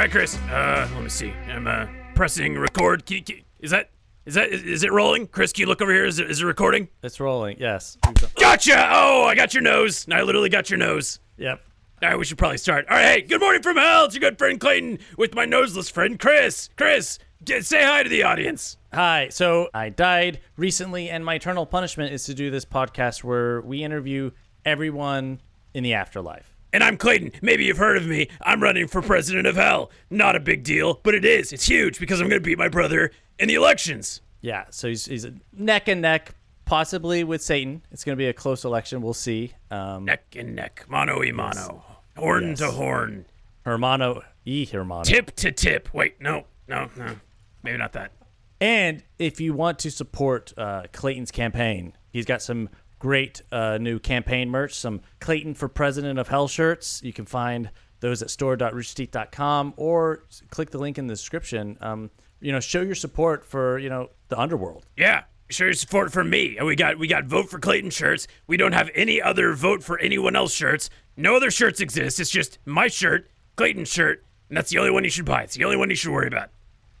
right, 0.00 0.10
Chris. 0.10 0.36
Uh, 0.50 0.88
let 0.94 1.02
me 1.02 1.08
see. 1.08 1.30
I'm 1.48 1.66
uh 1.66 1.86
pressing 2.14 2.58
record. 2.58 3.06
Can 3.06 3.18
you- 3.18 3.22
can- 3.22 3.40
is 3.60 3.70
that 3.70 3.90
is 4.26 4.34
that 4.34 4.48
is, 4.50 4.62
is 4.62 4.82
it 4.82 4.92
rolling? 4.92 5.26
Chris, 5.26 5.52
can 5.52 5.60
you 5.62 5.66
look 5.66 5.82
over 5.82 5.92
here? 5.92 6.04
Is 6.04 6.18
it, 6.18 6.30
is 6.30 6.40
it 6.40 6.44
recording? 6.46 6.88
It's 7.02 7.20
rolling. 7.20 7.56
Yes. 7.58 7.98
Gotcha. 8.38 8.88
Oh, 8.92 9.24
I 9.24 9.34
got 9.34 9.52
your 9.54 9.62
nose. 9.62 10.06
I 10.10 10.22
literally 10.22 10.48
got 10.48 10.70
your 10.70 10.78
nose. 10.78 11.20
Yep. 11.36 11.60
All 12.02 12.08
right, 12.08 12.18
we 12.18 12.24
should 12.24 12.38
probably 12.38 12.56
start. 12.56 12.86
All 12.88 12.96
right, 12.96 13.04
hey, 13.04 13.20
good 13.22 13.40
morning 13.40 13.60
from 13.62 13.76
hell. 13.76 14.06
It's 14.06 14.14
your 14.14 14.20
good 14.20 14.38
friend 14.38 14.58
Clayton 14.58 15.00
with 15.18 15.34
my 15.34 15.44
noseless 15.44 15.90
friend 15.90 16.18
Chris. 16.18 16.70
Chris, 16.78 17.18
get, 17.44 17.66
say 17.66 17.84
hi 17.84 18.02
to 18.02 18.08
the 18.08 18.22
audience. 18.22 18.78
Hi. 18.94 19.28
So 19.30 19.68
I 19.74 19.90
died 19.90 20.40
recently, 20.56 21.10
and 21.10 21.22
my 21.22 21.34
eternal 21.34 21.66
punishment 21.66 22.14
is 22.14 22.24
to 22.24 22.32
do 22.32 22.50
this 22.50 22.64
podcast 22.64 23.22
where 23.22 23.60
we 23.60 23.84
interview 23.84 24.30
everyone 24.64 25.42
in 25.74 25.82
the 25.82 25.92
afterlife. 25.92 26.49
And 26.72 26.84
I'm 26.84 26.96
Clayton. 26.96 27.32
Maybe 27.42 27.64
you've 27.64 27.78
heard 27.78 27.96
of 27.96 28.06
me. 28.06 28.28
I'm 28.42 28.62
running 28.62 28.86
for 28.86 29.02
president 29.02 29.46
of 29.46 29.56
hell. 29.56 29.90
Not 30.08 30.36
a 30.36 30.40
big 30.40 30.62
deal, 30.62 31.00
but 31.02 31.14
it 31.14 31.24
is. 31.24 31.52
It's 31.52 31.66
huge 31.66 31.98
because 31.98 32.20
I'm 32.20 32.28
going 32.28 32.40
to 32.40 32.44
beat 32.44 32.58
my 32.58 32.68
brother 32.68 33.10
in 33.38 33.48
the 33.48 33.54
elections. 33.54 34.20
Yeah. 34.40 34.64
So 34.70 34.88
he's, 34.88 35.06
he's 35.06 35.26
neck 35.52 35.88
and 35.88 36.00
neck, 36.00 36.32
possibly 36.66 37.24
with 37.24 37.42
Satan. 37.42 37.82
It's 37.90 38.04
going 38.04 38.16
to 38.16 38.18
be 38.20 38.28
a 38.28 38.32
close 38.32 38.64
election. 38.64 39.02
We'll 39.02 39.14
see. 39.14 39.52
Um, 39.72 40.04
Neck 40.04 40.36
and 40.36 40.54
neck, 40.54 40.84
mano 40.88 41.18
y 41.18 41.32
mano, 41.32 41.84
horn 42.16 42.54
to 42.56 42.70
horn, 42.70 43.26
Hermano 43.64 44.22
y 44.46 44.66
Hermano. 44.70 45.02
tip 45.02 45.34
to 45.36 45.50
tip. 45.52 45.92
Wait, 45.92 46.20
no, 46.20 46.44
no, 46.68 46.88
no. 46.96 47.16
Maybe 47.64 47.78
not 47.78 47.92
that. 47.94 48.12
And 48.60 49.02
if 49.18 49.40
you 49.40 49.54
want 49.54 49.78
to 49.80 49.90
support 49.90 50.52
uh, 50.56 50.84
Clayton's 50.92 51.30
campaign, 51.30 51.94
he's 52.12 52.26
got 52.26 52.42
some 52.42 52.68
great 53.00 53.42
uh, 53.50 53.78
new 53.78 53.98
campaign 53.98 54.48
merch, 54.48 54.74
some 54.74 55.00
Clayton 55.18 55.54
for 55.54 55.68
President 55.68 56.20
of 56.20 56.28
Hell 56.28 56.46
shirts. 56.46 57.02
You 57.02 57.12
can 57.12 57.24
find 57.26 57.70
those 57.98 58.22
at 58.22 58.30
store.roosterteeth.com 58.30 59.74
or 59.76 60.24
click 60.50 60.70
the 60.70 60.78
link 60.78 60.98
in 60.98 61.08
the 61.08 61.14
description. 61.14 61.76
Um, 61.80 62.10
you 62.40 62.52
know, 62.52 62.60
show 62.60 62.82
your 62.82 62.94
support 62.94 63.44
for, 63.44 63.78
you 63.78 63.88
know, 63.88 64.10
the 64.28 64.38
underworld. 64.38 64.86
Yeah, 64.96 65.24
show 65.48 65.64
your 65.64 65.72
support 65.74 66.12
for 66.12 66.22
me. 66.22 66.56
And 66.56 66.66
we 66.66 66.76
got 66.76 66.98
we 66.98 67.08
got 67.08 67.24
vote 67.24 67.50
for 67.50 67.58
Clayton 67.58 67.90
shirts. 67.90 68.28
We 68.46 68.56
don't 68.56 68.72
have 68.72 68.90
any 68.94 69.20
other 69.20 69.54
vote 69.54 69.82
for 69.82 69.98
anyone 69.98 70.36
else 70.36 70.54
shirts. 70.54 70.88
No 71.16 71.36
other 71.36 71.50
shirts 71.50 71.80
exist. 71.80 72.20
It's 72.20 72.30
just 72.30 72.58
my 72.64 72.88
shirt, 72.88 73.28
Clayton's 73.56 73.90
shirt, 73.90 74.24
and 74.48 74.56
that's 74.56 74.70
the 74.70 74.78
only 74.78 74.90
one 74.90 75.04
you 75.04 75.10
should 75.10 75.26
buy. 75.26 75.42
It's 75.42 75.56
the 75.56 75.64
only 75.64 75.76
one 75.76 75.90
you 75.90 75.96
should 75.96 76.12
worry 76.12 76.28
about. 76.28 76.50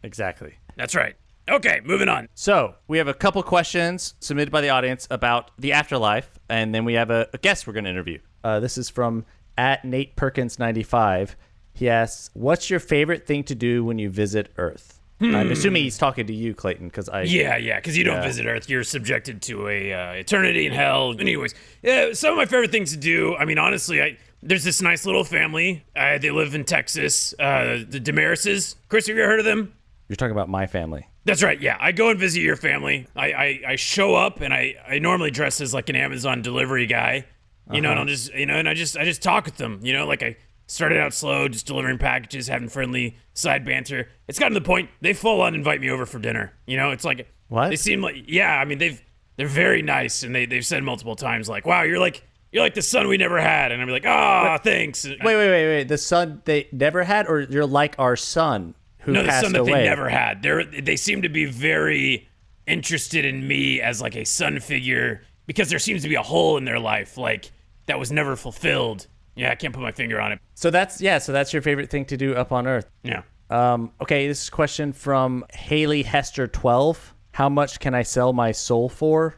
Exactly. 0.02 0.54
That's 0.76 0.94
right. 0.94 1.16
Okay, 1.50 1.80
moving 1.84 2.08
on. 2.08 2.28
So 2.34 2.74
we 2.86 2.98
have 2.98 3.08
a 3.08 3.14
couple 3.14 3.42
questions 3.42 4.14
submitted 4.20 4.52
by 4.52 4.60
the 4.60 4.70
audience 4.70 5.08
about 5.10 5.50
the 5.58 5.72
afterlife, 5.72 6.38
and 6.48 6.74
then 6.74 6.84
we 6.84 6.94
have 6.94 7.10
a, 7.10 7.28
a 7.32 7.38
guest 7.38 7.66
we're 7.66 7.72
going 7.72 7.84
to 7.84 7.90
interview. 7.90 8.18
Uh, 8.44 8.60
this 8.60 8.78
is 8.78 8.88
from 8.88 9.24
at 9.58 9.84
Nate 9.84 10.16
Perkins 10.16 10.58
ninety 10.58 10.82
five. 10.82 11.36
He 11.74 11.88
asks, 11.88 12.30
"What's 12.34 12.70
your 12.70 12.80
favorite 12.80 13.26
thing 13.26 13.44
to 13.44 13.54
do 13.54 13.84
when 13.84 13.98
you 13.98 14.10
visit 14.10 14.52
Earth?" 14.56 15.00
I'm 15.22 15.52
assuming 15.52 15.82
he's 15.82 15.98
talking 15.98 16.26
to 16.28 16.32
you, 16.32 16.54
Clayton, 16.54 16.88
because 16.88 17.10
I 17.10 17.22
Yeah, 17.22 17.58
yeah, 17.58 17.76
because 17.76 17.94
you 17.96 18.04
don't 18.04 18.22
visit 18.22 18.46
Earth, 18.46 18.70
you're 18.70 18.84
subjected 18.84 19.42
to 19.42 19.68
a 19.68 19.92
uh, 19.92 20.12
eternity 20.12 20.66
in 20.66 20.72
hell. 20.72 21.14
Anyways, 21.20 21.54
yeah, 21.82 22.14
some 22.14 22.32
of 22.32 22.36
my 22.38 22.46
favorite 22.46 22.70
things 22.70 22.92
to 22.92 22.96
do. 22.96 23.36
I 23.36 23.44
mean, 23.44 23.58
honestly, 23.58 24.00
I 24.02 24.16
there's 24.42 24.64
this 24.64 24.80
nice 24.80 25.04
little 25.04 25.24
family. 25.24 25.84
Uh, 25.94 26.16
they 26.16 26.30
live 26.30 26.54
in 26.54 26.64
Texas. 26.64 27.34
Uh, 27.38 27.80
the 27.86 28.00
Demarises. 28.00 28.76
Chris, 28.88 29.08
have 29.08 29.16
you 29.16 29.22
ever 29.22 29.30
heard 29.32 29.40
of 29.40 29.44
them? 29.44 29.74
you're 30.08 30.16
talking 30.16 30.32
about 30.32 30.48
my 30.48 30.66
family. 30.66 31.06
That's 31.24 31.42
right. 31.42 31.60
Yeah, 31.60 31.76
I 31.78 31.92
go 31.92 32.08
and 32.10 32.18
visit 32.18 32.40
your 32.40 32.56
family. 32.56 33.06
I 33.14 33.32
I, 33.32 33.60
I 33.68 33.76
show 33.76 34.14
up 34.14 34.40
and 34.40 34.54
I 34.54 34.74
I 34.88 34.98
normally 34.98 35.30
dress 35.30 35.60
as 35.60 35.74
like 35.74 35.88
an 35.88 35.96
Amazon 35.96 36.42
delivery 36.42 36.86
guy. 36.86 37.26
You 37.72 37.80
know, 37.80 37.90
and 37.92 38.00
I'll 38.00 38.06
just 38.06 38.34
you 38.34 38.46
know, 38.46 38.54
and 38.56 38.68
I 38.68 38.74
just 38.74 38.96
I 38.96 39.04
just 39.04 39.22
talk 39.22 39.44
with 39.44 39.56
them. 39.56 39.78
You 39.82 39.92
know, 39.92 40.04
like 40.06 40.22
I 40.24 40.36
started 40.66 40.98
out 40.98 41.12
slow, 41.14 41.46
just 41.46 41.66
delivering 41.66 41.98
packages, 41.98 42.48
having 42.48 42.68
friendly 42.68 43.16
side 43.34 43.64
banter. 43.64 44.08
It's 44.26 44.38
gotten 44.40 44.54
to 44.54 44.60
the 44.60 44.66
point 44.66 44.90
they 45.00 45.12
full 45.12 45.40
on 45.40 45.54
invite 45.54 45.80
me 45.80 45.88
over 45.90 46.04
for 46.04 46.18
dinner. 46.18 46.52
You 46.66 46.76
know, 46.76 46.90
it's 46.90 47.04
like 47.04 47.28
What? 47.48 47.68
they 47.68 47.76
seem 47.76 48.00
like 48.02 48.16
yeah. 48.26 48.58
I 48.58 48.64
mean, 48.64 48.78
they've 48.78 49.00
they're 49.36 49.46
very 49.46 49.82
nice, 49.82 50.22
and 50.24 50.34
they 50.34 50.46
they've 50.46 50.66
said 50.66 50.82
multiple 50.82 51.14
times 51.14 51.48
like, 51.48 51.64
"Wow, 51.64 51.82
you're 51.82 52.00
like 52.00 52.24
you're 52.50 52.64
like 52.64 52.74
the 52.74 52.82
son 52.82 53.06
we 53.06 53.16
never 53.16 53.40
had," 53.40 53.70
and 53.70 53.80
I'm 53.80 53.88
like, 53.88 54.04
"Ah, 54.06 54.58
thanks." 54.60 55.04
Wait, 55.06 55.18
wait, 55.22 55.36
wait, 55.36 55.66
wait. 55.68 55.88
The 55.88 55.98
son 55.98 56.42
they 56.44 56.66
never 56.72 57.04
had, 57.04 57.28
or 57.28 57.40
you're 57.42 57.66
like 57.66 57.94
our 58.00 58.16
son 58.16 58.74
who 59.00 59.12
no, 59.12 59.22
the 59.22 59.28
passed 59.28 59.44
son 59.44 59.52
that 59.52 59.60
away. 59.60 59.72
they 59.72 59.84
never 59.84 60.08
had. 60.08 60.42
They're 60.42 60.64
they 60.64 60.96
seem 60.96 61.22
to 61.22 61.28
be 61.28 61.44
very 61.46 62.28
interested 62.66 63.24
in 63.24 63.46
me 63.46 63.80
as 63.80 64.00
like 64.00 64.16
a 64.16 64.24
son 64.24 64.60
figure 64.60 65.22
because 65.46 65.70
there 65.70 65.78
seems 65.78 66.02
to 66.02 66.08
be 66.08 66.14
a 66.14 66.22
hole 66.22 66.56
in 66.56 66.64
their 66.64 66.78
life 66.78 67.16
like 67.16 67.50
that 67.86 67.98
was 67.98 68.12
never 68.12 68.36
fulfilled. 68.36 69.06
Yeah, 69.34 69.50
I 69.50 69.54
can't 69.54 69.72
put 69.74 69.82
my 69.82 69.92
finger 69.92 70.20
on 70.20 70.32
it. 70.32 70.38
So 70.54 70.70
that's 70.70 71.00
yeah. 71.00 71.18
So 71.18 71.32
that's 71.32 71.52
your 71.52 71.62
favorite 71.62 71.90
thing 71.90 72.04
to 72.06 72.16
do 72.16 72.34
up 72.34 72.52
on 72.52 72.66
Earth. 72.66 72.90
Yeah. 73.02 73.22
Um, 73.48 73.90
okay, 74.00 74.28
this 74.28 74.42
is 74.42 74.48
a 74.48 74.52
question 74.52 74.92
from 74.92 75.44
Haley 75.52 76.02
Hester 76.02 76.46
twelve. 76.46 77.14
How 77.32 77.48
much 77.48 77.80
can 77.80 77.94
I 77.94 78.02
sell 78.02 78.32
my 78.32 78.52
soul 78.52 78.88
for? 78.88 79.36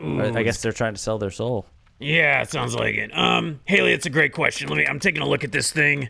I 0.00 0.42
guess 0.42 0.60
they're 0.60 0.72
trying 0.72 0.94
to 0.94 1.00
sell 1.00 1.18
their 1.18 1.30
soul. 1.30 1.66
Yeah, 1.98 2.42
it 2.42 2.50
sounds 2.50 2.74
like 2.74 2.96
it. 2.96 3.16
Um, 3.16 3.60
Haley, 3.64 3.92
it's 3.92 4.04
a 4.04 4.10
great 4.10 4.32
question. 4.32 4.68
Let 4.68 4.76
me. 4.76 4.86
I'm 4.86 5.00
taking 5.00 5.22
a 5.22 5.28
look 5.28 5.44
at 5.44 5.52
this 5.52 5.72
thing. 5.72 6.08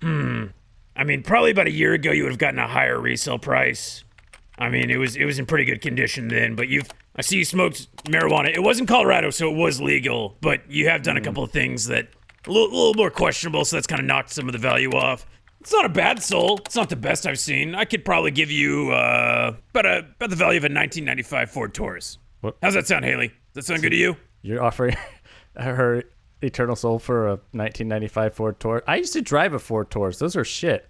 Hmm. 0.00 0.46
I 0.96 1.04
mean, 1.04 1.22
probably 1.22 1.50
about 1.50 1.66
a 1.66 1.72
year 1.72 1.92
ago, 1.92 2.12
you 2.12 2.22
would 2.22 2.32
have 2.32 2.38
gotten 2.38 2.58
a 2.58 2.68
higher 2.68 3.00
resale 3.00 3.38
price. 3.38 4.04
I 4.58 4.68
mean, 4.68 4.90
it 4.90 4.96
was 4.96 5.16
it 5.16 5.24
was 5.24 5.38
in 5.38 5.46
pretty 5.46 5.64
good 5.64 5.80
condition 5.80 6.28
then. 6.28 6.54
But 6.54 6.68
you've 6.68 6.88
I 7.16 7.22
see 7.22 7.38
you 7.38 7.44
smoked 7.44 7.88
marijuana. 8.04 8.54
It 8.54 8.62
was 8.62 8.78
in 8.78 8.86
Colorado, 8.86 9.30
so 9.30 9.50
it 9.50 9.56
was 9.56 9.80
legal. 9.80 10.36
But 10.40 10.70
you 10.70 10.88
have 10.88 11.02
done 11.02 11.16
a 11.16 11.20
couple 11.20 11.42
of 11.42 11.50
things 11.50 11.86
that 11.86 12.08
a 12.46 12.50
little, 12.50 12.68
little 12.68 12.94
more 12.94 13.10
questionable. 13.10 13.64
So 13.64 13.76
that's 13.76 13.86
kind 13.86 14.00
of 14.00 14.06
knocked 14.06 14.30
some 14.30 14.48
of 14.48 14.52
the 14.52 14.58
value 14.58 14.90
off. 14.90 15.26
It's 15.60 15.72
not 15.72 15.86
a 15.86 15.88
bad 15.88 16.22
soul. 16.22 16.60
It's 16.66 16.76
not 16.76 16.90
the 16.90 16.96
best 16.96 17.26
I've 17.26 17.38
seen. 17.38 17.74
I 17.74 17.86
could 17.86 18.04
probably 18.04 18.30
give 18.30 18.50
you 18.50 18.92
uh, 18.92 19.56
about 19.70 19.86
a 19.86 19.98
about 19.98 20.30
the 20.30 20.36
value 20.36 20.58
of 20.58 20.64
a 20.64 20.70
1995 20.70 21.50
Ford 21.50 21.74
Taurus. 21.74 22.18
What? 22.42 22.56
How's 22.62 22.74
that 22.74 22.86
sound, 22.86 23.04
Haley? 23.04 23.28
Does 23.28 23.34
that 23.54 23.64
sound 23.64 23.82
good 23.82 23.90
to 23.90 23.96
you? 23.96 24.16
You're 24.42 24.62
offering 24.62 24.96
her 25.56 26.04
eternal 26.44 26.76
soul 26.76 26.98
for 26.98 27.26
a 27.26 27.30
1995 27.52 28.34
Ford 28.34 28.60
Taurus. 28.60 28.84
I 28.86 28.96
used 28.96 29.12
to 29.14 29.22
drive 29.22 29.54
a 29.54 29.58
Ford 29.58 29.90
Taurus. 29.90 30.18
Those 30.18 30.36
are 30.36 30.44
shit. 30.44 30.88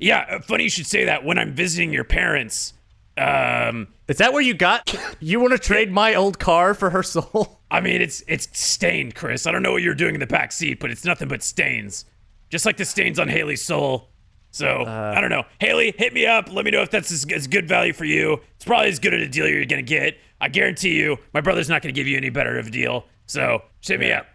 Yeah, 0.00 0.26
uh, 0.30 0.40
funny 0.40 0.64
you 0.64 0.70
should 0.70 0.86
say 0.86 1.04
that. 1.04 1.24
When 1.24 1.38
I'm 1.38 1.54
visiting 1.54 1.92
your 1.92 2.04
parents, 2.04 2.72
um, 3.16 3.88
Is 4.08 4.18
that 4.18 4.32
where 4.32 4.42
you 4.42 4.54
got? 4.54 4.94
You 5.20 5.40
want 5.40 5.52
to 5.52 5.58
trade 5.58 5.90
my 5.92 6.14
old 6.14 6.38
car 6.38 6.74
for 6.74 6.90
her 6.90 7.02
soul? 7.02 7.60
I 7.70 7.80
mean, 7.80 8.00
it's 8.02 8.22
it's 8.26 8.48
stained, 8.58 9.14
Chris. 9.14 9.46
I 9.46 9.52
don't 9.52 9.62
know 9.62 9.72
what 9.72 9.82
you're 9.82 9.94
doing 9.94 10.14
in 10.14 10.20
the 10.20 10.26
back 10.26 10.52
seat, 10.52 10.80
but 10.80 10.90
it's 10.90 11.04
nothing 11.04 11.28
but 11.28 11.42
stains, 11.42 12.04
just 12.50 12.66
like 12.66 12.76
the 12.76 12.84
stains 12.84 13.18
on 13.18 13.28
Haley's 13.28 13.64
soul. 13.64 14.10
So 14.50 14.84
I 14.84 15.20
don't 15.20 15.30
know, 15.30 15.42
Haley, 15.58 15.94
hit 15.98 16.12
me 16.12 16.26
up. 16.26 16.52
Let 16.52 16.64
me 16.64 16.70
know 16.70 16.82
if 16.82 16.90
that's 16.90 17.10
as, 17.10 17.26
as 17.32 17.48
good 17.48 17.66
value 17.66 17.92
for 17.92 18.04
you. 18.04 18.40
It's 18.54 18.64
probably 18.64 18.88
as 18.88 19.00
good 19.00 19.12
of 19.12 19.20
a 19.20 19.26
deal 19.26 19.48
you're 19.48 19.64
gonna 19.64 19.82
get. 19.82 20.16
I 20.40 20.48
guarantee 20.48 20.94
you, 20.96 21.16
my 21.32 21.40
brother's 21.40 21.68
not 21.68 21.82
gonna 21.82 21.92
give 21.92 22.06
you 22.06 22.16
any 22.16 22.30
better 22.30 22.56
of 22.58 22.68
a 22.68 22.70
deal. 22.70 23.06
So 23.26 23.62
just 23.80 23.88
hit 23.90 23.98
me 23.98 24.12
up. 24.12 24.26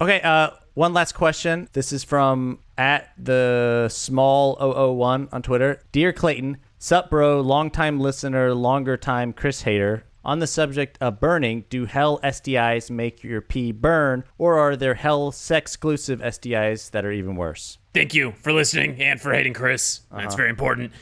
Okay, 0.00 0.20
uh, 0.20 0.50
one 0.74 0.94
last 0.94 1.12
question. 1.12 1.68
This 1.72 1.92
is 1.92 2.04
from 2.04 2.60
at 2.76 3.10
the 3.18 3.88
small 3.90 4.54
001 4.60 5.28
on 5.32 5.42
Twitter. 5.42 5.82
Dear 5.90 6.12
Clayton, 6.12 6.58
sup 6.78 7.10
bro, 7.10 7.40
longtime 7.40 7.98
listener, 7.98 8.54
longer 8.54 8.96
time 8.96 9.32
Chris 9.32 9.62
hater. 9.62 10.04
On 10.24 10.38
the 10.38 10.46
subject 10.46 10.98
of 11.00 11.18
burning, 11.18 11.64
do 11.68 11.84
hell 11.86 12.20
STIs 12.22 12.92
make 12.92 13.24
your 13.24 13.40
pee 13.40 13.72
burn, 13.72 14.22
or 14.36 14.58
are 14.58 14.76
there 14.76 14.94
hell 14.94 15.32
sex 15.32 15.72
exclusive 15.72 16.20
STIs 16.20 16.92
that 16.92 17.04
are 17.04 17.10
even 17.10 17.34
worse? 17.34 17.78
Thank 17.92 18.14
you 18.14 18.34
for 18.40 18.52
listening 18.52 19.02
and 19.02 19.20
for 19.20 19.32
hating 19.32 19.54
Chris. 19.54 20.02
That's 20.12 20.36
very 20.36 20.50
important. 20.50 20.92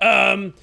Um, 0.00 0.54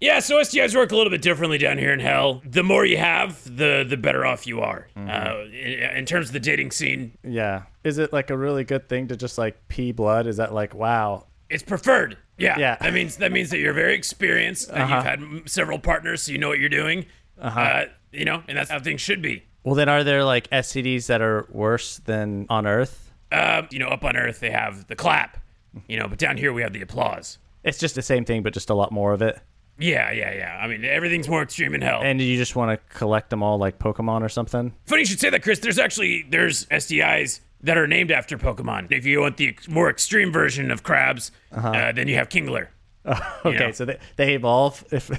yeah, 0.00 0.20
so 0.20 0.36
STIs 0.40 0.76
work 0.76 0.92
a 0.92 0.96
little 0.96 1.10
bit 1.10 1.22
differently 1.22 1.58
down 1.58 1.78
here 1.78 1.92
in 1.92 2.00
hell. 2.00 2.40
The 2.44 2.62
more 2.62 2.84
you 2.84 2.96
have, 2.98 3.44
the 3.44 3.84
the 3.88 3.96
better 3.96 4.24
off 4.24 4.46
you 4.46 4.60
are. 4.60 4.88
Uh, 4.96 5.44
in, 5.46 5.78
in 5.96 6.06
terms 6.06 6.28
of 6.28 6.32
the 6.32 6.40
dating 6.40 6.70
scene, 6.70 7.16
Yeah. 7.24 7.62
Is 7.84 7.98
it 7.98 8.12
like 8.12 8.30
a 8.30 8.36
really 8.36 8.64
good 8.64 8.88
thing 8.88 9.08
to 9.08 9.16
just 9.16 9.38
like 9.38 9.56
pee 9.68 9.92
blood? 9.92 10.26
Is 10.26 10.36
that 10.36 10.52
like, 10.52 10.74
wow? 10.74 11.24
it's 11.50 11.62
preferred. 11.62 12.18
Yeah, 12.36 12.58
Yeah. 12.58 12.72
Uh-huh. 12.72 12.84
That 12.84 12.94
means 12.94 13.16
that 13.16 13.32
means 13.32 13.50
that 13.50 13.58
you're 13.58 13.72
very 13.72 13.94
experienced. 13.94 14.68
and 14.70 14.90
You've 14.90 15.02
had 15.02 15.48
several 15.50 15.78
partners, 15.78 16.22
so 16.22 16.32
you 16.32 16.38
know 16.38 16.48
what 16.48 16.58
you're 16.60 16.68
doing. 16.68 17.06
uh 17.40 17.50
huh. 17.50 17.84
you 18.12 18.24
know, 18.24 18.42
and 18.48 18.56
that's 18.56 18.70
how 18.70 18.78
things 18.78 19.00
should 19.00 19.22
be. 19.22 19.44
Well, 19.64 19.74
then 19.74 19.88
are 19.88 20.04
there 20.04 20.24
like 20.24 20.48
STDs 20.50 21.06
that 21.06 21.20
are 21.20 21.46
worse 21.50 21.98
than 21.98 22.46
on 22.48 22.66
Earth? 22.66 23.12
Uh, 23.32 23.62
you 23.70 23.78
know, 23.78 23.88
up 23.88 24.04
on 24.04 24.16
Earth 24.16 24.40
they 24.40 24.50
have 24.50 24.86
the 24.86 24.96
clap. 24.96 25.38
You 25.86 25.98
know, 25.98 26.08
but 26.08 26.18
down 26.18 26.36
here 26.36 26.52
we 26.52 26.62
have 26.62 26.72
the 26.72 26.80
applause. 26.82 27.38
It's 27.64 27.78
just 27.78 27.94
the 27.94 28.02
same 28.02 28.24
thing, 28.24 28.42
but 28.42 28.52
just 28.54 28.70
a 28.70 28.74
lot 28.74 28.92
more 28.92 29.12
of 29.12 29.20
it. 29.22 29.38
Yeah, 29.78 30.10
yeah, 30.10 30.32
yeah. 30.34 30.58
I 30.60 30.66
mean, 30.66 30.84
everything's 30.84 31.28
more 31.28 31.42
extreme 31.42 31.74
in 31.74 31.82
hell. 31.82 32.00
And 32.02 32.20
you 32.20 32.36
just 32.36 32.56
want 32.56 32.70
to 32.72 32.96
collect 32.96 33.30
them 33.30 33.42
all 33.42 33.58
like 33.58 33.78
Pokemon 33.78 34.22
or 34.22 34.28
something? 34.28 34.74
Funny 34.86 35.02
you 35.02 35.06
should 35.06 35.20
say 35.20 35.30
that, 35.30 35.42
Chris. 35.42 35.60
There's 35.60 35.78
actually 35.78 36.26
there's 36.28 36.66
STIs 36.66 37.40
that 37.62 37.78
are 37.78 37.86
named 37.86 38.10
after 38.10 38.36
Pokemon. 38.38 38.90
If 38.92 39.06
you 39.06 39.20
want 39.20 39.36
the 39.36 39.48
ex- 39.48 39.68
more 39.68 39.88
extreme 39.90 40.32
version 40.32 40.70
of 40.70 40.82
crabs, 40.82 41.30
uh 41.52 41.92
then 41.92 42.08
you 42.08 42.16
have 42.16 42.28
Kingler. 42.28 42.68
Okay, 43.44 43.66
Yeah. 43.66 43.70
so 43.70 43.84
they, 43.84 43.98
they 44.16 44.34
evolve. 44.34 44.84
If 44.90 45.10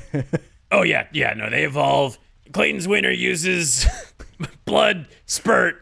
Oh 0.71 0.83
yeah, 0.83 1.07
yeah. 1.11 1.33
No, 1.33 1.49
they 1.49 1.63
evolve. 1.63 2.17
Clayton's 2.51 2.87
winner 2.87 3.11
uses 3.11 3.87
blood 4.65 5.07
spurt. 5.25 5.77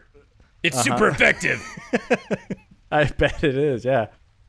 It's 0.62 0.82
super 0.82 1.08
effective. 1.08 1.60
I 2.90 3.04
bet 3.04 3.44
it 3.44 3.56
is, 3.56 3.84
yeah. 3.84 4.06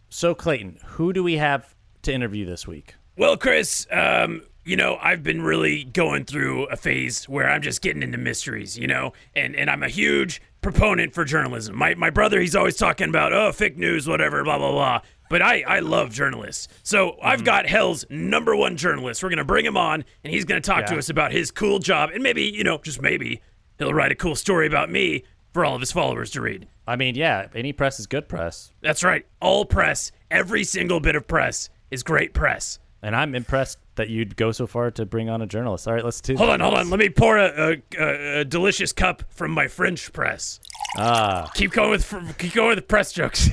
So 0.10 0.34
Clayton, 0.34 0.80
who 0.86 1.14
do 1.14 1.24
we 1.24 1.36
have 1.38 1.76
to 2.04 2.14
interview 2.14 2.46
this 2.46 2.66
week? 2.68 2.96
Well, 3.20 3.36
Chris, 3.36 3.86
um, 3.92 4.44
you 4.64 4.78
know, 4.78 4.98
I've 5.02 5.24
been 5.24 5.42
really 5.42 5.84
going 5.84 6.24
through 6.24 6.68
a 6.68 6.78
phase 6.78 7.28
where 7.28 7.50
I'm 7.50 7.62
just 7.62 7.82
getting 7.82 8.02
into 8.02 8.18
mysteries, 8.18 8.78
you 8.78 8.88
know, 8.88 9.12
and, 9.36 9.58
and 9.58 9.70
I'm 9.70 9.84
a 9.84 9.90
huge 9.90 10.42
proponent 10.62 11.14
for 11.14 11.26
journalism. 11.26 11.76
My, 11.76 11.96
my 11.96 12.12
brother, 12.12 12.40
he's 12.40 12.56
always 12.56 12.78
talking 12.78 13.10
about, 13.10 13.34
oh, 13.34 13.52
fake 13.52 13.76
news, 13.76 14.08
whatever, 14.08 14.42
blah, 14.46 14.58
blah, 14.58 14.72
blah. 14.72 15.02
But 15.30 15.42
I, 15.42 15.64
I 15.68 15.80
love 15.80 16.12
journalists. 16.12 16.70
So 16.84 17.18
I've 17.22 17.44
got 17.44 17.66
Hell's 17.66 18.06
number 18.10 18.56
one 18.56 18.78
journalist. 18.78 19.22
We're 19.22 19.28
going 19.28 19.40
to 19.40 19.44
bring 19.44 19.66
him 19.66 19.76
on, 19.76 20.06
and 20.24 20.34
he's 20.34 20.46
going 20.46 20.62
to 20.62 20.66
talk 20.66 20.86
to 20.86 20.98
us 20.98 21.10
about 21.10 21.34
his 21.34 21.52
cool 21.52 21.80
job. 21.80 22.12
And 22.14 22.24
maybe, 22.24 22.44
you 22.44 22.64
know, 22.64 22.78
just 22.78 23.02
maybe, 23.02 23.42
he'll 23.80 23.94
write 23.94 24.14
a 24.14 24.16
cool 24.16 24.38
story 24.38 24.66
about 24.66 24.90
me 24.90 25.26
for 25.52 25.66
all 25.66 25.76
of 25.76 25.82
his 25.82 25.92
followers 25.92 26.32
to 26.32 26.42
read. 26.42 26.70
I 26.88 26.96
mean, 26.96 27.16
yeah, 27.16 27.50
any 27.54 27.74
press 27.74 28.00
is 28.00 28.08
good 28.08 28.30
press. 28.30 28.72
That's 28.80 29.04
right. 29.04 29.26
All 29.42 29.66
press, 29.66 30.14
every 30.32 30.64
single 30.64 31.02
bit 31.02 31.18
of 31.18 31.28
press 31.28 31.70
is 31.92 32.02
great 32.02 32.34
press. 32.34 32.80
And 33.02 33.16
I'm 33.16 33.34
impressed 33.34 33.78
that 33.96 34.10
you'd 34.10 34.36
go 34.36 34.52
so 34.52 34.68
far 34.68 34.92
to 34.92 35.06
bring 35.06 35.30
on 35.30 35.42
a 35.42 35.48
journalist. 35.48 35.88
All 35.88 35.94
right, 35.94 36.04
let's 36.04 36.20
do 36.20 36.36
Hold 36.36 36.50
on, 36.50 36.60
hold 36.60 36.74
on. 36.74 36.90
Let 36.90 37.00
me 37.00 37.08
pour 37.10 37.38
a, 37.38 37.78
a, 37.98 37.98
a, 37.98 38.40
a 38.42 38.46
delicious 38.46 38.92
cup 38.92 39.24
from 39.30 39.52
my 39.52 39.68
French 39.68 40.12
press. 40.12 40.60
Ah, 40.98 41.50
Keep 41.56 41.72
going 41.72 41.92
with 41.92 42.04
fr- 42.04 42.20
keep 42.38 42.54
going 42.54 42.76
with 42.76 42.88
press 42.90 43.14
jokes. 43.14 43.50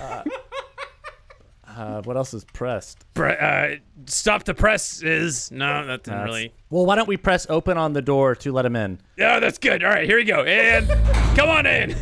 uh, 1.69 2.03
what 2.03 2.17
else 2.17 2.33
is 2.35 2.45
pressed? 2.47 3.05
Pre- 3.15 3.37
uh, 3.37 3.77
stop 4.07 4.45
the 4.45 4.55
press 4.55 5.03
is 5.03 5.51
no, 5.53 5.87
that 5.87 6.05
didn't 6.05 6.19
That's- 6.19 6.27
really. 6.27 6.53
Well, 6.71 6.87
why 6.87 6.97
don't 6.97 7.09
we 7.09 7.17
press 7.17 7.47
open 7.49 7.77
on 7.79 7.93
the 7.93 8.03
door 8.03 8.35
to 8.37 8.53
let 8.53 8.65
him 8.67 8.75
in? 8.75 8.99
Yeah, 9.17 9.39
that's 9.39 9.59
good. 9.59 9.85
All 9.85 9.91
right, 9.91 10.07
here 10.07 10.17
we 10.17 10.25
go. 10.25 10.43
And 10.43 10.89
come 11.37 11.49
on 11.49 11.67
in. 11.67 11.95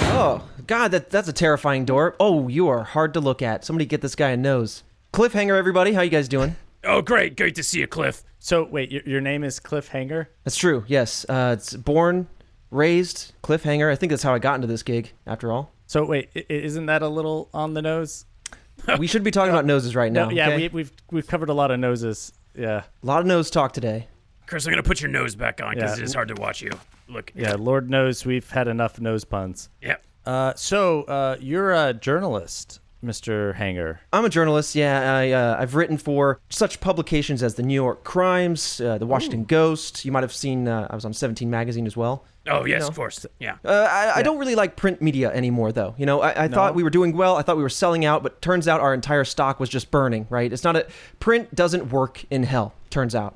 Oh, 0.00 0.48
God, 0.68 0.92
that 0.92 1.10
that's 1.10 1.26
a 1.28 1.32
terrifying 1.32 1.84
door. 1.84 2.14
Oh, 2.20 2.46
you 2.48 2.68
are 2.68 2.84
hard 2.84 3.14
to 3.14 3.20
look 3.20 3.42
at. 3.42 3.64
Somebody 3.64 3.86
get 3.86 4.00
this 4.00 4.14
guy 4.14 4.30
a 4.30 4.36
nose. 4.36 4.84
Cliffhanger, 5.14 5.56
everybody. 5.56 5.92
How 5.92 6.02
you 6.02 6.10
guys 6.10 6.26
doing? 6.26 6.56
Oh, 6.82 7.00
great, 7.00 7.36
great 7.36 7.54
to 7.54 7.62
see 7.62 7.78
you, 7.78 7.86
Cliff. 7.86 8.24
So, 8.40 8.64
wait, 8.64 8.90
your, 8.90 9.02
your 9.06 9.20
name 9.20 9.44
is 9.44 9.60
Cliffhanger? 9.60 10.26
That's 10.42 10.56
true. 10.56 10.82
Yes, 10.88 11.24
uh, 11.28 11.54
it's 11.56 11.72
born, 11.76 12.26
raised, 12.72 13.32
cliffhanger. 13.44 13.92
I 13.92 13.94
think 13.94 14.10
that's 14.10 14.24
how 14.24 14.34
I 14.34 14.40
got 14.40 14.56
into 14.56 14.66
this 14.66 14.82
gig. 14.82 15.12
After 15.24 15.52
all, 15.52 15.72
So, 15.86 16.04
wait, 16.04 16.30
i- 16.34 16.40
i- 16.40 16.52
isn't 16.52 16.86
that 16.86 17.02
a 17.02 17.06
little 17.08 17.48
on 17.54 17.74
the 17.74 17.80
nose? 17.80 18.26
we 18.98 19.06
should 19.06 19.22
be 19.22 19.30
talking 19.30 19.50
about 19.52 19.64
noses 19.64 19.94
right 19.94 20.10
now. 20.10 20.24
No, 20.24 20.30
yeah, 20.32 20.48
okay? 20.48 20.56
we, 20.66 20.68
we've 20.74 20.92
we've 21.12 21.26
covered 21.28 21.48
a 21.48 21.54
lot 21.54 21.70
of 21.70 21.78
noses. 21.78 22.32
Yeah, 22.58 22.82
a 23.00 23.06
lot 23.06 23.20
of 23.20 23.26
nose 23.26 23.50
talk 23.50 23.72
today. 23.72 24.08
Chris, 24.48 24.66
I'm 24.66 24.72
gonna 24.72 24.82
put 24.82 25.00
your 25.00 25.10
nose 25.12 25.36
back 25.36 25.62
on 25.62 25.74
because 25.76 25.96
Yeah. 25.96 26.04
it's 26.06 26.14
hard 26.14 26.26
to 26.26 26.34
watch 26.34 26.60
you. 26.60 26.72
Look. 27.08 27.30
yeah. 27.36 27.54
Lord 27.56 27.88
knows 27.88 28.26
we've 28.26 28.50
had 28.50 28.66
enough 28.66 29.00
nose 29.00 29.24
puns. 29.24 29.68
Yeah. 29.80 29.98
Uh, 30.26 30.54
so 30.56 31.02
uh, 31.04 31.36
you're 31.38 31.72
a 31.72 31.94
journalist, 31.94 32.80
Mister 33.04 33.52
Hanger. 33.54 34.00
I'm 34.12 34.24
a 34.24 34.28
journalist. 34.28 34.74
Yeah, 34.74 35.16
I, 35.16 35.30
uh, 35.30 35.56
I've 35.58 35.74
written 35.74 35.98
for 35.98 36.40
such 36.48 36.80
publications 36.80 37.42
as 37.42 37.54
the 37.54 37.62
New 37.62 37.74
York 37.74 38.04
Crimes, 38.04 38.80
uh, 38.80 38.98
the 38.98 39.06
Washington 39.06 39.44
Ghost. 39.44 40.04
You 40.04 40.12
might 40.12 40.22
have 40.22 40.34
seen. 40.34 40.68
Uh, 40.68 40.86
I 40.90 40.94
was 40.94 41.04
on 41.04 41.12
17 41.12 41.48
magazine 41.50 41.86
as 41.86 41.96
well. 41.96 42.24
Oh 42.46 42.66
yes, 42.66 42.82
know. 42.82 42.88
of 42.88 42.96
course. 42.96 43.24
Yeah. 43.38 43.56
Uh, 43.64 43.88
I, 43.90 44.16
I 44.16 44.22
don't 44.22 44.38
really 44.38 44.54
like 44.54 44.76
print 44.76 45.00
media 45.00 45.32
anymore, 45.32 45.72
though. 45.72 45.94
You 45.96 46.06
know, 46.06 46.20
I, 46.20 46.44
I 46.44 46.48
thought 46.48 46.74
we 46.74 46.82
were 46.82 46.90
doing 46.90 47.16
well. 47.16 47.36
I 47.36 47.42
thought 47.42 47.56
we 47.56 47.62
were 47.62 47.70
selling 47.70 48.04
out, 48.04 48.22
but 48.22 48.42
turns 48.42 48.68
out 48.68 48.80
our 48.80 48.92
entire 48.92 49.24
stock 49.24 49.60
was 49.60 49.68
just 49.68 49.90
burning. 49.90 50.26
Right? 50.28 50.52
It's 50.52 50.64
not 50.64 50.76
a 50.76 50.86
print 51.20 51.54
doesn't 51.54 51.90
work 51.90 52.24
in 52.30 52.42
hell. 52.42 52.74
Turns 52.90 53.14
out. 53.14 53.34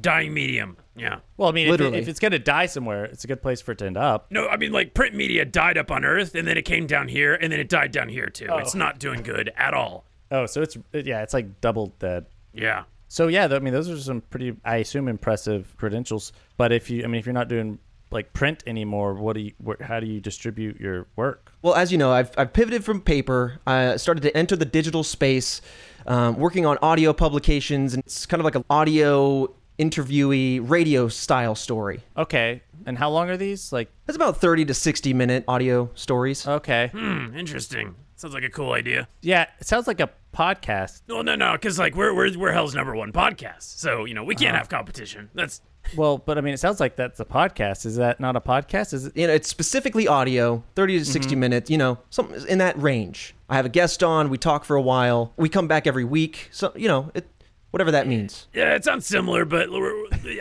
Dying 0.00 0.34
medium. 0.34 0.76
Yeah. 0.98 1.20
Well, 1.36 1.48
I 1.48 1.52
mean, 1.52 1.66
if, 1.66 1.68
it, 1.68 1.70
Literally. 1.72 1.98
if 1.98 2.08
it's 2.08 2.20
gonna 2.20 2.38
die 2.38 2.66
somewhere, 2.66 3.04
it's 3.04 3.24
a 3.24 3.26
good 3.26 3.42
place 3.42 3.60
for 3.60 3.72
it 3.72 3.78
to 3.78 3.86
end 3.86 3.96
up. 3.96 4.30
No, 4.30 4.48
I 4.48 4.56
mean 4.56 4.72
like 4.72 4.94
print 4.94 5.14
media 5.14 5.44
died 5.44 5.78
up 5.78 5.90
on 5.90 6.04
Earth, 6.04 6.34
and 6.34 6.46
then 6.46 6.56
it 6.58 6.64
came 6.64 6.86
down 6.86 7.08
here, 7.08 7.34
and 7.34 7.52
then 7.52 7.60
it 7.60 7.68
died 7.68 7.92
down 7.92 8.08
here 8.08 8.26
too. 8.26 8.48
It's 8.50 8.74
not 8.74 8.98
doing 8.98 9.22
good 9.22 9.52
at 9.56 9.74
all. 9.74 10.04
Oh, 10.30 10.46
so 10.46 10.62
it's 10.62 10.76
yeah, 10.92 11.22
it's 11.22 11.32
like 11.34 11.60
double 11.60 11.94
dead. 11.98 12.26
Yeah. 12.52 12.84
So 13.08 13.28
yeah, 13.28 13.48
th- 13.48 13.60
I 13.60 13.64
mean, 13.64 13.72
those 13.72 13.88
are 13.88 13.96
some 13.98 14.20
pretty, 14.20 14.54
I 14.64 14.76
assume, 14.76 15.08
impressive 15.08 15.74
credentials. 15.78 16.32
But 16.56 16.72
if 16.72 16.90
you, 16.90 17.04
I 17.04 17.06
mean, 17.06 17.18
if 17.18 17.24
you're 17.26 17.32
not 17.32 17.48
doing 17.48 17.78
like 18.10 18.32
print 18.32 18.62
anymore, 18.66 19.14
what 19.14 19.34
do 19.34 19.40
you, 19.40 19.52
wh- 19.66 19.82
how 19.82 20.00
do 20.00 20.06
you 20.06 20.20
distribute 20.20 20.78
your 20.78 21.06
work? 21.16 21.52
Well, 21.62 21.74
as 21.74 21.90
you 21.90 21.98
know, 21.98 22.10
I've, 22.12 22.30
I've 22.36 22.52
pivoted 22.52 22.84
from 22.84 23.00
paper. 23.00 23.60
I 23.66 23.96
started 23.96 24.22
to 24.22 24.36
enter 24.36 24.56
the 24.56 24.64
digital 24.66 25.02
space, 25.02 25.62
um, 26.06 26.36
working 26.36 26.66
on 26.66 26.76
audio 26.82 27.14
publications, 27.14 27.94
and 27.94 28.02
it's 28.04 28.26
kind 28.26 28.40
of 28.40 28.44
like 28.44 28.54
an 28.54 28.64
audio 28.68 29.54
interviewee 29.78 30.60
radio 30.68 31.08
style 31.08 31.54
story. 31.54 32.00
Okay, 32.16 32.62
and 32.86 32.98
how 32.98 33.10
long 33.10 33.30
are 33.30 33.36
these? 33.36 33.72
Like, 33.72 33.90
It's 34.06 34.16
about 34.16 34.36
30 34.38 34.64
to 34.66 34.74
60 34.74 35.12
minute 35.14 35.44
audio 35.48 35.90
stories. 35.94 36.46
okay, 36.46 36.88
Hmm. 36.92 37.36
Interesting. 37.36 37.94
Sounds 38.16 38.34
like 38.34 38.42
a 38.42 38.50
cool 38.50 38.72
idea. 38.72 39.06
yeah, 39.22 39.46
it 39.60 39.66
sounds 39.68 39.86
like 39.86 40.00
a 40.00 40.10
podcast. 40.34 41.02
No, 41.08 41.22
no, 41.22 41.36
no, 41.36 41.52
because 41.52 41.78
like 41.78 41.94
we're 41.94 42.12
we're 42.12 42.36
we're 42.36 42.50
Hell's 42.52 42.74
number 42.74 42.94
one 42.96 43.12
podcast, 43.12 43.62
so 43.78 44.04
you 44.06 44.14
know 44.14 44.24
we 44.24 44.34
can't 44.34 44.56
have 44.56 44.68
competition. 44.68 45.30
That's 45.34 45.60
Well, 45.96 46.18
but 46.18 46.36
I 46.36 46.40
mean, 46.40 46.52
it 46.52 46.58
sounds 46.58 46.80
like 46.80 46.96
that's 46.96 47.20
a 47.20 47.24
podcast. 47.24 47.86
Is 47.86 47.94
that 47.96 48.18
not 48.18 48.34
a 48.34 48.40
podcast? 48.40 48.92
Is 48.92 49.06
it? 49.06 49.16
you 49.16 49.28
know, 49.28 49.32
it's 49.34 49.48
specifically 49.48 50.08
audio, 50.08 50.64
30 50.74 50.98
to 50.98 51.04
60 51.04 51.36
minutes, 51.36 51.70
you 51.70 51.78
know, 51.78 51.98
something 52.10 52.44
in 52.48 52.58
that 52.58 52.76
range. 52.82 53.36
I 53.48 53.54
have 53.54 53.64
a 53.66 53.70
guest 53.70 54.02
on, 54.02 54.30
we 54.30 54.36
talk 54.36 54.64
for 54.64 54.74
a 54.74 54.82
while, 54.82 55.32
we 55.36 55.48
come 55.48 55.68
back 55.68 55.86
every 55.86 56.04
week. 56.04 56.48
So, 56.50 56.72
you 56.74 56.88
know, 56.88 57.10
it, 57.14 57.26
whatever 57.70 57.90
that 57.90 58.06
means. 58.06 58.46
yeah, 58.52 58.74
it 58.74 58.84
sounds 58.84 59.06
similar, 59.06 59.44
but 59.44 59.68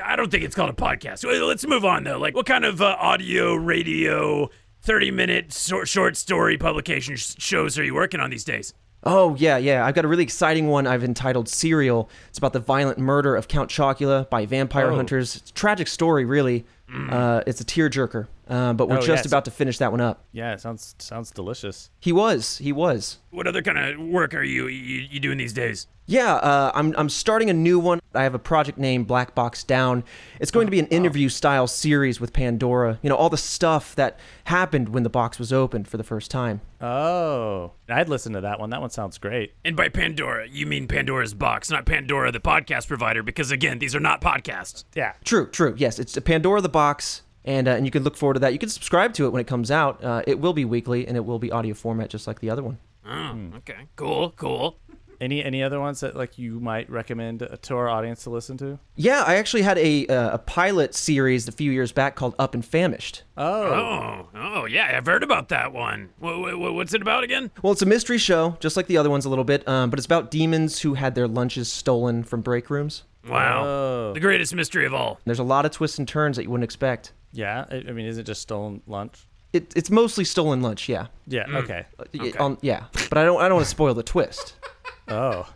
I 0.03 0.15
don't 0.15 0.29
think 0.31 0.43
it's 0.43 0.55
called 0.55 0.69
a 0.69 0.73
podcast. 0.73 1.23
Let's 1.25 1.65
move 1.67 1.85
on 1.85 2.03
though. 2.03 2.17
Like, 2.19 2.35
what 2.35 2.45
kind 2.45 2.65
of 2.65 2.81
uh, 2.81 2.95
audio, 2.99 3.55
radio, 3.55 4.49
thirty-minute 4.81 5.53
short, 5.53 5.87
short 5.87 6.15
story 6.17 6.57
publication 6.57 7.15
sh- 7.15 7.35
shows 7.37 7.77
are 7.77 7.83
you 7.83 7.93
working 7.93 8.19
on 8.19 8.29
these 8.29 8.43
days? 8.43 8.73
Oh, 9.03 9.35
yeah, 9.35 9.57
yeah. 9.57 9.85
I've 9.85 9.93
got 9.95 10.05
a 10.05 10.07
really 10.07 10.23
exciting 10.23 10.67
one 10.67 10.87
I've 10.87 11.03
entitled 11.03 11.47
Serial. 11.47 12.09
It's 12.29 12.37
about 12.39 12.51
the 12.53 12.59
violent 12.59 12.97
murder 12.97 13.35
of 13.35 13.47
Count 13.47 13.69
Chocula 13.69 14.29
by 14.29 14.45
vampire 14.45 14.91
Oh. 14.91 14.95
hunters. 14.95 15.35
It's 15.35 15.49
a 15.49 15.53
tragic 15.53 15.87
story, 15.87 16.25
really. 16.25 16.65
Uh, 17.09 17.41
it's 17.45 17.61
a 17.61 17.65
tearjerker. 17.65 18.27
Uh, 18.49 18.73
but 18.73 18.87
we're 18.89 18.95
Oh, 18.97 19.01
just 19.01 19.07
yes. 19.23 19.25
about 19.25 19.45
to 19.45 19.51
finish 19.51 19.77
that 19.79 19.91
one 19.91 20.01
up. 20.01 20.23
Yeah, 20.31 20.53
it 20.53 20.61
sounds 20.61 20.95
sounds 20.99 21.31
delicious. 21.31 21.89
He 21.99 22.11
was. 22.11 22.57
He 22.59 22.71
was. 22.71 23.17
What 23.31 23.45
other 23.47 23.61
kind 23.61 23.77
of 23.77 23.99
work 24.07 24.33
are 24.33 24.43
you 24.43 24.67
you, 24.67 25.01
you 25.09 25.19
doing 25.19 25.37
these 25.37 25.53
days? 25.53 25.87
Yeah, 26.09 26.35
uh, 26.35 26.71
I'm, 26.73 26.95
I'm 26.97 27.09
starting 27.09 27.49
a 27.49 27.53
new 27.53 27.79
one. 27.79 27.99
I 28.15 28.23
have 28.23 28.33
a 28.33 28.39
project 28.39 28.77
named 28.77 29.07
Black 29.07 29.35
Box 29.35 29.61
Down. 29.65 30.05
It's 30.39 30.51
going 30.51 30.65
to 30.65 30.71
be 30.71 30.79
an 30.79 30.87
interview 30.87 31.27
style 31.27 31.67
series 31.67 32.21
with 32.21 32.31
Pandora. 32.31 32.97
You 33.01 33.09
know, 33.09 33.17
all 33.17 33.29
the 33.29 33.35
stuff 33.35 33.93
that 33.95 34.17
happened 34.45 34.87
when 34.87 35.03
the 35.03 35.09
box 35.09 35.37
was 35.37 35.51
opened 35.51 35.89
for 35.89 35.97
the 35.97 36.05
first 36.05 36.31
time. 36.31 36.61
Oh, 36.79 37.73
I'd 37.89 38.07
listen 38.07 38.31
to 38.33 38.41
that 38.41 38.57
one. 38.57 38.69
That 38.69 38.79
one 38.79 38.89
sounds 38.89 39.17
great. 39.17 39.53
And 39.65 39.75
by 39.75 39.89
Pandora, 39.89 40.47
you 40.47 40.65
mean 40.65 40.87
Pandora's 40.87 41.33
box, 41.33 41.69
not 41.69 41.85
Pandora, 41.85 42.31
the 42.31 42.39
podcast 42.39 42.87
provider, 42.87 43.21
because 43.21 43.51
again, 43.51 43.79
these 43.79 43.93
are 43.93 43.99
not 43.99 44.21
podcasts. 44.21 44.85
Yeah. 44.95 45.11
True, 45.25 45.49
true. 45.49 45.73
Yes, 45.77 45.99
it's 45.99 46.17
Pandora 46.19 46.61
the 46.61 46.69
Box, 46.69 47.23
and, 47.47 47.67
uh, 47.67 47.71
and 47.71 47.85
you 47.85 47.91
can 47.91 48.03
look 48.03 48.15
forward 48.15 48.35
to 48.35 48.39
that. 48.41 48.53
You 48.53 48.59
can 48.59 48.69
subscribe 48.69 49.13
to 49.15 49.25
it 49.25 49.29
when 49.31 49.41
it 49.41 49.47
comes 49.47 49.71
out. 49.71 50.03
Uh, 50.03 50.21
it 50.27 50.39
will 50.39 50.53
be 50.53 50.65
weekly, 50.65 51.07
and 51.07 51.17
it 51.17 51.25
will 51.25 51.39
be 51.39 51.51
audio 51.51 51.73
format 51.73 52.09
just 52.11 52.27
like 52.27 52.39
the 52.41 52.51
other 52.51 52.61
one. 52.61 52.77
Oh, 53.09 53.57
okay, 53.57 53.87
cool, 53.95 54.31
cool. 54.31 54.77
Any 55.19 55.43
any 55.43 55.63
other 55.63 55.79
ones 55.79 56.01
that 56.01 56.15
like 56.15 56.37
you 56.37 56.59
might 56.59 56.87
recommend 56.91 57.41
uh, 57.41 57.57
to 57.63 57.75
our 57.75 57.89
audience 57.89 58.21
to 58.25 58.29
listen 58.29 58.55
to? 58.57 58.77
Yeah, 58.95 59.23
I 59.25 59.37
actually 59.37 59.63
had 59.63 59.79
a, 59.79 60.05
uh, 60.05 60.35
a 60.35 60.37
pilot 60.37 60.93
series 60.93 61.47
a 61.47 61.51
few 61.51 61.71
years 61.71 61.91
back 61.91 62.13
called 62.15 62.35
Up 62.37 62.53
and 62.53 62.63
Famished. 62.63 63.23
Oh, 63.35 63.63
Oh, 63.63 64.27
oh 64.35 64.65
yeah, 64.65 64.93
I've 64.95 65.07
heard 65.07 65.23
about 65.23 65.49
that 65.49 65.73
one. 65.73 66.09
What, 66.19 66.59
what, 66.59 66.73
what's 66.75 66.93
it 66.93 67.01
about 67.01 67.23
again? 67.23 67.49
Well, 67.63 67.73
it's 67.73 67.81
a 67.81 67.87
mystery 67.87 68.19
show, 68.19 68.57
just 68.59 68.77
like 68.77 68.85
the 68.85 68.97
other 68.97 69.09
ones 69.09 69.25
a 69.25 69.29
little 69.29 69.43
bit, 69.43 69.67
um, 69.67 69.89
but 69.89 69.97
it's 69.97 70.05
about 70.05 70.29
demons 70.29 70.81
who 70.81 70.93
had 70.93 71.15
their 71.15 71.27
lunches 71.27 71.71
stolen 71.71 72.23
from 72.23 72.41
break 72.41 72.69
rooms. 72.69 73.03
Wow, 73.27 73.63
Oh. 73.65 74.13
the 74.13 74.19
greatest 74.19 74.53
mystery 74.53 74.85
of 74.85 74.93
all. 74.93 75.19
There's 75.25 75.39
a 75.39 75.43
lot 75.43 75.65
of 75.65 75.71
twists 75.71 75.97
and 75.97 76.07
turns 76.07 76.37
that 76.37 76.43
you 76.43 76.51
wouldn't 76.51 76.63
expect. 76.63 77.11
Yeah. 77.31 77.65
I, 77.69 77.75
I 77.87 77.91
mean, 77.91 78.05
is 78.05 78.17
it 78.17 78.23
just 78.23 78.41
stolen 78.41 78.81
lunch? 78.87 79.25
It, 79.53 79.73
it's 79.75 79.89
mostly 79.89 80.23
stolen 80.25 80.61
lunch, 80.61 80.89
yeah. 80.89 81.07
Yeah. 81.27 81.45
Okay. 81.49 81.85
Uh, 81.97 82.03
y- 82.13 82.33
um, 82.37 82.57
yeah, 82.61 82.83
but 83.09 83.17
I 83.17 83.23
don't 83.23 83.39
I 83.41 83.47
don't 83.47 83.55
want 83.55 83.65
to 83.65 83.69
spoil 83.69 83.93
the 83.93 84.03
twist. 84.03 84.55
Oh, 85.09 85.47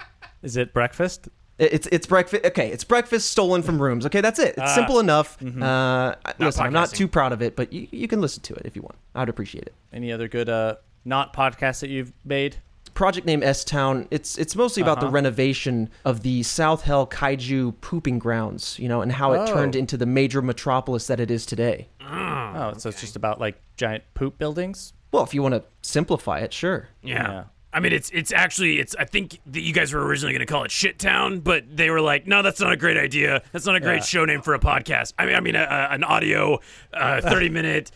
is 0.43 0.55
it 0.55 0.73
breakfast? 0.73 1.27
It- 1.59 1.73
It's 1.73 1.87
it's 1.91 2.07
breakfast. 2.07 2.45
Okay, 2.45 2.71
it's 2.71 2.85
breakfast 2.85 3.29
stolen 3.31 3.61
from 3.63 3.81
rooms. 3.81 4.05
Okay, 4.05 4.21
that's 4.21 4.39
it. 4.39 4.49
It's 4.57 4.59
Ah. 4.61 4.75
simple 4.75 4.99
enough. 4.99 5.37
Mm-hmm. 5.39 5.61
Uh, 5.61 6.15
I- 6.25 6.33
listen, 6.39 6.65
I'm 6.65 6.71
not 6.73 6.87
podcasting. 6.89 6.93
too 6.95 7.07
proud 7.09 7.33
of 7.33 7.41
it, 7.41 7.57
but 7.57 7.73
you, 7.73 7.87
you 7.91 8.07
can 8.07 8.21
listen 8.21 8.41
to 8.43 8.53
it 8.53 8.61
if 8.65 8.75
you 8.77 8.81
want. 8.81 8.95
I'd 9.13 9.27
appreciate 9.27 9.63
it. 9.65 9.73
Any 9.91 10.11
other 10.13 10.27
good 10.29 10.47
uh 10.47 10.75
not 11.03 11.33
podcasts 11.33 11.81
that 11.81 11.89
you've 11.89 12.13
made? 12.23 12.57
Project 12.93 13.25
name 13.25 13.41
S 13.43 13.63
Town. 13.63 14.07
It's 14.11 14.37
it's 14.37 14.55
mostly 14.55 14.81
about 14.81 14.99
the 14.99 15.05
Uh-huh. 15.07 15.13
renovation 15.13 15.89
of 16.05 16.21
the 16.23 16.43
South 16.43 16.83
Hell 16.83 17.07
Kaiju 17.07 17.73
pooping 17.81 18.19
grounds, 18.19 18.77
you 18.79 18.87
know, 18.89 19.01
and 19.01 19.11
how 19.13 19.33
it 19.33 19.39
Oh. 19.49 19.53
turned 19.53 19.75
into 19.75 19.97
the 19.97 20.05
major 20.05 20.41
metropolis 20.41 21.07
that 21.07 21.19
it 21.19 21.31
is 21.31 21.45
today. 21.45 21.87
Oh, 22.01 22.73
so 22.77 22.89
it's 22.89 23.01
just 23.01 23.15
about 23.15 23.39
like 23.39 23.55
giant 23.77 24.03
poop 24.13 24.37
buildings. 24.37 24.93
Well, 25.11 25.23
if 25.23 25.33
you 25.33 25.41
want 25.41 25.55
to 25.55 25.63
simplify 25.81 26.39
it, 26.39 26.53
sure. 26.53 26.89
Yeah. 27.01 27.31
Yeah. 27.31 27.43
I 27.73 27.79
mean, 27.79 27.93
it's 27.93 28.09
it's 28.09 28.33
actually 28.33 28.79
it's. 28.79 28.93
I 28.99 29.05
think 29.05 29.39
that 29.45 29.61
you 29.61 29.71
guys 29.71 29.93
were 29.93 30.05
originally 30.05 30.33
going 30.33 30.45
to 30.45 30.51
call 30.51 30.65
it 30.65 30.71
Shit 30.71 30.99
Town, 30.99 31.39
but 31.39 31.63
they 31.73 31.89
were 31.89 32.01
like, 32.01 32.27
no, 32.27 32.41
that's 32.41 32.59
not 32.59 32.73
a 32.73 32.77
great 32.77 32.97
idea. 32.97 33.41
That's 33.53 33.65
not 33.65 33.75
a 33.75 33.79
great 33.79 33.97
Yeah. 33.99 34.03
show 34.03 34.25
name 34.25 34.41
for 34.41 34.53
a 34.53 34.59
podcast. 34.59 35.13
I 35.17 35.25
mean, 35.25 35.35
I 35.35 35.39
mean, 35.39 35.55
a, 35.55 35.61
a, 35.63 35.93
an 35.93 36.03
audio, 36.03 36.59
uh, 36.93 37.21
thirty 37.31 37.47
minute 37.47 37.89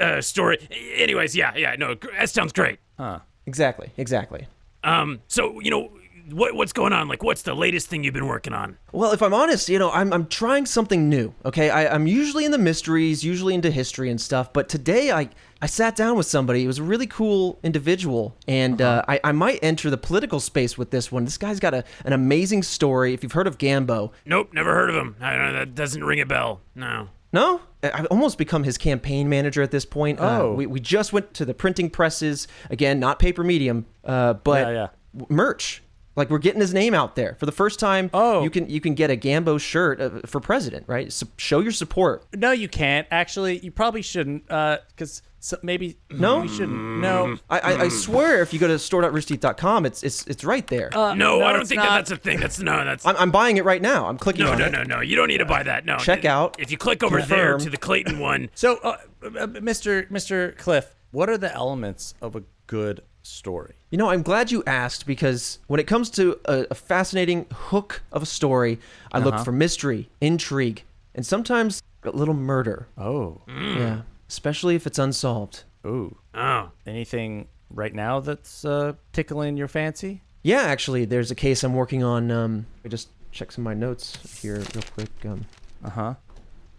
uh, 0.00 0.22
story. 0.22 0.56
Anyways, 0.96 1.36
yeah, 1.36 1.54
yeah, 1.54 1.76
no, 1.78 1.96
S 2.16 2.32
Town's 2.32 2.52
great. 2.54 2.78
Huh. 2.98 3.18
Exactly, 3.50 3.90
exactly. 3.96 4.46
Um, 4.84 5.20
so 5.26 5.58
you 5.58 5.72
know, 5.72 5.90
what 6.30 6.54
what's 6.54 6.72
going 6.72 6.92
on? 6.92 7.08
Like, 7.08 7.24
what's 7.24 7.42
the 7.42 7.52
latest 7.52 7.88
thing 7.88 8.04
you've 8.04 8.14
been 8.14 8.28
working 8.28 8.52
on? 8.52 8.78
Well, 8.92 9.10
if 9.10 9.22
I'm 9.22 9.34
honest, 9.34 9.68
you 9.68 9.76
know, 9.76 9.90
I'm, 9.90 10.12
I'm 10.12 10.26
trying 10.28 10.66
something 10.66 11.08
new. 11.08 11.34
Okay, 11.44 11.68
I, 11.68 11.92
I'm 11.92 12.06
usually 12.06 12.44
in 12.44 12.52
the 12.52 12.58
mysteries, 12.58 13.24
usually 13.24 13.54
into 13.54 13.72
history 13.72 14.08
and 14.08 14.20
stuff, 14.20 14.52
but 14.52 14.68
today 14.68 15.10
I 15.10 15.30
I 15.60 15.66
sat 15.66 15.96
down 15.96 16.16
with 16.16 16.26
somebody. 16.26 16.62
It 16.62 16.68
was 16.68 16.78
a 16.78 16.84
really 16.84 17.08
cool 17.08 17.58
individual, 17.64 18.36
and 18.46 18.80
uh, 18.80 19.02
I, 19.08 19.18
I 19.24 19.32
might 19.32 19.58
enter 19.62 19.90
the 19.90 19.98
political 19.98 20.38
space 20.38 20.78
with 20.78 20.92
this 20.92 21.10
one. 21.10 21.24
This 21.24 21.36
guy's 21.36 21.58
got 21.58 21.74
a, 21.74 21.82
an 22.04 22.12
amazing 22.12 22.62
story. 22.62 23.12
If 23.12 23.24
you've 23.24 23.32
heard 23.32 23.48
of 23.48 23.58
Gambo, 23.58 24.12
Nope, 24.24 24.50
never 24.52 24.72
heard 24.72 24.90
of 24.90 24.96
him. 24.96 25.16
I 25.20 25.32
don't 25.32 25.46
know. 25.46 25.58
That 25.58 25.74
doesn't 25.74 26.04
ring 26.04 26.20
a 26.20 26.26
bell. 26.26 26.60
No. 26.76 27.08
No, 27.32 27.60
I've 27.82 28.06
almost 28.06 28.38
become 28.38 28.64
his 28.64 28.76
campaign 28.78 29.28
manager 29.28 29.62
at 29.62 29.70
this 29.70 29.84
point. 29.84 30.18
Uh, 30.20 30.38
Oh. 30.42 30.52
we, 30.54 30.66
we 30.66 30.80
just 30.80 31.12
went 31.12 31.32
to 31.34 31.44
the 31.44 31.54
printing 31.54 31.88
presses 31.90 32.46
again, 32.70 32.98
not 33.00 33.18
paper 33.18 33.42
medium, 33.44 33.86
uh, 34.04 34.34
but 34.34 34.66
Yeah, 34.66 34.72
yeah. 35.14 35.24
merch. 35.28 35.82
Like 36.20 36.28
we're 36.28 36.38
getting 36.38 36.60
his 36.60 36.74
name 36.74 36.92
out 36.92 37.16
there 37.16 37.34
for 37.40 37.46
the 37.46 37.52
first 37.52 37.80
time. 37.80 38.10
Oh. 38.12 38.42
you 38.42 38.50
can 38.50 38.68
you 38.68 38.78
can 38.78 38.94
get 38.94 39.10
a 39.10 39.16
Gambo 39.16 39.58
shirt 39.58 40.00
uh, 40.02 40.20
for 40.26 40.38
president, 40.38 40.84
right? 40.86 41.10
So 41.10 41.26
show 41.38 41.60
your 41.60 41.72
support. 41.72 42.26
No, 42.36 42.50
you 42.50 42.68
can't. 42.68 43.06
Actually, 43.10 43.58
you 43.60 43.70
probably 43.70 44.02
shouldn't. 44.02 44.44
Uh, 44.50 44.78
because 44.90 45.22
so 45.38 45.56
maybe 45.62 45.96
No? 46.10 46.42
you 46.42 46.48
shouldn't. 46.50 47.00
No. 47.00 47.38
I, 47.48 47.58
I, 47.58 47.80
I 47.84 47.88
swear, 47.88 48.42
if 48.42 48.52
you 48.52 48.58
go 48.58 48.68
to 48.68 48.78
store.roosterteeth.com, 48.78 49.86
it's 49.86 50.02
it's 50.02 50.26
it's 50.26 50.44
right 50.44 50.66
there. 50.66 50.90
No, 50.92 51.14
no, 51.14 51.42
I 51.42 51.54
don't 51.54 51.66
think 51.66 51.78
not. 51.78 51.88
that 51.88 51.96
that's 51.96 52.10
a 52.10 52.16
thing. 52.18 52.38
That's 52.38 52.60
no, 52.60 52.84
that's 52.84 53.06
I'm, 53.06 53.16
I'm 53.16 53.30
buying 53.30 53.56
it 53.56 53.64
right 53.64 53.80
now. 53.80 54.06
I'm 54.06 54.18
clicking 54.18 54.44
no, 54.44 54.52
on 54.52 54.58
no, 54.58 54.66
it. 54.66 54.72
no, 54.72 54.82
no. 54.82 55.00
You 55.00 55.16
don't 55.16 55.28
need 55.28 55.38
to 55.38 55.46
buy 55.46 55.62
that. 55.62 55.86
No. 55.86 55.96
Check 55.96 56.26
out. 56.26 56.56
If 56.58 56.70
you 56.70 56.76
click 56.76 57.02
over 57.02 57.22
there 57.22 57.56
to 57.56 57.70
the 57.70 57.78
Clayton 57.78 58.18
one, 58.18 58.50
So, 58.54 58.76
uh, 58.84 58.98
uh, 59.22 59.28
Mr. 59.46 60.06
Mr. 60.10 60.54
Cliff, 60.58 60.94
what 61.10 61.30
are 61.30 61.38
the 61.38 61.52
elements 61.54 62.14
of 62.20 62.36
a 62.36 62.42
good 62.66 63.02
story? 63.30 63.74
You 63.90 63.98
know, 63.98 64.10
I'm 64.10 64.22
glad 64.22 64.50
you 64.50 64.62
asked 64.66 65.06
because 65.06 65.58
when 65.66 65.80
it 65.80 65.86
comes 65.86 66.10
to 66.10 66.38
a, 66.44 66.66
a 66.70 66.74
fascinating 66.74 67.46
hook 67.52 68.02
of 68.12 68.22
a 68.22 68.26
story, 68.26 68.78
I 69.12 69.18
look 69.18 69.34
Uh-huh. 69.34 69.44
for 69.44 69.52
mystery, 69.52 70.08
intrigue, 70.20 70.84
and 71.14 71.24
sometimes 71.26 71.82
a 72.04 72.10
little 72.10 72.34
murder. 72.34 72.86
Oh, 72.98 73.40
Yeah, 73.48 74.02
especially 74.28 74.74
if 74.74 74.86
it's 74.86 74.98
unsolved. 74.98 75.64
ooh. 75.86 76.16
oh, 76.34 76.70
Anything 76.86 77.48
right 77.70 77.94
now 77.94 78.20
that's 78.20 78.64
uh, 78.64 78.94
tickling 79.12 79.56
your 79.56 79.68
fancy? 79.68 80.22
Yeah, 80.42 80.62
actually, 80.62 81.04
there's 81.04 81.30
a 81.30 81.34
case 81.34 81.62
I'm 81.64 81.74
working 81.74 82.02
on. 82.02 82.30
Um, 82.30 82.66
I 82.84 82.88
just 82.88 83.08
check 83.32 83.52
some 83.52 83.62
of 83.62 83.66
my 83.66 83.74
notes 83.74 84.40
here 84.40 84.56
real 84.74 84.84
quick. 84.94 85.10
Um, 85.24 85.44
Uh 85.84 85.90
huh. 85.90 86.14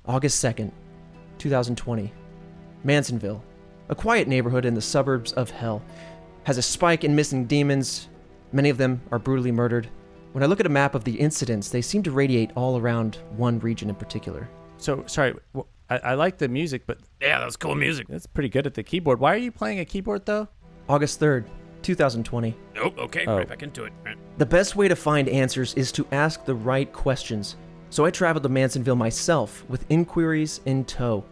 August 0.06 0.44
2nd, 0.44 0.72
2020. 1.38 2.12
Mansonville, 2.84 3.44
a 3.90 3.96
quiet 3.96 4.28
neighborhood 4.28 4.66
in 4.66 4.74
the 4.74 4.82
suburbs 4.82 5.32
of 5.34 5.52
hell, 5.52 5.84
has 6.44 6.58
a 6.58 6.62
spike 6.62 7.04
in 7.04 7.16
missing 7.16 7.46
demons. 7.46 8.10
Many 8.52 8.70
of 8.70 8.78
them 8.78 9.02
are 9.12 9.20
brutally 9.20 9.52
murdered. 9.52 9.90
When 10.34 10.44
I 10.44 10.48
look 10.48 10.60
at 10.60 10.66
a 10.66 10.70
map 10.70 10.96
of 10.96 11.04
the 11.04 11.20
incidents, 11.20 11.70
they 11.70 11.82
seem 11.82 12.04
to 12.04 12.12
radiate 12.12 12.52
all 12.56 12.78
around 12.80 13.20
one 13.36 13.60
region 13.60 13.90
in 13.90 13.96
particular. 13.96 14.50
So, 14.78 15.04
sorry. 15.08 15.34
wh- 15.56 15.62
I, 15.90 15.98
I 15.98 16.14
like 16.14 16.38
the 16.38 16.48
music, 16.48 16.84
but 16.88 17.00
yeah, 17.22 17.40
that's 17.40 17.58
cool 17.58 17.76
music. 17.76 18.08
that's 18.08 18.26
pretty 18.26 18.50
good 18.50 18.66
at 18.66 18.74
the 18.74 18.82
keyboard. 18.84 19.20
Why 19.20 19.34
are 19.34 19.38
you 19.38 19.52
playing 19.52 19.80
a 19.80 19.86
keyboard 19.86 20.26
though? 20.26 20.48
August 20.88 21.20
3rd, 21.20 21.46
2020. 21.82 22.56
Nope. 22.76 22.98
Okay, 22.98 23.26
Oh. 23.28 23.36
right 23.38 23.48
back 23.48 23.62
into 23.62 23.84
it. 23.84 23.94
Right. 24.06 24.18
The 24.38 24.46
best 24.46 24.76
way 24.78 24.88
to 24.88 24.96
find 24.96 25.28
answers 25.28 25.74
is 25.76 25.92
to 25.94 26.08
ask 26.12 26.46
the 26.46 26.56
right 26.56 26.92
questions. 26.94 27.58
So 27.90 28.06
I 28.06 28.10
traveled 28.10 28.44
to 28.44 28.50
Mansonville 28.50 28.96
myself 28.96 29.66
with 29.68 29.86
inquiries 29.90 30.62
in 30.66 30.86
tow. 30.86 31.26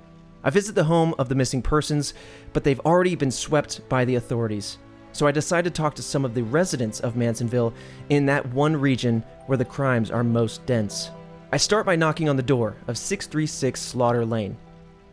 I 0.43 0.49
visit 0.49 0.75
the 0.75 0.83
home 0.83 1.15
of 1.17 1.29
the 1.29 1.35
missing 1.35 1.61
persons, 1.61 2.13
but 2.51 2.63
they've 2.65 2.79
already 2.81 3.15
been 3.15 3.31
swept 3.31 3.87
by 3.89 4.03
the 4.05 4.15
authorities. 4.15 4.77
So 5.19 5.27
I 5.27 5.31
decided 5.33 5.75
to 5.75 5.81
talk 5.81 5.95
to 5.95 6.01
some 6.01 6.23
of 6.23 6.33
the 6.33 6.43
residents 6.43 7.01
of 7.01 7.17
Mansonville 7.17 7.73
in 8.07 8.25
that 8.27 8.45
one 8.53 8.73
region 8.73 9.21
where 9.47 9.57
the 9.57 9.65
crimes 9.65 10.11
are 10.11 10.23
most 10.23 10.65
dense. 10.65 11.11
I 11.51 11.57
start 11.57 11.85
by 11.85 11.97
knocking 11.97 12.29
on 12.29 12.37
the 12.37 12.41
door 12.41 12.77
of 12.87 12.97
636 12.97 13.81
Slaughter 13.81 14.25
Lane, 14.25 14.55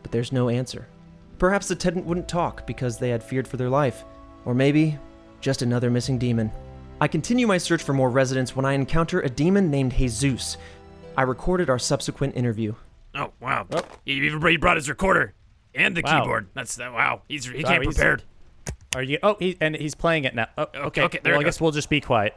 but 0.03 0.13
there's 0.13 0.31
no 0.31 0.47
answer. 0.47 0.87
Perhaps 1.39 1.67
the 1.67 1.75
tenant 1.75 2.05
wouldn't 2.05 2.29
talk 2.29 2.65
because 2.65 2.97
they 2.97 3.09
had 3.09 3.21
feared 3.21 3.49
for 3.49 3.57
their 3.57 3.67
life, 3.69 4.05
or 4.45 4.53
maybe 4.53 4.97
just 5.41 5.61
another 5.61 5.89
missing 5.89 6.17
demon. 6.17 6.51
I 7.01 7.09
continue 7.09 7.45
my 7.45 7.57
search 7.57 7.83
for 7.83 7.91
more 7.91 8.09
residents 8.09 8.55
when 8.55 8.63
I 8.63 8.71
encounter 8.75 9.19
a 9.19 9.29
demon 9.29 9.69
named 9.69 9.91
Jesus. 9.91 10.55
I 11.17 11.23
recorded 11.23 11.69
our 11.69 11.79
subsequent 11.79 12.37
interview. 12.37 12.75
Oh 13.13 13.33
wow. 13.41 13.67
Oh. 13.73 13.81
He 14.05 14.13
even 14.13 14.39
brought 14.61 14.77
his 14.77 14.87
recorder 14.87 15.33
and 15.75 15.97
the 15.97 16.01
Wow. 16.01 16.21
keyboard. 16.21 16.47
That's 16.53 16.77
that. 16.77 16.93
Wow. 16.93 17.23
He's 17.27 17.45
he 17.45 17.61
Wow, 17.61 17.69
came 17.71 17.81
he's- 17.81 17.93
prepared. 17.95 18.23
Are 18.97 19.03
you? 19.03 19.19
Oh, 19.21 19.35
he 19.37 19.55
and 19.61 19.75
he's 19.75 19.93
playing 19.93 20.23
it 20.23 20.33
now. 20.33 20.47
Oh, 20.57 20.65
okay. 20.73 21.03
okay, 21.03 21.19
there 21.21 21.33
well, 21.33 21.41
it 21.41 21.43
I 21.43 21.45
guess 21.45 21.61
we'll 21.61 21.69
just 21.69 21.87
be 21.87 22.01
quiet. 22.01 22.33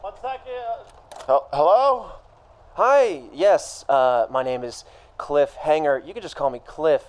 One 0.00 0.14
second. 0.22 1.26
Hel- 1.26 1.48
Hello? 1.52 2.12
Hi, 2.74 3.22
yes, 3.34 3.84
uh, 3.88 4.28
my 4.30 4.44
name 4.44 4.62
is 4.62 4.84
Cliff 5.18 5.54
Hanger. 5.54 6.00
You 6.06 6.12
can 6.14 6.22
just 6.22 6.36
call 6.36 6.50
me 6.50 6.60
Cliff. 6.64 7.02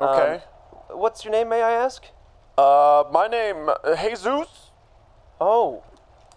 Okay. 0.00 0.42
what's 0.90 1.24
your 1.24 1.32
name, 1.32 1.48
may 1.48 1.60
I 1.60 1.72
ask? 1.72 2.04
Uh, 2.56 3.02
my 3.12 3.26
name 3.26 3.68
uh, 3.68 3.96
Jesus. 3.96 4.70
Oh, 5.40 5.82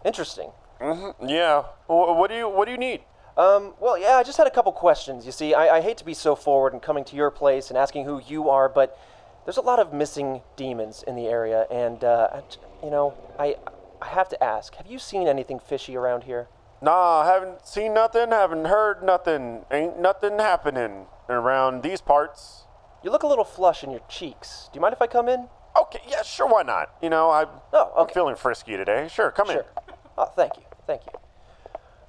interesting. 0.03 0.49
Mhm. 0.81 1.13
Yeah. 1.29 1.61
Wh- 1.85 2.17
what 2.17 2.31
do 2.31 2.37
you 2.37 2.49
What 2.49 2.65
do 2.65 2.71
you 2.71 2.79
need? 2.79 3.01
Um, 3.37 3.75
well, 3.79 3.99
yeah, 3.99 4.15
I 4.15 4.23
just 4.23 4.39
had 4.39 4.47
a 4.47 4.51
couple 4.51 4.71
questions. 4.71 5.27
You 5.27 5.31
see, 5.31 5.53
I, 5.53 5.77
I 5.77 5.81
hate 5.81 5.97
to 5.97 6.05
be 6.05 6.15
so 6.15 6.35
forward 6.35 6.73
and 6.73 6.81
coming 6.81 7.03
to 7.05 7.15
your 7.15 7.29
place 7.29 7.69
and 7.69 7.77
asking 7.77 8.05
who 8.05 8.19
you 8.25 8.49
are, 8.49 8.67
but 8.67 8.97
there's 9.45 9.57
a 9.57 9.61
lot 9.61 9.79
of 9.79 9.93
missing 9.93 10.41
demons 10.55 11.03
in 11.07 11.15
the 11.15 11.27
area, 11.27 11.65
and, 11.71 12.03
uh, 12.03 12.41
you 12.83 12.89
know, 12.89 13.13
I, 13.39 13.55
I 14.01 14.07
have 14.07 14.29
to 14.29 14.43
ask 14.43 14.75
have 14.75 14.87
you 14.87 14.99
seen 14.99 15.27
anything 15.27 15.59
fishy 15.59 15.95
around 15.95 16.23
here? 16.23 16.47
Nah, 16.81 17.23
haven't 17.25 17.65
seen 17.65 17.93
nothing. 17.93 18.31
Haven't 18.31 18.65
heard 18.65 19.03
nothing. 19.03 19.63
Ain't 19.71 19.99
nothing 20.01 20.37
happening 20.39 21.05
around 21.29 21.81
these 21.81 22.01
parts. 22.01 22.65
You 23.03 23.09
look 23.11 23.23
a 23.23 23.27
little 23.27 23.45
flush 23.45 23.83
in 23.85 23.91
your 23.91 24.01
cheeks. 24.09 24.69
Do 24.71 24.77
you 24.77 24.81
mind 24.81 24.93
if 24.93 25.01
I 25.01 25.07
come 25.07 25.29
in? 25.29 25.47
Okay. 25.79 25.99
Yeah. 26.07 26.23
Sure. 26.23 26.47
Why 26.47 26.63
not? 26.63 26.93
You 27.01 27.09
know, 27.09 27.29
I, 27.29 27.45
Oh, 27.71 27.93
I'm 27.97 28.07
feeling 28.09 28.35
frisky 28.35 28.75
today. 28.75 29.07
Sure. 29.09 29.31
Come 29.31 29.47
Sure. 29.47 29.59
in. 29.61 29.93
Oh, 30.17 30.25
thank 30.25 30.57
you. 30.57 30.63
Thank 30.85 31.03
you. 31.05 31.13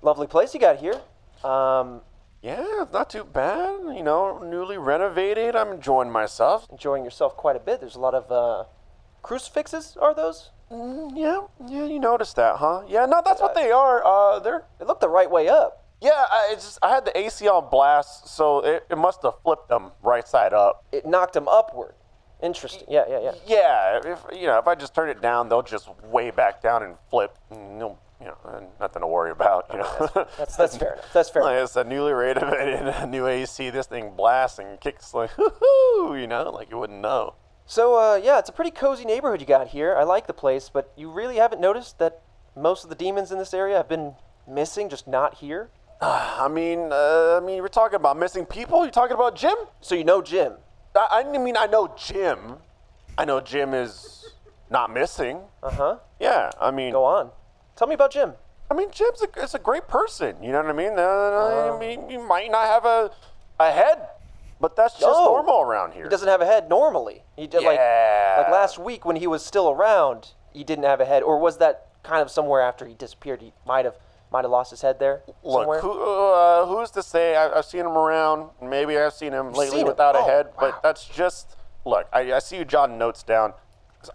Lovely 0.02 0.26
place 0.26 0.52
you 0.54 0.60
got 0.60 0.76
here. 0.78 1.00
Um, 1.44 2.00
Yeah, 2.44 2.84
not 2.92 3.08
too 3.08 3.24
bad. 3.24 3.80
You 3.96 4.02
know, 4.02 4.38
newly 4.38 4.76
renovated. 4.76 5.56
I'm 5.56 5.72
enjoying 5.72 6.10
myself. 6.10 6.68
enjoying 6.70 7.02
yourself 7.02 7.38
quite 7.38 7.56
a 7.56 7.58
bit. 7.58 7.80
There's 7.80 7.94
a 7.94 8.00
lot 8.00 8.14
of 8.14 8.30
uh, 8.30 8.64
crucifixes, 9.22 9.96
are 9.98 10.14
those? 10.14 10.50
Mm, 10.70 11.12
yeah. 11.16 11.40
Yeah. 11.66 11.86
You 11.86 11.98
noticed 11.98 12.36
that, 12.36 12.56
huh? 12.56 12.82
Yeah. 12.86 13.06
No, 13.06 13.22
that's 13.24 13.40
what 13.40 13.54
they 13.54 13.70
are. 13.70 14.04
Uh, 14.04 14.40
they're 14.40 14.64
They 14.78 14.84
look 14.84 15.00
the 15.00 15.08
right 15.08 15.30
way 15.30 15.48
up. 15.48 15.86
Yeah, 16.02 16.10
I, 16.10 16.50
it's 16.52 16.64
just, 16.64 16.78
I 16.82 16.90
had 16.90 17.06
the 17.06 17.18
AC 17.18 17.48
on 17.48 17.70
blast, 17.70 18.28
so 18.28 18.58
it, 18.58 18.84
it 18.90 18.98
must 18.98 19.22
have 19.22 19.40
flipped 19.42 19.70
them 19.70 19.92
right 20.02 20.28
side 20.28 20.52
up. 20.52 20.84
It 20.92 21.06
knocked 21.06 21.32
them 21.32 21.48
upward. 21.48 21.94
Interesting. 22.42 22.86
Yeah, 22.90 23.04
yeah, 23.08 23.20
yeah. 23.22 23.32
Yeah, 23.46 24.00
if 24.12 24.38
you 24.38 24.48
know, 24.48 24.58
if 24.58 24.68
I 24.68 24.74
just 24.74 24.94
turn 24.94 25.08
it 25.08 25.22
down, 25.22 25.48
they'll 25.48 25.62
just 25.62 25.88
way 26.04 26.30
back 26.30 26.60
down 26.60 26.82
and 26.82 26.96
flip. 27.08 27.38
No, 27.50 27.98
you 28.24 28.30
know, 28.30 28.56
and 28.56 28.66
nothing 28.80 29.00
to 29.02 29.06
worry 29.06 29.30
about. 29.30 29.66
You 29.72 29.78
know, 29.80 30.26
That's 30.38 30.56
that's 30.56 30.76
fair 30.76 30.94
enough. 30.94 31.12
That's 31.12 31.28
fair. 31.30 31.42
like 31.42 31.52
enough. 31.56 31.64
it's 31.64 31.76
a 31.76 31.84
newly 31.84 32.12
renovated 32.12 32.86
a 32.88 33.06
new 33.06 33.26
AC. 33.26 33.70
This 33.70 33.86
thing 33.86 34.14
blasts 34.16 34.58
and 34.58 34.80
kicks 34.80 35.12
like, 35.12 35.30
hoo 35.36 36.16
you 36.16 36.26
know, 36.26 36.50
like 36.50 36.70
you 36.70 36.78
wouldn't 36.78 37.00
know. 37.00 37.34
So, 37.66 37.96
uh, 37.98 38.16
yeah, 38.22 38.38
it's 38.38 38.48
a 38.48 38.52
pretty 38.52 38.70
cozy 38.70 39.04
neighborhood 39.04 39.40
you 39.40 39.46
got 39.46 39.68
here. 39.68 39.96
I 39.96 40.04
like 40.04 40.26
the 40.26 40.34
place, 40.34 40.70
but 40.72 40.92
you 40.96 41.10
really 41.10 41.36
haven't 41.36 41.60
noticed 41.60 41.98
that 41.98 42.20
most 42.56 42.84
of 42.84 42.90
the 42.90 42.96
demons 42.96 43.32
in 43.32 43.38
this 43.38 43.54
area 43.54 43.76
have 43.76 43.88
been 43.88 44.14
missing, 44.48 44.88
just 44.88 45.06
not 45.06 45.34
here. 45.34 45.70
I 46.00 46.48
mean, 46.48 46.92
uh, 46.92 47.40
I 47.42 47.44
mean, 47.44 47.62
we're 47.62 47.68
talking 47.68 47.96
about 47.96 48.18
missing 48.18 48.44
people. 48.46 48.82
You're 48.82 48.90
talking 48.90 49.14
about 49.14 49.34
Jim? 49.36 49.56
So 49.80 49.94
you 49.94 50.04
know 50.04 50.20
Jim. 50.22 50.54
I, 50.94 51.24
I 51.26 51.38
mean, 51.38 51.56
I 51.56 51.66
know 51.66 51.94
Jim. 51.96 52.56
I 53.16 53.24
know 53.24 53.40
Jim 53.40 53.72
is 53.74 54.32
not 54.70 54.92
missing. 54.92 55.40
Uh 55.62 55.70
huh. 55.70 55.98
Yeah, 56.20 56.50
I 56.60 56.70
mean, 56.70 56.92
Go 56.92 57.04
on. 57.04 57.30
Tell 57.76 57.88
me 57.88 57.94
about 57.94 58.10
Jim. 58.12 58.34
I 58.70 58.74
mean, 58.74 58.90
Jim's 58.90 59.22
a, 59.22 59.42
is 59.42 59.54
a 59.54 59.58
great 59.58 59.88
person. 59.88 60.42
You 60.42 60.52
know 60.52 60.62
what 60.62 60.70
I 60.70 60.72
mean? 60.72 60.98
Uh. 60.98 61.74
I 61.74 61.78
mean, 61.78 62.08
you 62.08 62.20
might 62.22 62.50
not 62.50 62.66
have 62.66 62.84
a, 62.84 63.10
a 63.60 63.70
head, 63.70 64.08
but 64.60 64.74
that's 64.76 64.94
just 64.94 65.06
No. 65.06 65.24
normal 65.26 65.60
around 65.60 65.92
here. 65.92 66.04
He 66.04 66.08
doesn't 66.08 66.28
have 66.28 66.40
a 66.40 66.46
head 66.46 66.68
normally. 66.68 67.22
He 67.36 67.46
did 67.46 67.62
like 67.62 67.76
Yeah. 67.76 68.36
like 68.38 68.50
last 68.52 68.78
week 68.78 69.04
when 69.04 69.16
he 69.16 69.26
was 69.26 69.44
still 69.44 69.70
around. 69.70 70.30
He 70.52 70.64
didn't 70.64 70.84
have 70.84 71.00
a 71.00 71.04
head, 71.04 71.22
or 71.22 71.38
was 71.38 71.58
that 71.58 71.88
kind 72.02 72.22
of 72.22 72.30
somewhere 72.30 72.60
after 72.62 72.86
he 72.86 72.94
disappeared? 72.94 73.42
He 73.42 73.52
might 73.66 73.84
have 73.84 73.96
might 74.32 74.42
have 74.44 74.50
lost 74.50 74.70
his 74.70 74.80
head 74.82 74.98
there 74.98 75.22
Look, 75.44 75.80
who, 75.80 75.92
uh, 75.92 76.66
who's 76.66 76.90
to 76.92 77.04
say? 77.04 77.36
I, 77.36 77.56
I've 77.58 77.64
seen 77.66 77.80
him 77.82 77.96
around. 77.96 78.50
Maybe 78.60 78.98
I've 78.98 79.12
seen 79.12 79.32
him 79.32 79.48
lately 79.52 79.68
seen 79.70 79.80
him? 79.82 79.86
without 79.86 80.16
a 80.16 80.20
Oh, 80.20 80.26
head, 80.26 80.46
wow. 80.46 80.52
but 80.58 80.82
that's 80.82 81.04
just. 81.06 81.54
Look, 81.84 82.08
I, 82.12 82.32
I 82.32 82.38
see 82.40 82.56
you 82.56 82.64
jotting 82.64 82.98
notes 82.98 83.22
down. 83.22 83.52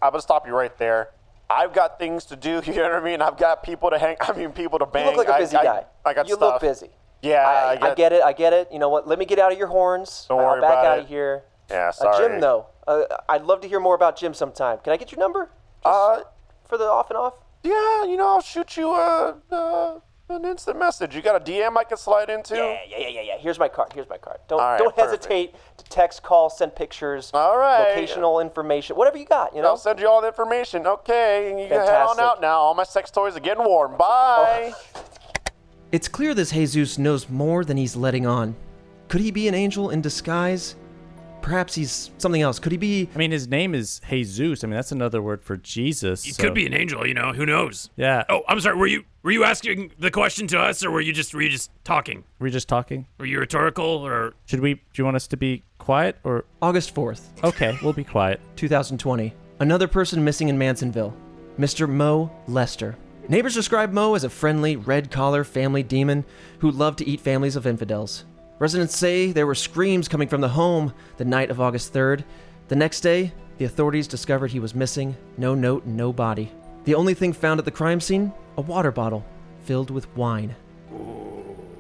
I'm 0.02 0.10
gonna 0.12 0.22
stop 0.22 0.46
you 0.48 0.54
right 0.56 0.76
there. 0.78 1.10
I've 1.50 1.74
got 1.74 1.98
things 2.00 2.26
to 2.26 2.36
do. 2.36 2.62
You 2.66 2.74
know 2.76 2.84
what 2.84 2.94
I 2.94 3.04
mean? 3.04 3.22
I've 3.22 3.38
got 3.38 3.64
people 3.64 3.90
to 3.90 3.98
hang. 3.98 4.16
I 4.22 4.34
mean, 4.34 4.52
people 4.52 4.80
to 4.80 4.86
bang. 4.86 5.10
You 5.12 5.18
look 5.18 5.28
like 5.28 5.38
a 5.40 5.42
busy 5.42 5.58
I, 5.58 5.64
guy. 5.64 5.86
I, 6.06 6.14
got 6.14 6.28
you 6.28 6.36
stuff. 6.36 6.54
look 6.54 6.62
busy. 6.62 6.90
Yeah, 7.22 7.46
I, 7.48 7.52
I 7.52 7.72
I 7.72 7.76
get- 7.76 7.98
get 7.98 8.14
it. 8.14 8.24
I 8.24 8.34
get 8.34 8.54
it. 8.54 8.70
You 8.72 8.80
know 8.80 8.90
what? 8.90 9.08
Let 9.08 9.20
me 9.20 9.26
get 9.26 9.40
out 9.40 9.52
of 9.52 9.58
your 9.58 9.68
horns. 9.68 10.26
Don't 10.30 10.40
I'll 10.40 10.46
worry 10.46 10.62
back 10.62 10.72
about 10.72 10.86
out 10.86 10.98
it. 11.00 11.02
of 11.04 11.08
here. 11.10 11.44
Yeah, 11.70 11.90
Uh, 11.90 11.92
sorry. 11.92 12.28
Jim, 12.30 12.40
though, 12.40 12.68
uh, 12.88 13.04
I'd 13.28 13.44
love 13.44 13.62
to 13.62 13.68
hear 13.68 13.80
more 13.80 13.96
about 13.96 14.16
Jim 14.18 14.34
sometime. 14.34 14.80
Can 14.84 14.94
I 14.94 14.98
get 14.98 15.12
your 15.12 15.20
number? 15.20 15.50
Just 15.84 15.86
Uh, 15.96 16.22
for 16.66 16.78
the 16.78 16.86
off 16.86 17.10
and 17.10 17.18
off. 17.18 17.34
Yeah, 17.64 18.04
you 18.06 18.16
know, 18.18 18.28
I'll 18.28 18.42
shoot 18.42 18.78
you 18.78 18.92
a, 18.94 19.36
uh, 19.52 20.00
an 20.30 20.46
instant 20.46 20.78
message. 20.78 21.16
You 21.16 21.22
got 21.22 21.36
a 21.42 21.52
DM 21.52 21.76
I 21.78 21.84
can 21.84 21.98
slide 21.98 22.30
into? 22.30 22.56
Yeah, 22.56 22.78
yeah, 22.88 22.98
yeah, 23.00 23.08
yeah, 23.08 23.22
yeah. 23.22 23.38
Here's 23.40 23.58
my 23.58 23.68
card. 23.68 23.94
Here's 23.94 24.10
my 24.10 24.18
card. 24.18 24.40
Don't 24.48 24.60
All 24.60 24.66
right, 24.68 24.78
don't 24.78 24.96
perfect. 24.96 25.26
hesitate 25.26 25.56
to 25.78 25.84
text, 25.86 26.24
call, 26.24 26.50
send 26.50 26.76
pictures, 26.76 27.32
All 27.34 27.58
right. 27.58 27.96
locational 27.96 28.42
information, 28.42 28.96
whatever 28.96 29.18
you 29.18 29.26
got. 29.26 29.56
You 29.56 29.62
know. 29.62 29.70
I'll 29.70 29.78
send 29.78 30.00
you 30.00 30.08
all 30.08 30.22
the 30.22 30.28
information. 30.28 30.86
Okay, 30.86 31.50
and 31.50 31.60
you 31.60 31.68
can 31.68 31.80
head 31.80 32.06
on 32.08 32.20
out 32.20 32.42
now. 32.42 32.60
All 32.60 32.74
my 32.76 32.84
sex 32.84 33.10
toys 33.12 33.36
are 33.36 33.40
getting 33.40 33.66
warm. 33.66 33.98
Bye. 33.98 34.74
It's 35.92 36.08
clear 36.08 36.36
this 36.36 36.52
Jesus 36.52 37.00
knows 37.00 37.28
more 37.30 37.66
than 37.66 37.76
he's 37.76 37.96
letting 37.96 38.28
on. 38.28 38.56
Could 39.08 39.22
he 39.22 39.32
be 39.32 39.48
an 39.48 39.56
angel 39.56 39.90
in 39.90 40.02
disguise? 40.02 40.76
Perhaps 41.42 41.74
he's 41.74 42.12
something 42.20 42.44
else. 42.44 42.60
Could 42.60 42.72
he 42.72 42.78
be? 42.78 43.10
I 43.16 43.18
mean, 43.18 43.32
his 43.32 43.48
name 43.48 43.74
is 43.74 44.00
Jesus. 44.08 44.64
I 44.64 44.68
mean, 44.68 44.76
that's 44.76 44.92
another 44.92 45.20
word 45.20 45.42
for 45.42 45.58
Jesus. 45.58 46.24
He 46.24 46.32
so- 46.32 46.44
could 46.44 46.54
be 46.54 46.68
an 46.68 46.76
angel, 46.76 47.08
you 47.08 47.16
know. 47.16 47.34
Who 47.34 47.44
knows? 47.44 47.90
Yeah. 47.96 48.24
Oh, 48.30 48.44
I'm 48.48 48.60
sorry. 48.60 48.78
Were 48.78 48.86
you 48.86 49.04
were 49.24 49.32
you 49.32 49.44
asking 49.44 49.92
the 50.00 50.12
question 50.12 50.48
to 50.48 50.60
us, 50.60 50.84
or 50.84 50.92
were 50.92 51.02
you 51.02 51.14
just 51.14 51.34
were 51.34 51.42
you 51.42 51.50
just 51.50 51.72
talking? 51.84 52.24
Were 52.40 52.46
we 52.46 52.52
just 52.52 52.68
talking? 52.68 53.08
Were 53.18 53.26
you 53.26 53.40
rhetorical, 53.40 53.86
or 53.86 54.34
Should 54.46 54.60
we? 54.62 54.76
Do 54.76 54.82
you 54.96 55.06
want 55.06 55.16
us 55.16 55.28
to 55.28 55.38
be 55.38 55.64
quiet 55.78 56.18
or? 56.24 56.46
August 56.62 56.94
4th, 56.96 57.22
Okay, 57.44 57.78
we'll 57.84 57.94
be 57.94 58.04
quiet. 58.04 58.40
2020. 58.56 59.34
Another 59.60 59.88
person 59.88 60.24
missing 60.24 60.48
in 60.50 60.58
Mansonville. 60.58 61.14
Mr. 61.58 61.90
Mo 61.90 62.32
Lester. 62.48 62.96
Neighbors 63.28 63.54
describe 63.54 63.92
Mo 63.92 64.16
as 64.16 64.24
a 64.24 64.30
friendly, 64.30 64.76
red 64.76 65.12
collar 65.12 65.44
family 65.44 65.84
demon 65.84 66.24
who 66.60 66.72
loved 66.72 66.98
to 67.00 67.08
eat 67.08 67.20
families 67.20 67.56
of 67.56 67.68
infidels. 67.68 68.24
Residents 68.58 68.98
say 68.98 69.32
there 69.32 69.46
were 69.46 69.56
screams 69.56 70.08
coming 70.08 70.28
from 70.28 70.42
the 70.42 70.50
home 70.50 70.94
the 71.18 71.26
night 71.26 71.52
of 71.52 71.62
August 71.62 71.94
3rd. 71.94 72.24
The 72.70 72.76
next 72.76 73.02
day, 73.02 73.32
the 73.58 73.66
authorities 73.66 74.08
discovered 74.08 74.52
he 74.52 74.60
was 74.60 74.74
missing, 74.74 75.16
no 75.38 75.54
note, 75.54 75.86
and 75.86 75.96
no 75.96 76.12
body. 76.14 76.52
The 76.90 76.96
only 76.96 77.14
thing 77.14 77.34
found 77.34 77.60
at 77.60 77.66
the 77.66 77.72
crime 77.72 78.02
scene? 78.02 78.34
A 78.58 78.62
water 78.62 78.92
bottle 78.92 79.24
filled 79.62 79.92
with 79.92 80.08
wine. 80.18 80.56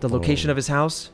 The 0.01 0.07
location 0.07 0.51
of 0.51 0.55
his 0.55 0.67
house? 0.67 1.09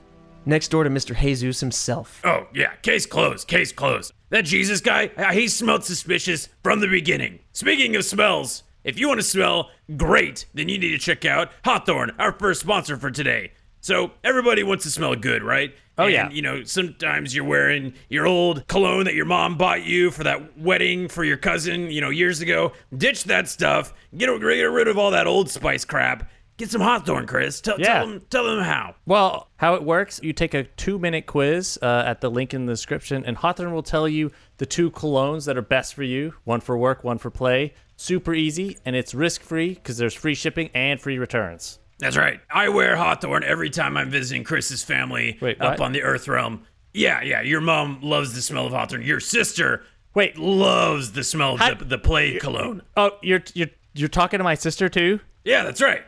Next 0.46 0.68
door 0.68 0.84
to 0.84 0.90
Mr. 0.90 1.18
Jesus 1.18 1.62
himself. 1.62 2.20
oh 2.25 2.46
yeah, 2.54 2.75
case 2.82 3.06
closed. 3.06 3.48
Case 3.48 3.72
closed. 3.72 4.12
That 4.32 4.44
Jesus 4.44 4.82
guy, 4.82 5.12
uh, 5.16 5.32
he 5.32 5.48
smelled 5.48 5.86
suspicious 5.86 6.50
from 6.62 6.82
the 6.82 6.90
beginning. 6.90 7.40
Speaking 7.54 7.96
of 7.96 8.04
smells, 8.04 8.64
if 8.84 9.00
you 9.00 9.08
want 9.08 9.22
to 9.22 9.25
smell 9.25 9.70
great, 9.96 10.46
then 10.54 10.68
you 10.68 10.78
need 10.78 10.92
to 10.92 10.98
check 10.98 11.24
out 11.24 11.52
Hawthorne, 11.64 12.12
our 12.20 12.34
first 12.34 12.60
sponsor 12.60 12.98
for 12.98 13.12
today. 13.12 13.54
So 13.86 14.10
everybody 14.24 14.63
wants 14.63 14.84
to 14.86 14.89
smell 14.89 15.13
good, 15.13 15.44
right? 15.44 15.72
Oh, 16.00 16.06
And, 16.06 16.12
yeah. 16.13 16.30
You 16.32 16.42
know, 16.42 16.63
sometimes 16.63 17.36
you're 17.36 17.46
wearing 17.46 17.94
your 18.10 18.25
old 18.25 18.68
cologne 18.68 19.04
that 19.04 19.13
your 19.13 19.25
mom 19.25 19.60
bought 19.60 19.84
you 19.84 20.10
for 20.10 20.24
that 20.24 20.58
wedding 20.58 21.08
for 21.08 21.24
your 21.24 21.38
cousin, 21.38 21.92
you 21.92 22.01
know, 22.01 22.10
years 22.10 22.42
ago. 22.42 22.72
Ditch 22.98 23.25
that 23.25 23.48
stuff. 23.48 23.94
Get, 24.18 24.25
get 24.42 24.42
rid 24.42 24.88
of 24.88 24.98
all 24.98 25.12
that 25.12 25.27
old 25.27 25.51
spice 25.51 25.86
crap. 25.86 26.27
Get 26.58 26.72
some 26.72 26.82
Hawthorne, 26.82 27.27
Chris. 27.27 27.62
Tell, 27.62 27.80
Yeah. 27.80 28.00
tell 28.00 28.08
them, 28.08 28.22
tell 28.32 28.44
them 28.46 28.63
how. 28.63 28.96
Well, 29.06 29.51
how 29.58 29.75
it 29.75 29.84
works, 29.84 30.20
you 30.24 30.34
take 30.34 30.56
a 30.56 30.63
two 30.63 30.98
minute 30.98 31.27
quiz 31.27 31.77
uh, 31.84 32.06
at 32.08 32.22
the 32.22 32.32
link 32.32 32.56
in 32.56 32.65
the 32.65 32.74
description, 32.74 33.24
and 33.24 33.38
Hawthorne 33.38 33.72
will 33.72 33.84
tell 33.84 34.08
you 34.10 34.32
the 34.58 34.65
two 34.65 34.89
colognes 34.89 35.46
that 35.46 35.58
are 35.58 35.62
best 35.62 35.94
for 35.94 36.01
you 36.01 36.34
one 36.44 36.60
for 36.60 36.75
work, 36.75 37.04
one 37.04 37.20
for 37.20 37.30
play. 37.30 37.75
Super 37.98 38.34
easy, 38.34 38.80
and 38.84 38.96
it's 38.96 39.13
risk 39.13 39.44
free 39.44 39.75
because 39.75 40.00
there's 40.00 40.15
free 40.15 40.34
shipping 40.34 40.72
and 40.74 41.00
free 41.00 41.20
returns. 41.20 41.77
That's 42.00 42.18
right. 42.18 42.40
I 42.52 42.70
wear 42.70 42.96
Hawthorne 42.96 43.44
every 43.44 43.70
time 43.70 43.96
I'm 43.98 44.10
visiting 44.10 44.44
Chris's 44.44 44.84
family 44.84 45.38
Wait, 45.42 45.62
up 45.62 45.80
what? 45.80 45.86
on 45.86 45.92
the 45.94 46.04
Earth 46.04 46.28
realm. 46.28 46.64
Yeah, 46.94 47.22
yeah. 47.22 47.42
Your 47.42 47.62
mom 47.62 48.00
loves 48.02 48.34
the 48.34 48.42
smell 48.42 48.66
of 48.66 48.74
Hawthorne. 48.74 49.02
Your 49.02 49.20
sister 49.20 49.84
Wait, 50.14 50.38
loves 50.38 51.12
the 51.14 51.24
smell 51.24 51.53
of 51.55 51.60
How- 51.60 51.74
the, 51.74 51.86
the 51.86 51.98
plague 51.98 52.40
cologne. 52.42 52.81
oh, 52.98 53.12
you're 53.22 53.44
you're 53.53 53.70
you're 53.94 54.10
talking 54.10 54.40
to 54.40 54.44
my 54.44 54.55
sister 54.55 54.90
too? 54.90 55.20
Yeah, 55.44 55.64
that's 55.64 55.81
right. 55.81 56.03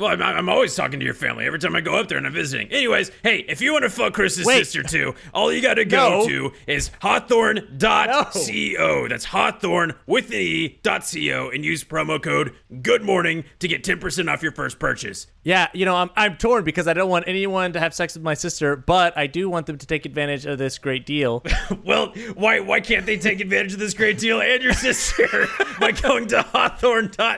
Well, 0.00 0.10
I'm, 0.10 0.22
I'm 0.22 0.48
always 0.48 0.74
talking 0.74 0.98
to 0.98 1.04
your 1.04 1.14
family 1.14 1.44
every 1.44 1.58
time 1.58 1.76
I 1.76 1.80
go 1.82 1.94
up 1.96 2.08
there 2.08 2.16
and 2.18 2.26
I'm 2.26 2.32
visiting. 2.32 2.68
Anyways, 2.72 3.10
hey, 3.22 3.44
if 3.48 3.60
you 3.60 3.72
want 3.72 3.84
to 3.84 3.90
fuck 3.90 4.14
Chris's 4.14 4.46
Wait. 4.46 4.58
sister 4.58 4.82
too, 4.82 5.14
all 5.34 5.52
you 5.52 5.60
got 5.60 5.74
to 5.74 5.84
go 5.84 6.20
No. 6.20 6.26
to 6.28 6.52
is 6.66 6.90
hawthorne.co. 7.02 9.08
That's 9.08 9.24
hawthorne 9.26 9.94
with 10.06 10.28
an 10.28 10.34
E 10.34 10.78
dot 10.82 11.02
co 11.12 11.50
and 11.50 11.64
use 11.64 11.84
promo 11.84 12.22
code 12.22 12.54
good 12.82 13.02
morning 13.02 13.44
to 13.58 13.68
get 13.68 13.84
10% 13.84 14.32
off 14.32 14.42
your 14.42 14.52
first 14.52 14.78
purchase. 14.78 15.26
Yeah, 15.42 15.68
you 15.72 15.84
know, 15.84 15.96
I'm 15.96 16.10
I'm 16.16 16.36
torn 16.36 16.64
because 16.64 16.86
I 16.88 16.92
don't 16.92 17.08
want 17.08 17.26
anyone 17.28 17.72
to 17.72 17.80
have 17.80 17.94
sex 17.94 18.14
with 18.14 18.22
my 18.22 18.34
sister, 18.34 18.76
but 18.76 19.16
I 19.16 19.26
do 19.26 19.48
want 19.48 19.66
them 19.66 19.78
to 19.78 19.86
take 19.86 20.04
advantage 20.06 20.46
of 20.46 20.58
this 20.58 20.78
great 20.78 21.06
deal. 21.06 21.42
Well, 21.84 22.12
why 22.34 22.60
why 22.60 22.80
can't 22.80 23.06
they 23.06 23.16
take 23.16 23.40
advantage 23.40 23.72
of 23.72 23.78
this 23.78 23.94
great 23.94 24.18
deal 24.18 24.40
and 24.40 24.62
your 24.62 24.72
sister 24.74 25.46
by 25.80 25.92
going 25.92 26.26
to 26.28 26.42
hawthorne.co 26.42 27.36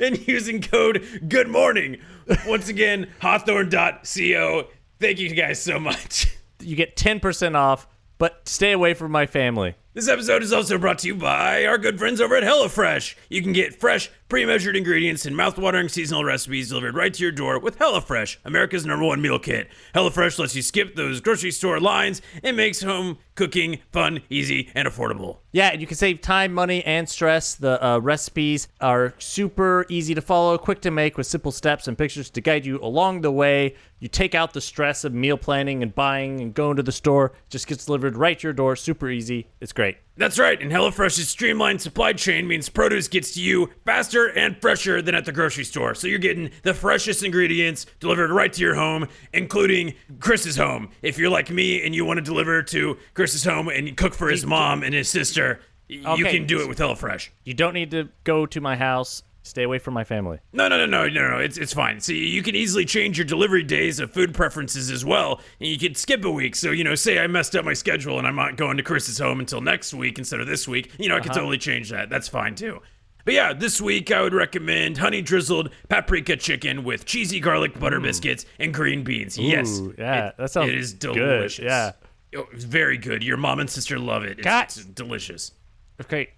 and 0.00 0.26
using 0.26 0.60
code 0.60 1.26
good 1.28 1.48
morning? 1.48 1.98
Once 2.46 2.68
again, 2.68 3.08
hawthorne.co. 3.20 4.68
Thank 4.98 5.18
you 5.18 5.34
guys 5.34 5.62
so 5.62 5.78
much. 5.78 6.36
you 6.60 6.74
get 6.76 6.96
10% 6.96 7.54
off, 7.54 7.86
but 8.18 8.48
stay 8.48 8.72
away 8.72 8.94
from 8.94 9.12
my 9.12 9.26
family. 9.26 9.74
This 9.94 10.08
episode 10.08 10.42
is 10.42 10.52
also 10.52 10.78
brought 10.78 10.98
to 11.00 11.06
you 11.06 11.14
by 11.14 11.64
our 11.64 11.78
good 11.78 11.98
friends 11.98 12.20
over 12.20 12.36
at 12.36 12.42
HelloFresh. 12.42 13.14
You 13.30 13.42
can 13.42 13.52
get 13.52 13.74
fresh, 13.74 14.10
pre-measured 14.28 14.76
ingredients 14.76 15.24
and 15.24 15.36
mouth-watering 15.36 15.88
seasonal 15.88 16.24
recipes 16.24 16.68
delivered 16.68 16.96
right 16.96 17.14
to 17.14 17.22
your 17.22 17.30
door 17.30 17.60
with 17.60 17.78
HelloFresh, 17.78 18.38
America's 18.44 18.84
number 18.84 19.04
one 19.04 19.20
meal 19.20 19.38
kit. 19.38 19.68
HelloFresh 19.94 20.38
lets 20.38 20.56
you 20.56 20.62
skip 20.62 20.96
those 20.96 21.20
grocery 21.20 21.52
store 21.52 21.78
lines 21.78 22.20
and 22.42 22.56
makes 22.56 22.82
home 22.82 23.18
cooking 23.36 23.78
fun, 23.92 24.20
easy, 24.28 24.70
and 24.74 24.88
affordable. 24.88 25.38
Yeah, 25.52 25.68
and 25.68 25.80
you 25.80 25.86
can 25.86 25.96
save 25.96 26.20
time, 26.20 26.52
money, 26.52 26.84
and 26.84 27.08
stress. 27.08 27.54
The 27.54 27.84
uh, 27.84 27.98
recipes 27.98 28.66
are 28.80 29.14
super 29.18 29.86
easy 29.88 30.14
to 30.14 30.20
follow, 30.20 30.58
quick 30.58 30.80
to 30.80 30.90
make, 30.90 31.16
with 31.16 31.26
simple 31.26 31.52
steps 31.52 31.86
and 31.86 31.96
pictures 31.96 32.28
to 32.30 32.40
guide 32.40 32.66
you 32.66 32.80
along 32.82 33.20
the 33.20 33.30
way. 33.30 33.76
You 34.00 34.08
take 34.08 34.34
out 34.34 34.52
the 34.52 34.60
stress 34.60 35.04
of 35.04 35.14
meal 35.14 35.38
planning 35.38 35.82
and 35.82 35.94
buying 35.94 36.40
and 36.40 36.52
going 36.52 36.76
to 36.76 36.82
the 36.82 36.92
store. 36.92 37.32
Just 37.48 37.68
gets 37.68 37.86
delivered 37.86 38.16
right 38.16 38.38
to 38.38 38.42
your 38.48 38.52
door, 38.52 38.74
super 38.74 39.08
easy. 39.08 39.48
It's 39.60 39.72
great. 39.72 39.98
That's 40.18 40.38
right, 40.38 40.60
and 40.62 40.72
HelloFresh's 40.72 41.28
streamlined 41.28 41.82
supply 41.82 42.14
chain 42.14 42.48
means 42.48 42.70
produce 42.70 43.06
gets 43.06 43.32
to 43.34 43.42
you 43.42 43.70
faster 43.84 44.26
and 44.28 44.56
fresher 44.60 45.02
than 45.02 45.14
at 45.14 45.26
the 45.26 45.32
grocery 45.32 45.64
store. 45.64 45.94
So 45.94 46.06
you're 46.06 46.18
getting 46.18 46.50
the 46.62 46.72
freshest 46.72 47.22
ingredients 47.22 47.84
delivered 48.00 48.30
right 48.30 48.50
to 48.52 48.60
your 48.62 48.74
home, 48.74 49.08
including 49.34 49.92
Chris's 50.20 50.56
home. 50.56 50.88
If 51.02 51.18
you're 51.18 51.28
like 51.30 51.50
me 51.50 51.84
and 51.84 51.94
you 51.94 52.06
want 52.06 52.16
to 52.16 52.22
deliver 52.22 52.62
to 52.62 52.96
Chris's 53.12 53.44
home 53.44 53.68
and 53.68 53.94
cook 53.96 54.14
for 54.14 54.28
his 54.30 54.46
mom 54.46 54.82
and 54.82 54.94
his 54.94 55.08
sister, 55.10 55.60
you 55.88 56.02
Okay. 56.06 56.30
can 56.38 56.46
do 56.46 56.60
it 56.62 56.68
with 56.68 56.78
HelloFresh. 56.78 57.28
You 57.44 57.52
don't 57.52 57.74
need 57.74 57.90
to 57.90 58.08
go 58.24 58.46
to 58.46 58.60
my 58.60 58.74
house. 58.74 59.22
Stay 59.46 59.62
away 59.62 59.78
from 59.78 59.94
my 59.94 60.02
family. 60.02 60.38
No, 60.52 60.66
no, 60.68 60.76
no, 60.76 60.86
no, 60.86 61.08
no, 61.08 61.28
no. 61.30 61.38
It's 61.38 61.56
it's 61.56 61.72
fine. 61.72 62.00
See, 62.00 62.26
you 62.26 62.42
can 62.42 62.56
easily 62.56 62.84
change 62.84 63.16
your 63.16 63.24
delivery 63.24 63.62
days 63.62 64.00
of 64.00 64.12
food 64.12 64.34
preferences 64.34 64.90
as 64.90 65.04
well, 65.04 65.40
and 65.60 65.68
you 65.68 65.78
can 65.78 65.94
skip 65.94 66.24
a 66.24 66.30
week. 66.30 66.56
So 66.56 66.72
you 66.72 66.82
know, 66.82 66.96
say 66.96 67.18
I 67.18 67.26
messed 67.28 67.54
up 67.54 67.64
my 67.64 67.72
schedule 67.72 68.18
and 68.18 68.26
I'm 68.26 68.34
not 68.34 68.56
going 68.56 68.76
to 68.76 68.82
Chris's 68.82 69.18
home 69.18 69.38
until 69.38 69.60
next 69.60 69.94
week 69.94 70.18
instead 70.18 70.40
of 70.40 70.46
this 70.46 70.66
week. 70.66 70.92
You 70.98 71.08
know, 71.08 71.16
I 71.16 71.20
can 71.20 71.30
uh-huh. 71.30 71.40
totally 71.40 71.58
change 71.58 71.90
that. 71.90 72.10
That's 72.10 72.28
fine 72.28 72.56
too. 72.56 72.80
But 73.24 73.34
yeah, 73.34 73.52
this 73.52 73.80
week 73.80 74.10
I 74.12 74.22
would 74.22 74.34
recommend 74.34 74.98
honey 74.98 75.22
drizzled 75.22 75.70
paprika 75.88 76.36
chicken 76.36 76.84
with 76.84 77.04
cheesy 77.06 77.40
garlic 77.40 77.78
butter 77.78 77.98
mm. 77.98 78.04
biscuits 78.04 78.46
and 78.60 78.72
green 78.72 79.02
beans. 79.02 79.36
yes, 79.36 79.80
yeah, 79.98 80.28
it- 80.28 80.36
that 80.38 80.50
sounds 80.50 80.68
it 80.68 80.74
is 80.76 80.94
good, 80.94 81.14
delicious. 81.14 81.64
yeah. 81.64 81.92
Oh, 82.36 82.46
it's 82.52 82.64
very 82.64 82.98
good. 82.98 83.22
Your 83.24 83.36
mom 83.36 83.60
and 83.60 83.70
sister 83.70 83.98
love 83.98 84.24
it. 84.24 84.40
It's, 84.40 84.76
it's 84.76 84.84
delicious. 84.84 85.52
Okay. 86.00 86.30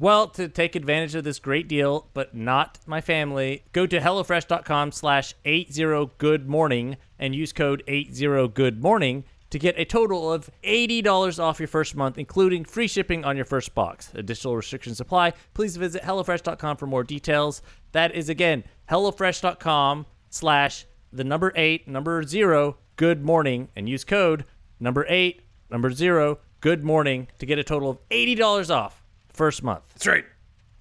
Well, 0.00 0.28
to 0.28 0.48
take 0.48 0.76
advantage 0.76 1.14
of 1.14 1.24
this 1.24 1.38
great 1.38 1.68
deal, 1.68 2.08
but 2.14 2.34
not 2.34 2.78
my 2.86 3.02
family, 3.02 3.64
go 3.74 3.86
to 3.86 4.00
HelloFresh.com 4.00 4.92
slash 4.92 5.34
80goodmorning 5.44 6.96
and 7.18 7.34
use 7.34 7.52
code 7.52 7.82
80goodmorning 7.86 9.24
to 9.50 9.58
get 9.58 9.78
a 9.78 9.84
total 9.84 10.32
of 10.32 10.48
$80 10.64 11.38
off 11.38 11.60
your 11.60 11.68
first 11.68 11.94
month, 11.96 12.16
including 12.16 12.64
free 12.64 12.88
shipping 12.88 13.26
on 13.26 13.36
your 13.36 13.44
first 13.44 13.74
box. 13.74 14.10
Additional 14.14 14.56
restrictions 14.56 15.02
apply. 15.02 15.34
Please 15.52 15.76
visit 15.76 16.02
HelloFresh.com 16.02 16.78
for 16.78 16.86
more 16.86 17.04
details. 17.04 17.60
That 17.92 18.14
is, 18.14 18.30
again, 18.30 18.64
HelloFresh.com 18.88 20.06
slash 20.30 20.86
the 21.12 21.24
number 21.24 21.52
8, 21.54 21.86
number 21.86 22.22
0, 22.22 22.78
good 22.96 23.22
morning, 23.22 23.68
and 23.76 23.86
use 23.86 24.04
code 24.04 24.46
number 24.78 25.04
8, 25.10 25.42
number 25.68 25.90
0, 25.90 26.38
good 26.62 26.82
morning 26.82 27.28
to 27.38 27.44
get 27.44 27.58
a 27.58 27.64
total 27.64 27.90
of 27.90 27.98
$80 28.08 28.74
off 28.74 28.99
first 29.40 29.62
month. 29.62 29.82
That's 29.94 30.06
right. 30.06 30.26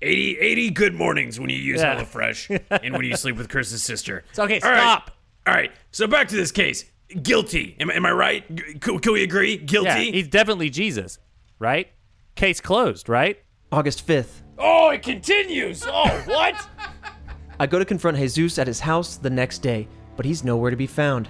80, 0.01 0.37
80 0.37 0.69
good 0.71 0.93
mornings 0.93 1.39
when 1.39 1.49
you 1.49 1.55
use 1.55 1.79
Yeah. 1.79 1.95
HelloFresh 1.95 2.59
and 2.83 2.93
when 2.93 3.05
you 3.05 3.15
sleep 3.15 3.37
with 3.37 3.47
Chris's 3.47 3.81
sister. 3.81 4.25
okay, 4.37 4.59
All 4.59 4.69
right. 4.69 4.77
stop. 4.81 5.11
All 5.47 5.53
right. 5.53 5.71
So 5.91 6.07
back 6.07 6.27
to 6.27 6.35
this 6.35 6.51
case. 6.51 6.83
Guilty. 7.23 7.77
Am, 7.79 7.89
am 7.89 8.05
I 8.05 8.11
right? 8.11 8.53
G- 8.53 8.73
Can, 8.79 8.99
can 8.99 9.13
we 9.13 9.23
agree? 9.23 9.55
Guilty? 9.55 9.87
Yeah, 9.87 9.97
he's 10.11 10.27
definitely 10.27 10.69
Jesus, 10.69 11.19
right? 11.57 11.87
Case 12.35 12.59
closed, 12.59 13.07
right? 13.07 13.39
August 13.71 14.05
5th. 14.05 14.41
oh, 14.57 14.89
it 14.89 15.03
continues. 15.03 15.85
Oh, 15.87 16.09
what? 16.27 16.67
I 17.61 17.65
go 17.65 17.79
to 17.79 17.85
confront 17.85 18.17
Jesus 18.17 18.59
at 18.59 18.67
his 18.67 18.81
house 18.81 19.15
the 19.15 19.29
next 19.29 19.59
day, 19.59 19.87
but 20.17 20.25
he's 20.25 20.43
nowhere 20.43 20.69
to 20.71 20.77
be 20.77 20.87
found. 20.87 21.29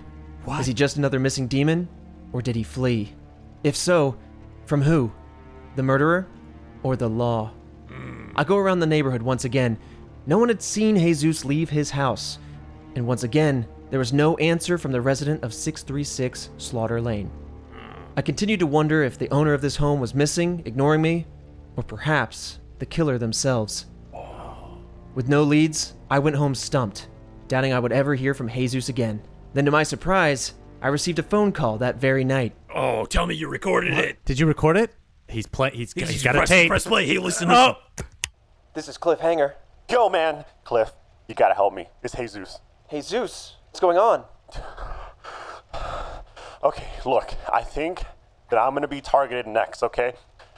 Is 0.59 0.65
he 0.65 0.73
just 0.73 0.97
another 0.97 1.19
missing 1.19 1.47
demon? 1.47 1.87
Or 2.33 2.41
did 2.41 2.55
he 2.55 2.63
flee? 2.63 3.13
If 3.63 3.75
so, 3.75 4.17
from 4.65 4.81
who? 4.81 5.11
The 5.75 5.83
murderer? 5.83 6.27
Or 6.83 6.95
the 6.95 7.09
law? 7.09 7.51
I 8.35 8.43
go 8.43 8.57
around 8.57 8.79
the 8.79 8.87
neighborhood 8.87 9.21
once 9.21 9.45
again. 9.45 9.77
No 10.25 10.37
one 10.37 10.49
had 10.49 10.61
seen 10.61 10.95
Jesus 10.95 11.43
leave 11.43 11.69
his 11.69 11.91
house. 11.91 12.39
And 12.95 13.05
once 13.05 13.23
again, 13.23 13.67
there 13.89 13.99
was 13.99 14.13
no 14.13 14.37
answer 14.37 14.77
from 14.77 14.91
the 14.91 15.01
resident 15.01 15.43
of 15.43 15.53
636 15.53 16.51
Slaughter 16.57 17.01
Lane. 17.01 17.31
I 18.15 18.21
continued 18.21 18.59
to 18.59 18.67
wonder 18.67 19.03
if 19.03 19.17
the 19.17 19.29
owner 19.29 19.53
of 19.53 19.61
this 19.61 19.77
home 19.77 19.99
was 19.99 20.13
missing, 20.13 20.61
ignoring 20.65 21.01
me, 21.01 21.25
or 21.75 21.83
perhaps 21.83 22.59
the 22.79 22.85
killer 22.85 23.17
themselves. 23.17 23.85
With 25.15 25.27
no 25.27 25.43
leads, 25.43 25.95
I 26.09 26.19
went 26.19 26.35
home 26.35 26.53
stumped, 26.55 27.07
doubting 27.47 27.73
I 27.73 27.79
would 27.79 27.91
ever 27.91 28.15
hear 28.15 28.33
from 28.33 28.49
Jesus 28.49 28.89
again. 28.89 29.21
Then, 29.53 29.65
to 29.65 29.71
my 29.71 29.83
surprise, 29.83 30.53
I 30.81 30.89
received 30.89 31.19
a 31.19 31.23
phone 31.23 31.51
call 31.51 31.77
that 31.79 31.97
very 31.97 32.23
night. 32.23 32.53
Oh, 32.73 33.05
tell 33.05 33.25
me 33.25 33.35
you 33.35 33.49
recorded 33.49 33.97
it. 33.97 34.23
Did 34.25 34.39
you 34.39 34.45
record 34.45 34.77
it? 34.77 34.93
He's 35.29 35.47
play. 35.47 35.71
He's, 35.71 35.93
he's 35.93 36.09
Just 36.11 36.23
got 36.23 36.35
a 36.35 36.39
press, 36.39 36.49
tape. 36.49 36.69
Press 36.69 36.87
play. 36.87 37.05
Hey, 37.05 37.17
listen. 37.17 37.49
Oh. 37.51 37.77
This 38.73 38.87
is 38.87 38.97
Cliff 38.97 39.19
Hanger. 39.19 39.55
Yo, 39.89 40.09
man. 40.09 40.45
Cliff, 40.63 40.91
you 41.27 41.35
gotta 41.35 41.53
help 41.53 41.73
me. 41.73 41.87
It's 42.03 42.15
Jesus. 42.15 42.59
Jesus, 42.89 43.55
what's 43.67 43.79
going 43.79 43.97
on? 43.97 44.25
Okay, 46.63 46.87
look, 47.05 47.33
I 47.51 47.61
think 47.61 48.03
that 48.49 48.57
I'm 48.57 48.73
gonna 48.73 48.87
be 48.87 48.99
targeted 48.99 49.47
next, 49.47 49.81
okay? 49.83 50.13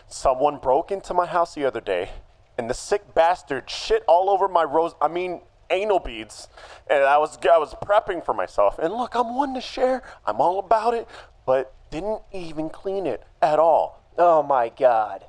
Someone 0.07 0.57
broke 0.57 0.91
into 0.91 1.13
my 1.13 1.25
house 1.25 1.53
the 1.53 1.65
other 1.65 1.81
day, 1.81 2.10
and 2.57 2.69
the 2.69 2.73
sick 2.73 3.13
bastard 3.13 3.69
shit 3.69 4.03
all 4.07 4.29
over 4.29 4.47
my 4.47 4.63
rose. 4.63 4.95
I 5.01 5.07
mean, 5.07 5.41
anal 5.69 5.99
beads. 5.99 6.47
And 6.89 7.03
I 7.03 7.17
was 7.17 7.38
I 7.49 7.57
was 7.57 7.73
prepping 7.75 8.25
for 8.25 8.34
myself. 8.34 8.79
And 8.79 8.93
look, 8.93 9.15
I'm 9.15 9.36
one 9.36 9.53
to 9.53 9.62
share. 9.62 10.03
I'm 10.25 10.41
all 10.41 10.60
about 10.60 10.93
it, 10.93 11.07
but 11.45 11.73
didn't 11.91 12.21
even 12.31 12.69
clean 12.69 13.05
it 13.05 13.23
at 13.41 13.60
all. 13.60 14.00
Oh 14.23 14.43
my 14.43 14.69
god. 14.69 15.25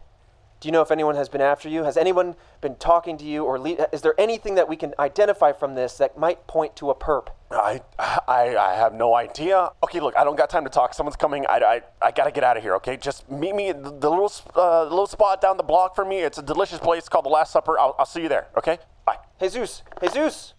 Do 0.60 0.68
you 0.68 0.72
know 0.72 0.82
if 0.82 0.90
anyone 0.90 1.14
has 1.14 1.30
been 1.30 1.40
after 1.40 1.66
you? 1.66 1.84
Has 1.84 1.96
anyone 1.96 2.36
been 2.60 2.76
talking 2.76 3.16
to 3.16 3.24
you 3.24 3.42
or 3.42 3.58
le- 3.58 3.88
is 3.90 4.02
there 4.02 4.14
anything 4.18 4.54
that 4.56 4.68
we 4.68 4.76
can 4.76 4.92
identify 4.98 5.52
from 5.52 5.74
this 5.74 5.96
that 5.96 6.18
might 6.18 6.46
point 6.46 6.76
to 6.76 6.90
a 6.90 6.94
perp? 6.94 7.28
I, 7.50 7.80
I, 7.98 8.54
I 8.54 8.74
have 8.74 8.92
no 8.92 9.14
idea. 9.14 9.70
Okay, 9.82 9.98
look, 9.98 10.14
I 10.14 10.24
don't 10.24 10.36
got 10.36 10.50
time 10.50 10.64
to 10.64 10.70
talk. 10.70 10.92
Someone's 10.92 11.16
coming. 11.16 11.46
I, 11.48 11.56
I, 11.56 11.80
I 12.06 12.10
gotta 12.10 12.30
get 12.30 12.44
out 12.44 12.58
of 12.58 12.62
here. 12.62 12.74
Okay, 12.74 12.98
just 12.98 13.30
meet 13.30 13.54
me 13.54 13.70
at 13.70 13.82
the, 13.82 13.92
the 13.92 14.10
little, 14.10 14.30
uh, 14.54 14.82
little 14.82 15.06
spot 15.06 15.40
down 15.40 15.56
the 15.56 15.62
block 15.62 15.96
for 15.96 16.04
me. 16.04 16.18
It's 16.18 16.36
a 16.36 16.42
delicious 16.42 16.78
place 16.78 17.08
called 17.08 17.24
the 17.24 17.30
Last 17.30 17.50
Supper. 17.50 17.78
I'll, 17.78 17.96
I'll 17.98 18.04
see 18.04 18.20
you 18.20 18.28
there. 18.28 18.48
Okay, 18.58 18.76
bye. 19.06 19.16
Jesus! 19.40 19.82
Jesus! 20.02 20.52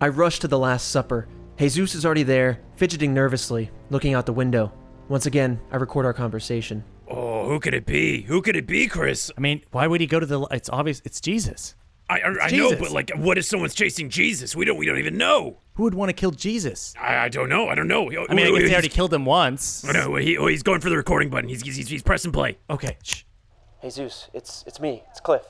I 0.00 0.08
rush 0.08 0.38
to 0.38 0.48
the 0.48 0.58
Last 0.58 0.88
Supper. 0.88 1.28
Jesus 1.58 1.94
is 1.94 2.06
already 2.06 2.22
there, 2.22 2.60
fidgeting 2.76 3.12
nervously, 3.12 3.70
looking 3.90 4.14
out 4.14 4.24
the 4.24 4.32
window. 4.32 4.72
Once 5.08 5.26
again, 5.26 5.60
I 5.70 5.76
record 5.76 6.06
our 6.06 6.14
conversation. 6.14 6.82
Oh, 7.08 7.48
who 7.48 7.60
could 7.60 7.74
it 7.74 7.86
be? 7.86 8.22
Who 8.22 8.42
could 8.42 8.56
it 8.56 8.66
be, 8.66 8.88
Chris? 8.88 9.30
I 9.36 9.40
mean, 9.40 9.62
why 9.70 9.86
would 9.86 10.00
he 10.00 10.06
go 10.06 10.20
to 10.20 10.26
the? 10.26 10.42
It's 10.50 10.68
obvious. 10.68 11.02
It's 11.04 11.20
Jesus. 11.20 11.74
I, 12.08 12.20
I, 12.20 12.26
I 12.28 12.50
know, 12.50 12.70
Jesus. 12.70 12.80
but 12.80 12.90
like, 12.92 13.10
what 13.16 13.36
if 13.36 13.44
someone's 13.44 13.74
chasing 13.74 14.10
Jesus? 14.10 14.54
We 14.54 14.64
don't. 14.64 14.76
We 14.76 14.86
don't 14.86 14.98
even 14.98 15.16
know. 15.16 15.58
Who 15.74 15.84
would 15.84 15.94
want 15.94 16.08
to 16.08 16.12
kill 16.12 16.30
Jesus? 16.30 16.94
I, 17.00 17.16
I 17.16 17.28
don't 17.28 17.48
know. 17.48 17.68
I 17.68 17.74
don't 17.74 17.88
know. 17.88 18.10
I 18.10 18.34
mean, 18.34 18.46
I 18.46 18.58
guess 18.58 18.68
they 18.68 18.72
already 18.72 18.88
killed 18.88 19.12
him 19.12 19.24
once. 19.24 19.84
Oh, 19.86 19.92
no, 19.92 20.14
he, 20.16 20.38
oh, 20.38 20.46
he's 20.46 20.62
going 20.62 20.80
for 20.80 20.88
the 20.88 20.96
recording 20.96 21.30
button. 21.30 21.48
He's, 21.48 21.62
he's, 21.62 21.88
he's 21.88 22.02
pressing 22.02 22.32
play. 22.32 22.58
Okay. 22.70 22.96
Shh. 23.02 23.24
Zeus, 23.88 24.28
it's 24.34 24.64
it's 24.66 24.80
me. 24.80 25.02
It's 25.10 25.20
Cliff. 25.20 25.42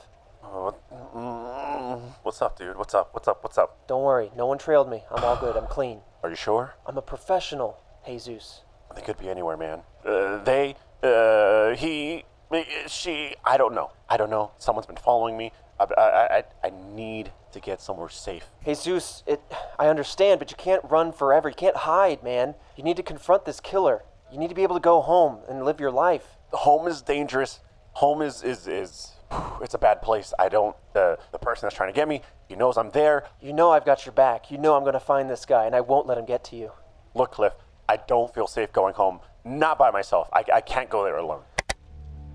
What's 2.23 2.41
up, 2.41 2.57
dude? 2.57 2.77
What's 2.77 2.93
up? 2.93 3.09
What's 3.13 3.27
up? 3.27 3.43
What's 3.43 3.57
up? 3.57 3.87
Don't 3.87 4.03
worry, 4.03 4.31
no 4.35 4.45
one 4.45 4.57
trailed 4.57 4.89
me. 4.89 5.03
I'm 5.11 5.23
all 5.23 5.37
good. 5.37 5.55
I'm 5.57 5.67
clean. 5.67 6.01
Are 6.23 6.29
you 6.29 6.35
sure? 6.35 6.75
I'm 6.85 6.97
a 6.97 7.01
professional, 7.01 7.79
Jesus. 8.05 8.61
They 8.95 9.01
could 9.01 9.17
be 9.17 9.29
anywhere, 9.29 9.57
man. 9.57 9.81
Uh, 10.05 10.43
they, 10.43 10.75
uh, 11.03 11.75
he, 11.75 12.25
uh, 12.51 12.63
she. 12.87 13.35
I 13.43 13.57
don't 13.57 13.73
know. 13.73 13.91
I 14.09 14.17
don't 14.17 14.29
know. 14.29 14.51
Someone's 14.57 14.87
been 14.87 14.97
following 14.97 15.37
me. 15.37 15.51
I, 15.79 15.83
I, 15.97 16.37
I, 16.37 16.43
I 16.63 16.71
need 16.93 17.31
to 17.51 17.59
get 17.59 17.81
somewhere 17.81 18.09
safe. 18.09 18.45
Jesus, 18.65 19.23
it 19.27 19.41
I 19.77 19.87
understand, 19.87 20.39
but 20.39 20.51
you 20.51 20.57
can't 20.57 20.83
run 20.85 21.11
forever. 21.11 21.49
You 21.49 21.55
can't 21.55 21.77
hide, 21.77 22.23
man. 22.23 22.55
You 22.75 22.83
need 22.83 22.97
to 22.97 23.03
confront 23.03 23.45
this 23.45 23.59
killer. 23.59 24.03
You 24.31 24.37
need 24.37 24.49
to 24.49 24.55
be 24.55 24.63
able 24.63 24.75
to 24.75 24.81
go 24.81 25.01
home 25.01 25.39
and 25.47 25.63
live 25.63 25.79
your 25.79 25.91
life. 25.91 26.37
home 26.51 26.87
is 26.87 27.01
dangerous. 27.01 27.59
Home 27.93 28.21
is 28.21 28.43
is 28.43 28.67
is 28.67 29.13
it's 29.61 29.73
a 29.73 29.77
bad 29.77 30.01
place. 30.01 30.33
I 30.37 30.49
don't 30.49 30.75
the 30.93 31.17
the 31.31 31.39
person 31.39 31.65
that's 31.65 31.75
trying 31.75 31.89
to 31.89 31.95
get 31.95 32.07
me, 32.07 32.21
he 32.47 32.55
knows 32.55 32.77
I'm 32.77 32.91
there. 32.91 33.25
You 33.41 33.53
know 33.53 33.71
I've 33.71 33.85
got 33.85 34.05
your 34.05 34.13
back. 34.13 34.51
You 34.51 34.57
know 34.57 34.75
I'm 34.75 34.83
going 34.83 34.93
to 34.93 34.99
find 34.99 35.29
this 35.29 35.45
guy 35.45 35.65
and 35.65 35.75
I 35.75 35.81
won't 35.81 36.07
let 36.07 36.17
him 36.17 36.25
get 36.25 36.43
to 36.45 36.55
you. 36.55 36.71
Look, 37.13 37.31
Cliff, 37.31 37.53
I 37.89 37.97
don't 37.97 38.33
feel 38.33 38.47
safe 38.47 38.71
going 38.71 38.93
home. 38.93 39.19
Not 39.47 39.79
by 39.79 39.91
myself. 39.91 40.29
I, 40.33 40.43
I 40.53 40.61
can't 40.61 40.89
go 40.89 41.03
there 41.03 41.17
alone. 41.17 41.41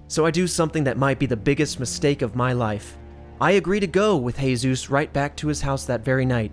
So 0.08 0.26
I 0.26 0.30
do 0.30 0.46
something 0.46 0.84
that 0.84 0.96
might 0.96 1.18
be 1.18 1.26
the 1.26 1.36
biggest 1.36 1.78
mistake 1.78 2.22
of 2.22 2.34
my 2.34 2.52
life. 2.52 2.96
I 3.40 3.52
agree 3.52 3.80
to 3.80 3.86
go 3.86 4.16
with 4.16 4.38
Jesus 4.38 4.90
right 4.90 5.12
back 5.12 5.36
to 5.36 5.48
his 5.48 5.60
house 5.60 5.84
that 5.86 6.04
very 6.04 6.24
night. 6.24 6.52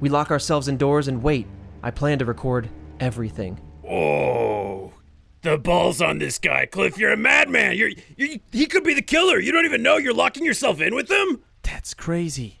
We 0.00 0.08
lock 0.08 0.30
ourselves 0.30 0.68
indoors 0.68 1.08
and 1.08 1.22
wait. 1.22 1.46
I 1.82 1.90
plan 1.90 2.18
to 2.18 2.24
record 2.24 2.68
everything. 2.98 3.60
Oh, 3.88 4.92
the 5.42 5.58
balls 5.58 6.00
on 6.00 6.18
this 6.18 6.38
guy, 6.38 6.66
Cliff. 6.66 6.98
You're 6.98 7.12
a 7.12 7.16
madman. 7.16 7.76
You're, 7.76 7.90
you 8.16 8.40
he 8.52 8.66
could 8.66 8.84
be 8.84 8.94
the 8.94 9.02
killer. 9.02 9.38
You 9.38 9.52
don't 9.52 9.64
even 9.64 9.82
know. 9.82 9.96
You're 9.96 10.14
locking 10.14 10.44
yourself 10.44 10.80
in 10.80 10.94
with 10.94 11.10
him. 11.10 11.42
That's 11.62 11.94
crazy. 11.94 12.59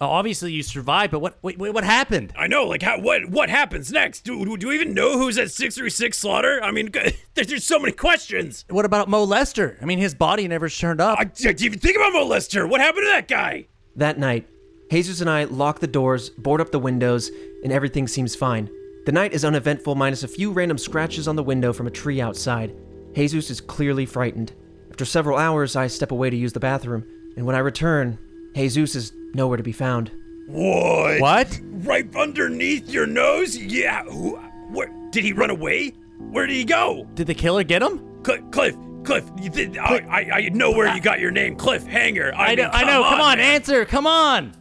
Wait. 0.00 0.06
uh, 0.06 0.10
obviously 0.10 0.52
you 0.52 0.62
survived, 0.62 1.12
but 1.12 1.20
what? 1.20 1.38
Wait, 1.42 1.58
wait, 1.58 1.72
what 1.74 1.84
happened? 1.84 2.32
I 2.36 2.46
know. 2.46 2.64
Like, 2.64 2.82
how? 2.82 3.00
What? 3.00 3.28
What 3.30 3.50
happens 3.50 3.90
next? 3.92 4.22
Do, 4.24 4.44
do, 4.44 4.56
do 4.56 4.68
we 4.68 4.74
even 4.74 4.94
know 4.94 5.18
who's 5.18 5.38
at 5.38 5.50
six 5.50 5.76
three 5.76 5.90
six 5.90 6.18
slaughter? 6.18 6.60
I 6.62 6.70
mean, 6.70 6.90
there's 7.34 7.46
just 7.46 7.66
so 7.66 7.78
many 7.78 7.92
questions. 7.92 8.64
What 8.68 8.84
about 8.84 9.08
Mo 9.08 9.24
Lester? 9.24 9.78
I 9.80 9.84
mean, 9.84 9.98
his 9.98 10.14
body 10.14 10.48
never 10.48 10.68
turned 10.68 11.00
up. 11.00 11.18
I, 11.18 11.22
I 11.22 11.24
didn't 11.24 11.62
even 11.62 11.78
think 11.78 11.96
about 11.96 12.12
Mo 12.12 12.24
Lester. 12.26 12.66
What 12.66 12.80
happened 12.80 13.04
to 13.06 13.12
that 13.12 13.28
guy? 13.28 13.66
That 13.96 14.18
night, 14.18 14.46
Jesus 14.90 15.20
and 15.20 15.30
I 15.30 15.44
lock 15.44 15.80
the 15.80 15.86
doors, 15.86 16.30
board 16.30 16.60
up 16.60 16.70
the 16.70 16.78
windows, 16.78 17.30
and 17.64 17.72
everything 17.72 18.06
seems 18.06 18.34
fine. 18.36 18.70
The 19.06 19.12
night 19.12 19.32
is 19.32 19.44
uneventful, 19.44 19.94
minus 19.94 20.22
a 20.24 20.28
few 20.28 20.50
random 20.52 20.78
scratches 20.78 21.28
on 21.28 21.36
the 21.36 21.42
window 21.42 21.72
from 21.72 21.86
a 21.86 21.90
tree 21.92 22.20
outside. 22.20 22.74
Jesus 23.14 23.50
is 23.50 23.60
clearly 23.60 24.04
frightened. 24.04 24.52
After 24.90 25.04
several 25.04 25.38
hours, 25.38 25.76
I 25.76 25.86
step 25.86 26.10
away 26.10 26.28
to 26.28 26.36
use 26.36 26.52
the 26.52 26.60
bathroom, 26.60 27.04
and 27.36 27.46
when 27.46 27.54
I 27.56 27.60
return, 27.60 28.18
Jesus 28.56 28.94
is 28.94 29.12
nowhere 29.34 29.58
to 29.58 29.62
be 29.62 29.72
found. 29.72 30.10
What? 30.46 31.20
what? 31.20 31.60
Right 31.62 32.08
underneath 32.16 32.88
your 32.88 33.06
nose? 33.06 33.54
Yeah. 33.54 34.04
Who? 34.04 34.36
Where? 34.70 34.90
Did 35.10 35.24
he 35.24 35.34
run 35.34 35.50
away? 35.50 35.92
Where 36.30 36.46
did 36.46 36.54
he 36.54 36.64
go? 36.64 37.06
Did 37.14 37.26
the 37.26 37.34
killer 37.34 37.64
get 37.64 37.82
him? 37.82 38.22
Cliff, 38.22 38.42
Cliff, 38.50 38.74
Cliff. 39.04 39.24
You 39.38 39.50
did, 39.50 39.76
I, 39.76 39.98
I, 40.08 40.30
I 40.32 40.48
know 40.48 40.70
where 40.70 40.88
uh, 40.88 40.94
you 40.94 41.02
got 41.02 41.20
your 41.20 41.30
name, 41.30 41.56
Cliff 41.56 41.84
Hanger. 41.86 42.32
I, 42.34 42.44
I 42.44 42.48
mean, 42.48 42.58
know. 42.58 42.70
I 42.72 42.84
know. 42.84 43.02
Come 43.02 43.20
on, 43.20 43.38
man. 43.38 43.54
answer. 43.54 43.84
Come 43.84 44.06
on. 44.06 44.54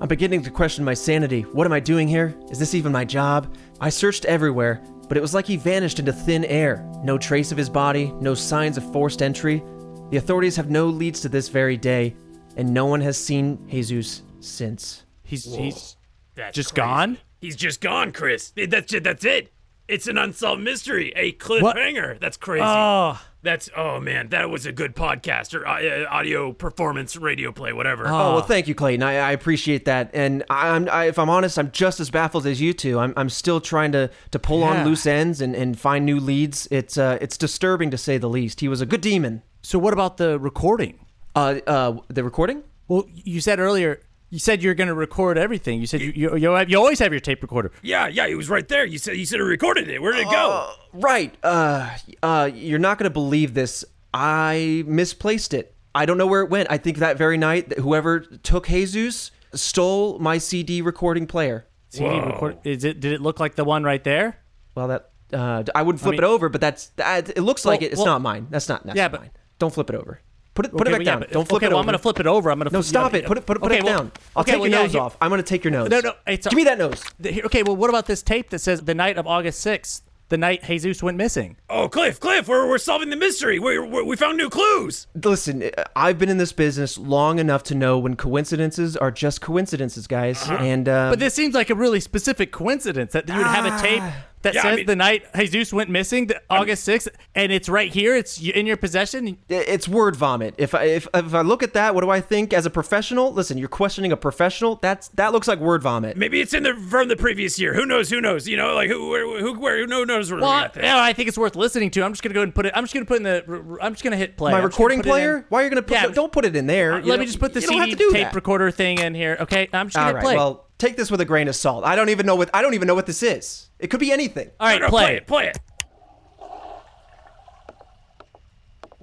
I'm 0.00 0.08
beginning 0.08 0.42
to 0.42 0.50
question 0.50 0.84
my 0.84 0.94
sanity. 0.94 1.42
What 1.42 1.66
am 1.66 1.72
I 1.72 1.80
doing 1.80 2.08
here? 2.08 2.36
Is 2.50 2.58
this 2.58 2.74
even 2.74 2.90
my 2.90 3.04
job? 3.04 3.54
I 3.80 3.90
searched 3.90 4.24
everywhere, 4.24 4.82
but 5.08 5.16
it 5.16 5.20
was 5.20 5.34
like 5.34 5.46
he 5.46 5.56
vanished 5.56 6.00
into 6.00 6.12
thin 6.12 6.44
air. 6.44 6.84
No 7.04 7.16
trace 7.16 7.52
of 7.52 7.58
his 7.58 7.70
body, 7.70 8.12
no 8.20 8.34
signs 8.34 8.76
of 8.76 8.92
forced 8.92 9.22
entry. 9.22 9.62
The 10.10 10.18
authorities 10.18 10.56
have 10.56 10.68
no 10.68 10.88
leads 10.88 11.20
to 11.20 11.28
this 11.28 11.48
very 11.48 11.76
day, 11.76 12.14
and 12.56 12.72
no 12.74 12.86
one 12.86 13.00
has 13.02 13.16
seen 13.16 13.66
Jesus 13.70 14.22
since. 14.40 15.04
He's 15.22 15.44
he's 15.44 15.96
That's 16.34 16.54
just 16.54 16.74
crazy. 16.74 16.86
gone. 16.88 17.18
He's 17.40 17.56
just 17.56 17.80
gone, 17.80 18.12
Chris. 18.12 18.52
That's 18.56 18.92
it. 18.92 19.04
That's 19.04 19.24
it. 19.24 19.52
It's 19.88 20.08
an 20.08 20.18
unsolved 20.18 20.62
mystery. 20.62 21.12
A 21.14 21.30
What? 21.60 21.76
cliffhanger. 21.76 22.18
That's 22.18 22.36
crazy. 22.36 22.64
Oh, 22.66 23.20
That's 23.42 23.70
oh 23.76 24.00
man, 24.00 24.30
that 24.30 24.50
was 24.50 24.66
a 24.66 24.72
good 24.72 24.96
podcast 24.96 25.54
or 25.54 25.64
uh, 25.64 26.06
audio 26.10 26.52
performance, 26.52 27.16
radio 27.16 27.52
play, 27.52 27.72
whatever. 27.72 28.04
Oh 28.08 28.34
well, 28.34 28.42
thank 28.42 28.66
you, 28.66 28.74
Clayton. 28.74 29.04
I, 29.04 29.16
I 29.18 29.30
appreciate 29.30 29.84
that, 29.84 30.10
and 30.12 30.42
I'm, 30.50 30.88
I, 30.88 31.04
if 31.04 31.20
I'm 31.20 31.30
honest, 31.30 31.56
I'm 31.56 31.70
just 31.70 32.00
as 32.00 32.10
baffled 32.10 32.46
as 32.46 32.60
you 32.60 32.72
two. 32.72 32.98
I'm, 32.98 33.12
I'm 33.16 33.28
still 33.28 33.60
trying 33.60 33.92
to, 33.92 34.10
to 34.32 34.38
pull 34.40 34.60
Yeah. 34.60 34.80
on 34.80 34.86
loose 34.86 35.06
ends 35.06 35.40
and, 35.40 35.54
and 35.54 35.78
find 35.78 36.04
new 36.04 36.18
leads. 36.18 36.66
It's, 36.72 36.98
uh, 36.98 37.18
it's 37.20 37.38
disturbing 37.38 37.92
to 37.92 37.98
say 37.98 38.18
the 38.18 38.28
least. 38.28 38.58
He 38.58 38.66
was 38.66 38.80
a 38.80 38.86
good 38.86 39.00
demon. 39.02 39.42
so 39.62 39.78
what 39.78 39.92
about 39.92 40.16
the 40.16 40.36
recording? 40.40 40.98
Uh, 41.36 41.60
uh, 41.66 41.96
the 42.08 42.24
recording? 42.24 42.62
Well, 42.88 43.04
you 43.14 43.40
said 43.40 43.58
earlier. 43.60 44.00
You 44.30 44.38
said 44.40 44.62
you're 44.62 44.74
going 44.74 44.88
to 44.88 44.94
record 44.94 45.38
everything. 45.38 45.80
You 45.80 45.86
said 45.86 46.00
you, 46.00 46.12
you 46.16 46.36
you 46.36 46.58
you 46.66 46.76
always 46.78 46.98
have 46.98 47.12
your 47.12 47.20
tape 47.20 47.42
recorder. 47.42 47.70
Yeah, 47.82 48.08
yeah, 48.08 48.26
it 48.26 48.34
was 48.34 48.48
right 48.50 48.66
there. 48.66 48.84
You 48.84 48.98
said 48.98 49.16
you 49.16 49.24
said 49.26 49.36
he 49.36 49.42
recorded 49.42 49.88
it. 49.88 50.02
Where 50.02 50.12
did 50.12 50.22
it 50.22 50.30
go? 50.30 50.72
Right. 50.92 51.34
Uh, 51.44 51.90
uh, 52.22 52.50
you're 52.52 52.78
not 52.80 52.98
gonna 52.98 53.10
believe 53.10 53.54
this. 53.54 53.84
I 54.12 54.82
misplaced 54.86 55.54
it. 55.54 55.74
I 55.94 56.06
don't 56.06 56.18
know 56.18 56.26
where 56.26 56.40
it 56.42 56.50
went. 56.50 56.68
I 56.70 56.78
think 56.78 56.98
that 56.98 57.16
very 57.18 57.36
night, 57.38 57.68
that 57.68 57.78
whoever 57.78 58.20
took 58.20 58.66
Jesus 58.66 59.30
stole 59.54 60.18
my 60.18 60.38
CD 60.38 60.82
recording 60.82 61.26
player. 61.26 61.66
CD 61.90 62.18
record. 62.18 62.58
Is 62.64 62.82
it? 62.82 62.98
Did 63.00 63.12
it 63.12 63.20
look 63.20 63.38
like 63.38 63.54
the 63.54 63.64
one 63.64 63.84
right 63.84 64.02
there? 64.02 64.38
Well, 64.74 64.88
that 64.88 65.10
uh, 65.32 65.62
I 65.74 65.82
wouldn't 65.82 66.00
flip 66.00 66.12
mean- 66.12 66.24
it 66.24 66.26
over, 66.26 66.48
but 66.48 66.60
that's 66.60 66.88
that. 66.96 67.28
It 67.30 67.42
looks 67.42 67.64
like 67.64 67.82
it. 67.82 67.92
It's 67.92 67.96
well- 67.98 68.06
not 68.06 68.22
mine. 68.22 68.48
That's 68.50 68.68
not. 68.68 68.84
That's 68.84 68.96
Yeah, 68.96 69.04
not 69.04 69.12
but- 69.12 69.20
mine. 69.20 69.30
Don't 69.58 69.72
flip 69.72 69.88
it 69.88 69.96
over. 69.96 70.20
Put 70.56 70.66
it. 70.66 70.72
Put 70.72 70.80
Okay, 70.88 70.90
it 70.90 70.92
back 70.92 70.98
well, 70.98 71.14
yeah, 71.14 71.20
down. 71.20 71.28
Don't 71.30 71.46
flip 71.48 71.58
okay, 71.58 71.66
it 71.66 71.68
well, 71.68 71.78
over. 71.78 71.82
I'm 71.82 71.86
gonna 71.86 71.98
flip 71.98 72.18
it 72.18 72.26
over. 72.26 72.50
I'm 72.50 72.58
gonna. 72.58 72.70
No, 72.70 72.80
stop 72.82 73.14
it. 73.14 73.24
Put 73.26 73.38
it. 73.38 73.46
Put 73.46 73.58
it. 73.58 73.60
Put 73.60 73.70
okay, 73.70 73.78
it 73.78 73.84
well- 73.84 73.98
down. 73.98 74.12
I'll 74.34 74.40
okay, 74.40 74.52
take 74.52 74.60
well, 74.60 74.68
your 74.70 74.78
yeah, 74.78 74.82
nose 74.84 74.92
here- 74.92 75.00
off. 75.02 75.16
I'm 75.20 75.30
gonna 75.30 75.42
take 75.44 75.62
your 75.62 75.70
nose. 75.70 75.88
No, 75.90 76.00
no. 76.00 76.14
It's 76.26 76.48
Give 76.48 76.56
me 76.56 76.64
that 76.64 76.78
nose. 76.78 77.04
The- 77.20 77.30
here- 77.30 77.44
Okay, 77.44 77.62
well, 77.62 77.76
what 77.76 77.90
about 77.90 78.06
this 78.06 78.22
tape 78.22 78.50
that 78.50 78.58
says 78.58 78.80
the 78.80 78.94
night 78.94 79.16
of 79.18 79.26
August 79.26 79.60
6th, 79.64 80.02
the 80.28 80.36
night 80.36 80.64
Jesus 80.64 81.02
went 81.02 81.16
missing? 81.16 81.56
Oh, 81.70 81.88
Cliff, 81.88 82.18
Cliff, 82.18 82.48
we're, 82.48 82.68
we're 82.68 82.78
solving 82.78 83.10
the 83.10 83.16
mystery. 83.16 83.58
We 83.60 83.78
we 83.78 84.02
we 84.02 84.16
found 84.16 84.36
new 84.38 84.48
clues. 84.50 85.06
Listen, 85.22 85.62
uh, 85.62 85.84
I've 85.94 86.18
been 86.18 86.28
in 86.28 86.38
this 86.38 86.52
business 86.52 86.98
long 86.98 87.38
enough 87.38 87.62
to 87.64 87.74
know 87.74 87.98
when 87.98 88.16
coincidences 88.16 88.96
are 88.96 89.10
just 89.10 89.40
coincidences, 89.40 90.06
guys. 90.06 90.42
Uh-huh. 90.42 90.54
And 90.56 90.88
uh, 90.88 91.10
But 91.10 91.18
this 91.20 91.34
seems 91.34 91.54
like 91.54 91.70
a 91.70 91.74
really 91.74 92.00
specific 92.00 92.50
coincidence 92.50 93.12
that 93.12 93.28
you 93.28 93.34
would 93.36 93.46
have 93.46 93.66
a 93.66 93.80
tape 93.82 94.02
ah. 94.02 94.24
That 94.42 94.54
Yeah, 94.54 94.62
I 94.66 94.76
mean- 94.76 94.86
the 94.86 94.94
night 94.96 95.24
Jesus 95.36 95.72
went 95.72 95.90
missing, 95.90 96.26
the, 96.28 96.40
August 96.48 96.86
6th, 96.86 97.08
and 97.34 97.50
it's 97.50 97.68
right 97.68 97.92
here. 97.92 98.14
It's 98.14 98.40
in 98.40 98.66
your 98.66 98.76
possession. 98.76 99.38
it's 99.48 99.88
word 99.88 100.14
vomit. 100.16 100.54
If 100.58 100.74
I 100.74 100.84
if, 100.84 101.08
if 101.14 101.34
I 101.34 101.40
look 101.40 101.62
at 101.62 101.72
that, 101.74 101.94
what 101.94 102.02
do 102.02 102.10
I 102.10 102.20
think 102.20 102.52
as 102.52 102.64
a 102.66 102.70
professional? 102.70 103.32
Listen, 103.32 103.58
you're 103.58 103.68
questioning 103.68 104.12
a 104.12 104.16
professional. 104.16 104.76
That's 104.76 105.08
that 105.08 105.32
looks 105.32 105.48
like 105.48 105.58
word 105.58 105.82
vomit. 105.82 106.16
Maybe 106.16 106.40
it's 106.40 106.54
in 106.54 106.62
the 106.62 106.74
from 106.74 107.08
the 107.08 107.16
previous 107.16 107.58
year. 107.58 107.74
Who 107.74 107.86
knows? 107.86 108.10
Who 108.10 108.20
knows? 108.20 108.46
You 108.46 108.56
know, 108.56 108.74
like 108.74 108.88
who 108.88 109.08
where, 109.08 109.40
who 109.40 109.58
where 109.58 109.86
who 109.86 110.06
knows 110.06 110.30
where 110.30 110.40
Well, 110.40 110.50
we 110.50 110.56
I, 110.56 110.62
got 110.62 110.74
this. 110.74 110.84
yeah, 110.84 111.00
I 111.02 111.12
think 111.12 111.28
it's 111.28 111.38
worth 111.38 111.56
listening 111.56 111.90
to. 111.92 112.02
I'm 112.04 112.12
just 112.12 112.22
gonna 112.22 112.34
go 112.34 112.42
and 112.42 112.54
put 112.54 112.66
it. 112.66 112.72
I'm 112.76 112.84
just 112.84 112.94
gonna 112.94 113.06
put 113.06 113.16
in 113.16 113.22
the. 113.24 113.44
r- 113.48 113.54
r- 113.72 113.82
I'm 113.82 113.92
just 113.94 114.04
gonna 114.04 114.16
hit 114.16 114.36
play. 114.36 114.52
My 114.52 114.58
I'm 114.58 114.64
recording 114.64 114.98
put 115.00 115.06
it 115.06 115.08
in. 115.08 115.12
player? 115.12 115.46
Why 115.48 115.60
are 115.60 115.64
you 115.64 115.70
gonna 115.70 115.82
put? 115.82 115.92
Yeah, 115.94 116.06
don't 116.08 116.30
put 116.32 116.44
it 116.44 116.54
in 116.54 116.66
there. 116.66 116.92
Uh, 116.94 116.98
you 116.98 117.04
Let 117.06 117.16
know, 117.16 117.20
me 117.20 117.26
just 117.26 117.40
put 117.40 117.52
the 117.54 117.60
CD 117.60 117.78
have 117.78 117.90
to 117.90 117.96
do 117.96 118.10
tape 118.12 118.26
that. 118.26 118.34
recorder 118.34 118.70
thing 118.70 118.98
in 118.98 119.14
here. 119.14 119.36
Okay, 119.40 119.68
I'm 119.72 119.86
just 119.86 119.96
gonna 119.96 120.06
All 120.06 120.08
hit 120.08 120.14
right. 120.16 120.22
play. 120.24 120.36
Well, 120.36 120.65
take 120.78 120.96
this 120.96 121.10
with 121.10 121.20
a 121.20 121.24
grain 121.24 121.48
of 121.48 121.56
salt. 121.56 121.84
I 121.84 121.96
don't 121.96 122.08
even 122.10 122.26
know 122.26 122.36
what 122.36 122.50
I 122.54 122.62
don't 122.62 122.74
even 122.74 122.86
know 122.88 122.94
what 122.94 123.06
this 123.06 123.22
is. 123.22 123.68
It 123.78 123.88
could 123.88 124.00
be 124.00 124.12
anything. 124.12 124.50
All 124.60 124.68
right, 124.68 124.80
No, 124.80 124.86
no, 124.86 124.90
play. 124.90 125.16
it. 125.16 125.26
Play 125.26 125.46
it. 125.48 125.58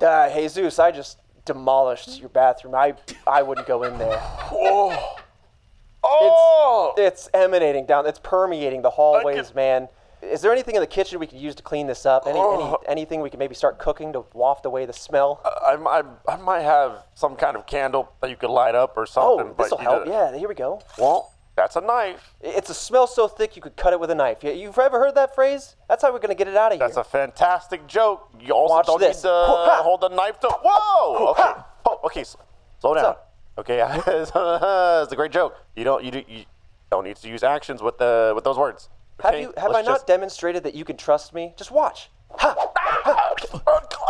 Uh, 0.02 0.30
Jesus, 0.34 0.80
I 0.80 0.92
just 0.92 1.20
demolished 1.46 2.20
your 2.20 2.30
bathroom. 2.30 2.76
I 2.76 2.94
I 3.28 3.42
wouldn't 3.44 3.68
go 3.68 3.84
in 3.84 3.98
there. 3.98 4.20
Oh. 4.52 5.16
Oh. 6.06 6.94
It's 6.98 7.30
emanating 7.34 7.86
down. 7.86 8.06
It's 8.06 8.20
permeating 8.20 8.82
the 8.82 8.90
hallways, 8.90 9.48
can- 9.48 9.56
man. 9.56 9.88
Is 10.22 10.42
there 10.42 10.54
anything 10.54 10.76
in 10.76 10.82
the 10.82 10.88
kitchen 10.88 11.20
we 11.20 11.28
could 11.28 11.38
use 11.40 11.54
to 11.56 11.64
clean 11.64 11.86
this 11.86 12.06
up? 12.06 12.24
Any, 12.28 12.40
Oh. 12.40 12.76
any 12.88 13.02
anything 13.02 13.20
we 13.22 13.30
could 13.30 13.40
maybe 13.40 13.56
start 13.56 13.78
cooking 13.78 14.14
to 14.14 14.24
waft 14.34 14.66
away 14.66 14.86
the 14.86 14.94
smell? 14.94 15.42
I, 15.44 15.76
I, 15.76 16.34
I 16.34 16.38
might 16.38 16.62
have 16.62 17.04
some 17.14 17.36
kind 17.36 17.58
of 17.58 17.66
candle 17.66 18.10
that 18.22 18.30
you 18.30 18.38
could 18.38 18.50
light 18.50 18.74
up 18.74 18.94
or 18.96 19.06
something. 19.06 19.48
oh, 19.50 19.56
this'll 19.62 19.78
help. 19.78 20.06
know- 20.08 20.12
Yeah, 20.32 20.38
here 20.38 20.48
we 20.48 20.56
go. 20.56 20.82
Well, 20.98 21.33
that's 21.56 21.76
a 21.76 21.82
knife. 21.82 22.34
It's 22.42 22.70
a 22.70 22.74
smell 22.74 23.06
so 23.08 23.28
thick 23.28 23.56
you 23.56 23.62
could 23.62 23.76
cut 23.76 23.94
it 23.94 24.00
with 24.00 24.10
a 24.12 24.16
knife. 24.16 24.44
You- 24.44 24.52
You've 24.54 24.78
ever 24.80 25.00
heard 25.00 25.16
that 25.16 25.36
phrase? 25.36 25.76
That's 25.88 26.02
how 26.04 26.12
we're 26.12 26.20
gonna 26.20 26.36
get 26.36 26.48
it 26.48 26.56
out 26.58 26.72
of 26.72 26.76
you. 26.76 26.80
That's 26.80 26.96
here. 26.96 27.02
a 27.02 27.04
fantastic 27.04 27.86
joke. 27.88 28.30
You 28.40 28.54
also 28.54 28.74
Watch 28.76 28.86
don't 28.88 29.00
this. 29.00 29.18
need 29.18 29.30
to 29.30 29.36
Hoo, 29.48 29.56
ha. 29.70 29.82
hold 29.84 30.02
the 30.02 30.10
knife 30.10 30.40
to. 30.42 30.48
Whoa! 30.50 31.28
Okay. 31.32 31.42
ha. 31.42 31.68
Oh, 31.86 32.00
okay. 32.06 32.22
s- 32.22 32.36
Slow 32.80 32.96
down. 32.96 33.06
up? 33.06 33.34
Okay. 33.58 33.80
it's 34.08 34.32
a 34.36 35.16
great 35.16 35.32
joke. 35.32 35.56
You 35.76 35.84
don't. 35.84 36.04
You, 36.04 36.12
do, 36.12 36.24
you 36.28 36.46
don't 36.92 37.04
need 37.04 37.18
to 37.18 37.28
use 37.30 37.44
actions 37.44 37.82
with 37.84 37.98
the 38.00 38.32
with 38.36 38.44
those 38.44 38.58
words. 38.58 38.90
have 39.22 39.36
you? 39.40 39.54
Have 39.58 39.72
Let's 39.72 39.88
I 39.88 39.92
not 39.92 39.96
just- 40.00 40.08
demonstrated 40.08 40.64
that 40.64 40.74
you 40.74 40.84
can 40.86 40.98
trust 40.98 41.34
me? 41.34 41.54
Just 41.58 41.70
watch. 41.72 42.10
Ha! 42.38 42.56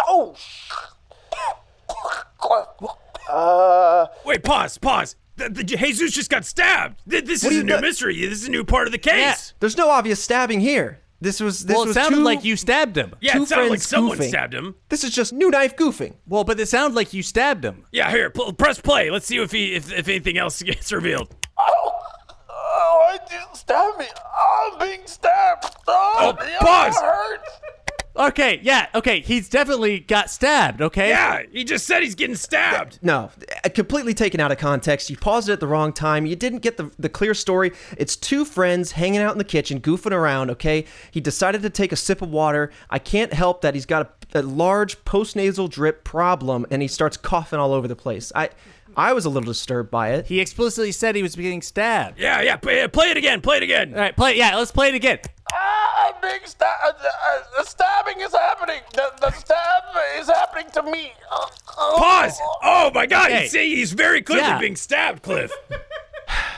Oh. 0.08 0.36
Uh, 3.30 4.08
Wait, 4.26 4.44
pause, 4.44 4.78
pause. 4.78 5.16
The, 5.36 5.50
the, 5.50 5.64
Jesus 5.64 6.12
just 6.12 6.30
got 6.30 6.46
stabbed. 6.46 7.02
This 7.08 7.44
is 7.44 7.58
a 7.58 7.64
new 7.64 7.76
do- 7.76 7.82
mystery. 7.82 8.20
This 8.26 8.42
is 8.42 8.48
a 8.48 8.52
new 8.52 8.64
part 8.64 8.88
of 8.88 8.92
the 8.92 9.00
case. 9.00 9.54
There's 9.60 9.78
no 9.78 9.90
obvious 9.90 10.24
stabbing 10.24 10.60
here. 10.60 11.00
This 11.22 11.40
was 11.40 11.66
this 11.66 11.74
well, 11.76 11.84
it 11.86 11.88
was 11.88 11.94
sounded 11.96 12.18
two, 12.18 12.24
like 12.24 12.44
you 12.44 12.58
stabbed 12.58 12.98
him. 12.98 13.16
Yeah, 13.22 13.34
Two 13.36 13.44
it 13.44 13.48
sounded 13.48 13.70
like 13.70 13.80
someone 13.80 14.18
goofing. 14.18 14.28
stabbed 14.28 14.54
him. 14.54 14.76
This 14.90 15.06
is 15.06 15.12
just 15.12 15.32
new 15.32 15.50
knife 15.50 15.76
goofing. 15.78 16.16
Well, 16.28 16.44
but 16.44 16.60
it 16.60 16.68
sounded 16.68 16.96
like 16.98 17.14
you 17.14 17.24
stabbed 17.24 17.64
him. 17.64 17.86
Yeah, 17.94 18.12
here, 18.12 18.30
pl- 18.30 18.52
press 18.54 18.82
play. 18.82 19.10
Let's 19.10 19.26
see 19.26 19.38
if 19.38 19.52
he 19.52 19.74
if, 19.74 19.92
if 19.94 20.10
anything 20.10 20.38
else 20.38 20.62
gets 20.62 20.92
revealed. 20.92 21.34
Oh, 21.58 21.92
oh, 22.50 23.06
I 23.14 23.18
just 23.32 23.62
stabbed 23.62 24.00
me. 24.00 24.06
I'm 24.68 24.80
being 24.80 25.02
stabbed. 25.08 25.64
Oh, 25.88 26.36
Oh, 26.40 26.46
yeah, 26.46 26.58
pause. 26.60 26.98
It 26.98 27.02
hurts. 27.04 27.50
Okay, 28.16 28.60
yeah, 28.62 28.88
okay. 28.94 29.22
He's 29.22 29.50
definitely 29.50 30.00
got 30.00 30.30
stabbed. 30.30 30.82
Okay. 30.82 31.10
Yeah, 31.10 31.42
he 31.52 31.64
just 31.64 31.88
said 31.88 32.04
he's 32.04 32.14
getting 32.14 32.36
stabbed. 32.36 33.00
No, 33.02 33.32
uh, 33.66 33.70
completely 33.70 34.14
taken 34.14 34.40
out 34.40 34.52
of 34.52 34.60
context. 34.60 35.10
You 35.10 35.18
paused 35.18 35.50
it 35.50 35.54
at 35.54 35.60
the 35.60 35.68
wrong 35.68 35.92
time. 35.92 36.28
You 36.28 36.36
didn't 36.36 36.60
get 36.60 36.78
the, 36.78 36.92
the 37.00 37.10
clear 37.10 37.34
story. 37.34 37.72
It's 37.98 38.16
two 38.16 38.46
friends 38.46 38.92
hanging 38.92 39.22
out 39.22 39.32
in 39.32 39.40
the 39.40 39.44
kitchen, 39.44 39.82
goofing 39.82 40.12
around, 40.12 40.52
okay? 40.52 40.86
He 41.10 41.22
decided 41.22 41.64
to 41.64 41.72
take 41.72 41.92
a 41.92 41.96
sip 41.96 42.22
of 42.22 42.30
water. 42.30 42.72
I 42.90 43.00
can't 43.00 43.34
help 43.34 43.62
that 43.62 43.74
he's 43.74 43.88
got 43.88 44.14
a, 44.34 44.40
a 44.40 44.44
large 44.44 45.04
postnasal 45.06 45.68
drip 45.70 46.04
problem 46.04 46.68
and 46.70 46.84
he 46.84 46.88
starts 46.88 47.18
coughing 47.18 47.60
all 47.60 47.74
over 47.74 47.88
the 47.88 47.96
place. 47.96 48.32
I 48.36 48.50
I 48.96 49.14
was 49.14 49.26
a 49.26 49.30
little 49.30 49.52
disturbed 49.52 49.90
by 49.90 50.12
it. 50.12 50.28
He 50.28 50.40
explicitly 50.40 50.92
said 50.92 51.16
he 51.16 51.24
was 51.24 51.36
getting 51.36 51.64
stabbed. 51.64 52.20
Yeah, 52.20 52.42
yeah. 52.42 52.58
Play, 52.58 52.88
play 52.90 53.10
it 53.10 53.18
again. 53.18 53.42
Play 53.42 53.58
it 53.58 53.64
again. 53.64 53.94
All 53.94 54.00
right, 54.00 54.16
play. 54.16 54.38
Yeah, 54.38 54.56
let's 54.56 54.72
play 54.72 54.90
it 54.90 54.96
again. 54.96 55.18
I'm 56.24 56.30
being 56.40 56.48
stabbed. 56.48 56.82
Uh, 56.86 56.90
uh, 56.90 57.42
the 57.58 57.64
stabbing 57.70 58.22
is 58.22 58.32
happening. 58.32 58.80
The, 58.94 59.12
the 59.22 59.32
stab 59.32 59.84
is 60.20 60.28
happening 60.28 60.68
to 60.74 60.84
me. 60.84 61.14
Pause. 61.68 62.40
Oh 62.64 62.92
my 62.94 63.06
God! 63.06 63.32
Okay. 63.32 63.44
You 63.44 63.50
see, 63.50 63.76
he's 63.76 63.92
very 63.94 64.22
clearly 64.22 64.44
Yeah. 64.48 64.60
being 64.60 64.76
stabbed, 64.76 65.24
Cliff. 65.24 65.52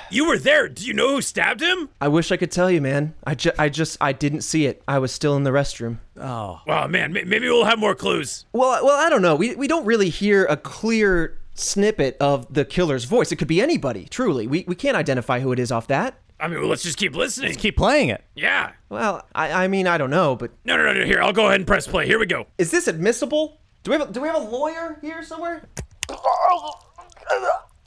you 0.10 0.28
were 0.28 0.38
there. 0.38 0.68
Do 0.70 0.86
you 0.86 0.94
know 0.94 1.16
who 1.16 1.22
stabbed 1.22 1.62
him? 1.62 1.90
I 2.00 2.08
wish 2.08 2.32
I 2.32 2.38
could 2.38 2.52
tell 2.52 2.70
you, 2.70 2.82
man. 2.82 3.14
I, 3.26 3.36
ju- 3.36 3.52
I 3.58 3.70
just 3.70 3.98
I 4.00 4.12
didn't 4.14 4.42
see 4.42 4.66
it. 4.66 4.82
I 4.88 5.00
was 5.00 5.12
still 5.12 5.36
in 5.36 5.44
the 5.44 5.52
restroom. 5.52 5.98
Oh. 6.20 6.62
Oh 6.68 6.88
man, 6.88 7.14
may- 7.14 7.24
maybe 7.24 7.48
we'll 7.48 7.66
have 7.66 7.80
more 7.80 7.96
clues. 7.96 8.46
Well, 8.54 8.86
well, 8.86 8.98
I 9.00 9.10
don't 9.10 9.22
know. 9.22 9.36
We 9.36 9.56
we 9.56 9.68
don't 9.68 9.86
really 9.86 10.10
hear 10.10 10.46
a 10.46 10.58
clear 10.58 11.38
snippet 11.56 12.18
of 12.20 12.54
the 12.54 12.66
killer's 12.66 13.06
voice. 13.06 13.32
It 13.32 13.38
could 13.38 13.48
be 13.48 13.62
anybody. 13.62 14.06
Truly, 14.06 14.48
we 14.48 14.66
we 14.68 14.76
can't 14.76 14.98
identify 14.98 15.40
who 15.40 15.52
it 15.52 15.60
is 15.60 15.72
off 15.72 15.88
that. 15.88 16.16
I 16.40 16.48
mean, 16.48 16.60
well, 16.60 16.68
let's 16.70 16.84
just 16.84 16.98
keep 16.98 17.16
listening. 17.16 17.56
Keep 17.56 17.78
playing 17.78 18.10
it. 18.10 18.24
yeah. 18.36 18.72
Well, 18.90 19.26
I 19.34 19.66
I 19.66 19.68
mean 19.68 19.88
I 19.88 19.98
don't 19.98 20.10
know, 20.10 20.36
but 20.36 20.52
No, 20.66 20.76
no, 20.78 20.84
no, 20.84 20.94
no. 20.94 21.06
Here, 21.06 21.22
I'll 21.22 21.34
go 21.34 21.46
ahead 21.48 21.60
and 21.62 21.68
press 21.68 21.88
play. 21.88 22.06
Here 22.08 22.20
we 22.20 22.26
go. 22.26 22.46
is 22.58 22.72
this 22.72 22.88
admissible? 22.88 23.60
Do 23.84 23.92
we 23.92 23.98
have 23.98 24.10
a, 24.10 24.12
do 24.14 24.20
we 24.22 24.28
have 24.28 24.36
a 24.38 24.50
lawyer 24.50 24.98
here 25.02 25.24
somewhere? 25.24 25.68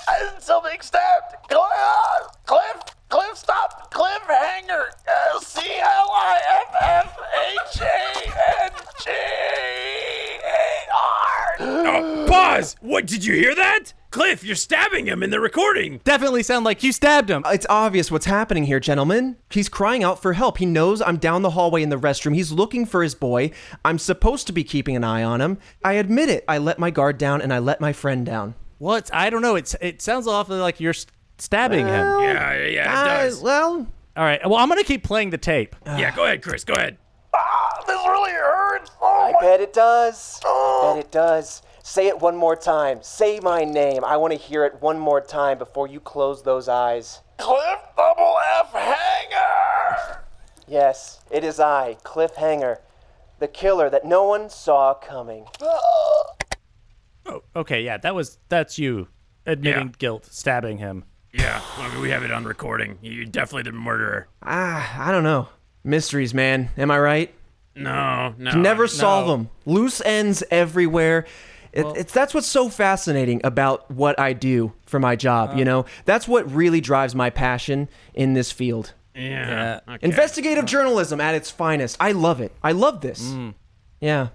I'm 0.09 0.41
still 0.41 0.63
being 0.63 0.81
stabbed. 0.81 1.35
Cl- 1.51 1.61
uh, 1.63 2.29
Cliff, 2.47 2.83
Cliff, 3.09 3.37
stop. 3.37 3.93
Cliffhanger. 3.93 4.87
Uh, 5.07 5.41
C 5.41 5.61
L 5.61 6.11
I 6.11 6.41
F 6.69 6.75
F 6.81 7.19
H 7.75 7.81
A 7.83 8.65
N 8.65 8.71
G 9.05 9.11
A 10.45 10.89
R. 10.95 11.57
Oh, 11.61 12.27
pause. 12.29 12.77
What? 12.81 13.07
Did 13.07 13.25
you 13.25 13.35
hear 13.35 13.55
that? 13.55 13.93
Cliff, 14.11 14.43
you're 14.43 14.57
stabbing 14.57 15.05
him 15.07 15.23
in 15.23 15.29
the 15.29 15.39
recording. 15.39 16.01
Definitely 16.03 16.43
sound 16.43 16.65
like 16.65 16.83
you 16.83 16.93
stabbed 16.93 17.29
him. 17.29 17.43
It's 17.47 17.67
obvious 17.69 18.11
what's 18.11 18.25
happening 18.25 18.65
here, 18.65 18.81
gentlemen. 18.81 19.37
He's 19.51 19.69
crying 19.69 20.03
out 20.03 20.23
for 20.23 20.33
help. 20.33 20.57
He 20.57 20.65
knows 20.67 21.03
I'm 21.03 21.19
down 21.19 21.43
the 21.43 21.51
hallway 21.51 21.83
in 21.83 21.91
the 21.91 21.99
restroom. 21.99 22.35
He's 22.35 22.51
looking 22.51 22.87
for 22.87 23.03
his 23.03 23.15
boy. 23.15 23.51
I'm 23.85 23.99
supposed 23.99 24.47
to 24.47 24.53
be 24.55 24.65
keeping 24.65 24.97
an 24.97 25.05
eye 25.05 25.23
on 25.23 25.43
him. 25.43 25.59
I 25.85 25.93
admit 25.95 26.31
it. 26.31 26.43
I 26.49 26.57
let 26.57 26.79
my 26.79 26.91
guard 26.91 27.19
down 27.19 27.43
and 27.43 27.53
I 27.53 27.59
let 27.59 27.83
my 27.83 27.93
friend 27.93 28.25
down. 28.25 28.55
What? 28.79 29.11
I 29.13 29.29
don't 29.29 29.43
know. 29.43 29.57
It's 29.57 29.77
it 29.83 30.01
sounds 30.01 30.27
awfully 30.27 30.59
like 30.59 30.81
you're 30.81 30.91
s- 30.91 31.05
stabbing 31.37 31.87
him. 31.87 32.21
Yeah, 32.21 32.55
yeah, 32.55 32.67
yeah, 32.67 32.83
it 32.93 32.97
I- 32.97 33.25
does. 33.25 33.43
well, 33.43 33.87
All 34.17 34.25
right. 34.25 34.41
Well, 34.43 34.57
I'm 34.59 34.71
gonna 34.71 34.85
keep 34.85 35.05
playing 35.05 35.31
the 35.31 35.39
tape. 35.39 35.77
yeah, 35.87 36.17
go 36.17 36.25
ahead, 36.25 36.43
Chris. 36.43 36.65
Go 36.65 36.73
ahead. 36.73 36.97
Ah, 37.35 37.83
this 37.87 37.97
really 38.07 38.33
hurts. 38.33 38.91
Oh, 39.03 39.27
I 39.29 39.33
my- 39.33 39.41
bet 39.47 39.61
it 39.61 39.75
does. 39.75 40.41
I 40.47 40.93
bet 40.95 41.05
it 41.05 41.11
does. 41.13 41.63
Say 41.89 42.09
it 42.09 42.21
one 42.21 42.37
more 42.37 42.55
time. 42.55 42.99
Say 43.01 43.41
my 43.41 43.65
name. 43.65 44.05
I 44.05 44.19
want 44.19 44.35
to 44.35 44.39
hear 44.39 44.67
it 44.67 44.83
one 44.83 44.99
more 44.99 45.23
time 45.23 45.57
before 45.57 45.89
you 45.89 46.01
close 46.01 46.43
those 46.43 46.69
eyes. 46.69 47.21
Cliff 47.39 47.79
double 47.97 48.37
F 48.61 48.73
hanger. 48.73 50.21
Yes, 50.67 51.23
it 51.31 51.45
is 51.45 51.59
I, 51.59 51.97
Cliff 52.03 52.35
Hanger, 52.35 52.81
the 53.39 53.49
killer 53.49 53.89
that 53.89 54.05
no 54.05 54.25
one 54.25 54.51
saw 54.51 54.93
coming. 54.93 55.47
Oh, 57.31 57.43
okay. 57.55 57.83
Yeah, 57.83 57.99
that 57.99 58.15
was 58.15 58.39
that's 58.49 58.79
you 58.79 59.09
admitting 59.45 59.89
Yeah. 59.89 59.95
guilt, 59.99 60.27
stabbing 60.31 60.79
him. 60.79 61.05
Yeah, 61.31 61.61
I 61.77 61.91
mean, 61.91 62.01
we 62.01 62.09
have 62.09 62.23
it 62.23 62.31
on 62.31 62.45
recording. 62.45 62.99
You're 63.03 63.27
definitely 63.27 63.71
the 63.71 63.77
murderer. 63.77 64.29
ah, 64.43 65.07
I 65.07 65.13
don't 65.13 65.25
know. 65.25 65.49
Mysteries, 65.85 66.33
man. 66.33 66.71
Am 66.79 66.91
I 66.91 66.99
right? 66.99 67.35
No, 67.75 68.35
no. 68.39 68.53
Never 68.53 68.87
solve 68.87 69.27
no. 69.27 69.33
them. 69.37 69.51
Loose 69.67 70.01
ends 70.01 70.43
everywhere. 70.51 71.27
It, 71.73 71.87
it's 71.97 72.13
that's 72.13 72.35
what's 72.35 72.47
so 72.47 72.69
fascinating 72.69 73.41
about 73.45 73.91
what 73.91 74.19
I 74.19 74.33
do 74.33 74.73
for 74.87 74.99
my 74.99 75.17
job. 75.17 75.57
you 75.59 75.65
know, 75.65 75.85
that's 76.05 76.27
what 76.27 76.51
really 76.53 76.81
drives 76.81 77.15
my 77.15 77.31
passion 77.31 77.89
in 78.15 78.35
this 78.35 78.51
field. 78.53 78.95
Yeah. 79.15 79.81
okay. 79.89 79.99
Investigative 80.07 80.65
journalism 80.65 81.21
at 81.21 81.35
its 81.35 81.51
finest. 81.51 81.97
I 81.99 82.13
love 82.13 82.41
it. 82.41 82.53
I 82.63 82.73
love 82.73 83.01
this. 83.01 83.35
Yeah. 84.01 84.29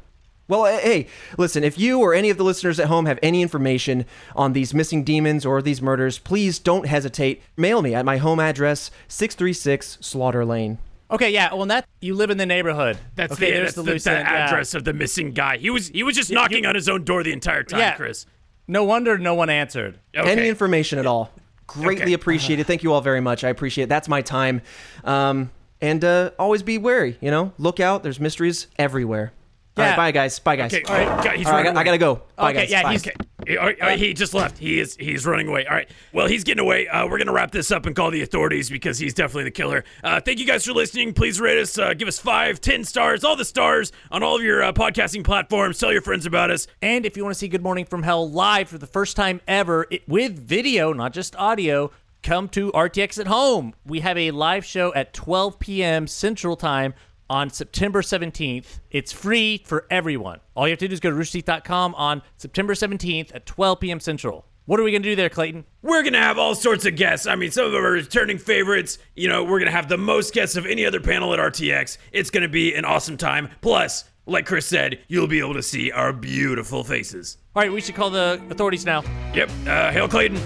Well, 0.50 0.66
eh, 0.66 0.80
hey, 0.82 1.08
listen, 1.38 1.64
if 1.64 1.80
you 1.80 2.02
or 2.02 2.14
any 2.14 2.30
of 2.30 2.38
the 2.38 2.44
listeners 2.44 2.80
at 2.80 2.88
home 2.88 3.06
have 3.06 3.18
any 3.24 3.42
information 3.42 4.06
on 4.36 4.52
these 4.52 4.74
missing 4.74 5.04
demons 5.06 5.46
or 5.46 5.62
these 5.62 5.82
murders, 5.82 6.20
please 6.20 6.60
don't 6.60 6.86
hesitate. 6.86 7.42
Mail 7.56 7.82
me 7.82 7.96
at 7.96 8.04
my 8.04 8.18
home 8.18 8.42
address, 8.42 8.92
636 9.08 10.00
Slaughter 10.02 10.44
Lane. 10.44 10.80
Okay. 11.14 11.32
Yeah. 11.32 11.54
Well, 11.54 11.66
that 11.68 11.88
you 12.02 12.16
live 12.16 12.30
in 12.32 12.38
the 12.38 12.46
neighborhood. 12.46 12.98
That's 13.16 13.34
okay. 13.34 13.46
the, 13.46 13.52
there's 13.52 13.64
that's 13.68 13.76
the 13.76 13.84
the, 13.84 13.92
loose 13.92 14.04
the 14.04 14.12
end, 14.12 14.28
yeah. 14.28 14.46
address 14.48 14.74
of 14.74 14.84
the 14.84 14.94
missing 14.94 15.32
guy. 15.32 15.58
He 15.58 15.70
was 15.70 15.88
he 15.90 16.04
was 16.04 16.16
just 16.16 16.32
knocking 16.32 16.66
on 16.66 16.76
his 16.76 16.90
own 16.90 17.04
door 17.04 17.24
the 17.24 17.32
entire 17.32 17.64
time, 17.64 17.80
Yeah. 17.80 17.96
Chris. 17.96 18.26
No 18.68 18.84
wonder 18.84 19.18
no 19.18 19.34
one 19.36 19.50
answered. 19.50 20.00
Okay. 20.16 20.32
Any 20.32 20.48
information 20.50 21.00
at 21.00 21.06
all. 21.06 21.32
Greatly 21.68 22.04
Okay. 22.06 22.14
appreciated. 22.14 22.66
Thank 22.68 22.84
you 22.84 22.92
all 22.94 23.02
very 23.02 23.22
much. 23.22 23.44
I 23.44 23.50
appreciate 23.50 23.86
it. 23.86 23.90
That's 23.90 24.08
my 24.10 24.22
time. 24.22 24.62
Um, 25.04 25.52
and 25.82 26.04
uh, 26.04 26.32
always 26.40 26.64
be 26.64 26.78
wary, 26.78 27.18
you 27.20 27.30
know? 27.32 27.52
Look 27.58 27.80
out. 27.80 28.04
There's 28.04 28.20
mysteries 28.20 28.68
everywhere. 28.78 29.34
Yeah. 29.78 29.90
right, 29.90 29.98
bye 29.98 30.12
guys. 30.12 30.40
Bye 30.40 30.56
guys. 30.56 30.74
Okay, 30.74 30.84
All 30.84 30.94
right, 30.96 31.24
God, 31.24 31.36
he's 31.36 31.48
All 31.48 31.54
right, 31.54 31.62
I, 31.62 31.64
got- 31.64 31.78
I 31.78 31.84
gotta 31.84 31.98
go. 31.98 32.22
Bye 32.36 32.52
Okay, 32.52 32.60
guys. 32.62 32.72
yeah, 32.72 32.84
Bye. 32.84 32.90
he's- 32.92 33.08
Okay. 33.08 33.16
All 33.50 33.66
right, 33.82 34.00
he 34.00 34.14
just 34.14 34.34
left. 34.34 34.58
He 34.58 34.80
is 34.80 34.96
he's 35.00 35.26
running 35.26 35.48
away. 35.48 35.66
All 35.66 35.76
right. 35.76 35.90
Well, 36.14 36.28
he's 36.28 36.44
getting 36.44 36.62
away. 36.62 36.88
Uh, 36.88 37.08
we're 37.08 37.18
gonna 37.18 37.34
wrap 37.34 37.52
this 37.52 37.72
up 37.72 37.86
and 37.86 37.96
call 37.96 38.12
the 38.12 38.22
authorities 38.22 38.70
because 38.70 38.98
he's 39.00 39.14
definitely 39.14 39.46
the 39.46 39.52
killer. 39.52 39.84
Uh, 40.04 40.22
thank 40.22 40.40
you 40.40 40.46
guys 40.46 40.66
for 40.66 40.74
listening. 40.74 41.14
Please 41.14 41.40
rate 41.42 41.60
us. 41.60 41.78
Uh, 41.78 41.94
give 41.94 42.08
us 42.08 42.20
five, 42.20 42.62
ten 42.62 42.84
stars, 42.84 43.24
all 43.24 43.36
the 43.36 43.46
stars 43.46 43.92
on 44.12 44.24
all 44.24 44.36
of 44.36 44.44
your 44.44 44.64
uh, 44.64 44.72
podcasting 44.74 45.24
platforms. 45.24 45.78
Tell 45.80 45.92
your 45.92 46.02
friends 46.02 46.26
about 46.26 46.52
us. 46.52 46.68
And 46.82 47.06
if 47.06 47.18
you 47.18 47.24
want 47.24 47.34
to 47.34 47.40
see 47.40 47.48
Good 47.48 47.64
Morning 47.64 47.86
from 47.86 48.04
Hell 48.04 48.30
live 48.30 48.70
for 48.70 48.78
the 48.78 48.88
first 48.88 49.16
time 49.16 49.42
ever 49.48 49.88
it, 49.92 50.08
with 50.08 50.38
video, 50.38 50.94
not 50.94 51.14
just 51.14 51.36
audio, 51.36 51.92
come 52.22 52.48
to 52.50 52.72
RTX 52.72 53.20
at 53.20 53.28
home. 53.28 53.74
We 53.86 54.00
have 54.00 54.18
a 54.18 54.32
live 54.32 54.66
show 54.66 54.94
at 54.94 55.14
12 55.14 55.60
p.m. 55.60 56.08
Central 56.08 56.56
Time 56.56 56.94
on 57.34 57.50
September 57.50 58.04
17th. 58.04 58.80
It's 58.92 59.12
free 59.12 59.64
for 59.66 59.88
everyone. 59.90 60.40
All 60.56 60.68
you 60.68 60.72
have 60.72 60.80
to 60.80 60.88
do 60.88 60.94
is 60.94 61.00
go 61.00 61.10
to 61.10 61.16
roosterteeth.com 61.16 61.96
on 61.96 62.22
September 62.38 62.76
17th 62.76 63.34
at 63.34 63.48
12 63.48 63.80
p.m. 63.80 64.00
Central. 64.00 64.46
What 64.66 64.80
are 64.80 64.84
we 64.84 64.92
going 64.92 65.02
to 65.02 65.10
do 65.10 65.16
there, 65.16 65.30
Clayton? 65.30 65.66
We're 65.82 66.04
gonna 66.04 66.20
have 66.20 66.38
all 66.38 66.56
sorts 66.56 66.86
of 66.86 66.96
guests. 66.96 67.28
I 67.28 67.36
mean, 67.36 67.52
some 67.52 67.66
of 67.66 67.74
our 67.74 67.82
returning 67.92 68.38
favorites. 68.38 69.00
You 69.16 69.28
know, 69.28 69.44
we're 69.44 69.60
gonna 69.60 69.72
have 69.72 69.90
the 69.90 69.98
most 69.98 70.34
guests 70.34 70.56
of 70.56 70.66
any 70.66 70.86
other 70.86 71.02
panel 71.02 71.34
at 71.34 71.40
RTX. 71.40 71.98
It's 72.14 72.30
gonna 72.30 72.48
be 72.48 72.74
an 72.76 72.86
awesome 72.86 73.18
time. 73.18 73.50
Plus, 73.60 74.06
like 74.26 74.46
Chris 74.46 74.66
said, 74.66 75.00
you'll 75.10 75.28
be 75.28 75.40
able 75.40 75.56
to 75.56 75.64
see 75.64 75.92
our 75.92 76.14
beautiful 76.14 76.86
faces. 76.86 77.40
All 77.56 77.64
right, 77.64 77.74
we 77.74 77.82
should 77.82 77.96
call 77.96 78.10
the 78.10 78.42
authorities 78.50 78.86
now. 78.86 79.04
Yep. 79.34 79.50
Uh, 79.68 79.92
hail 79.92 80.08
Clayton. 80.08 80.40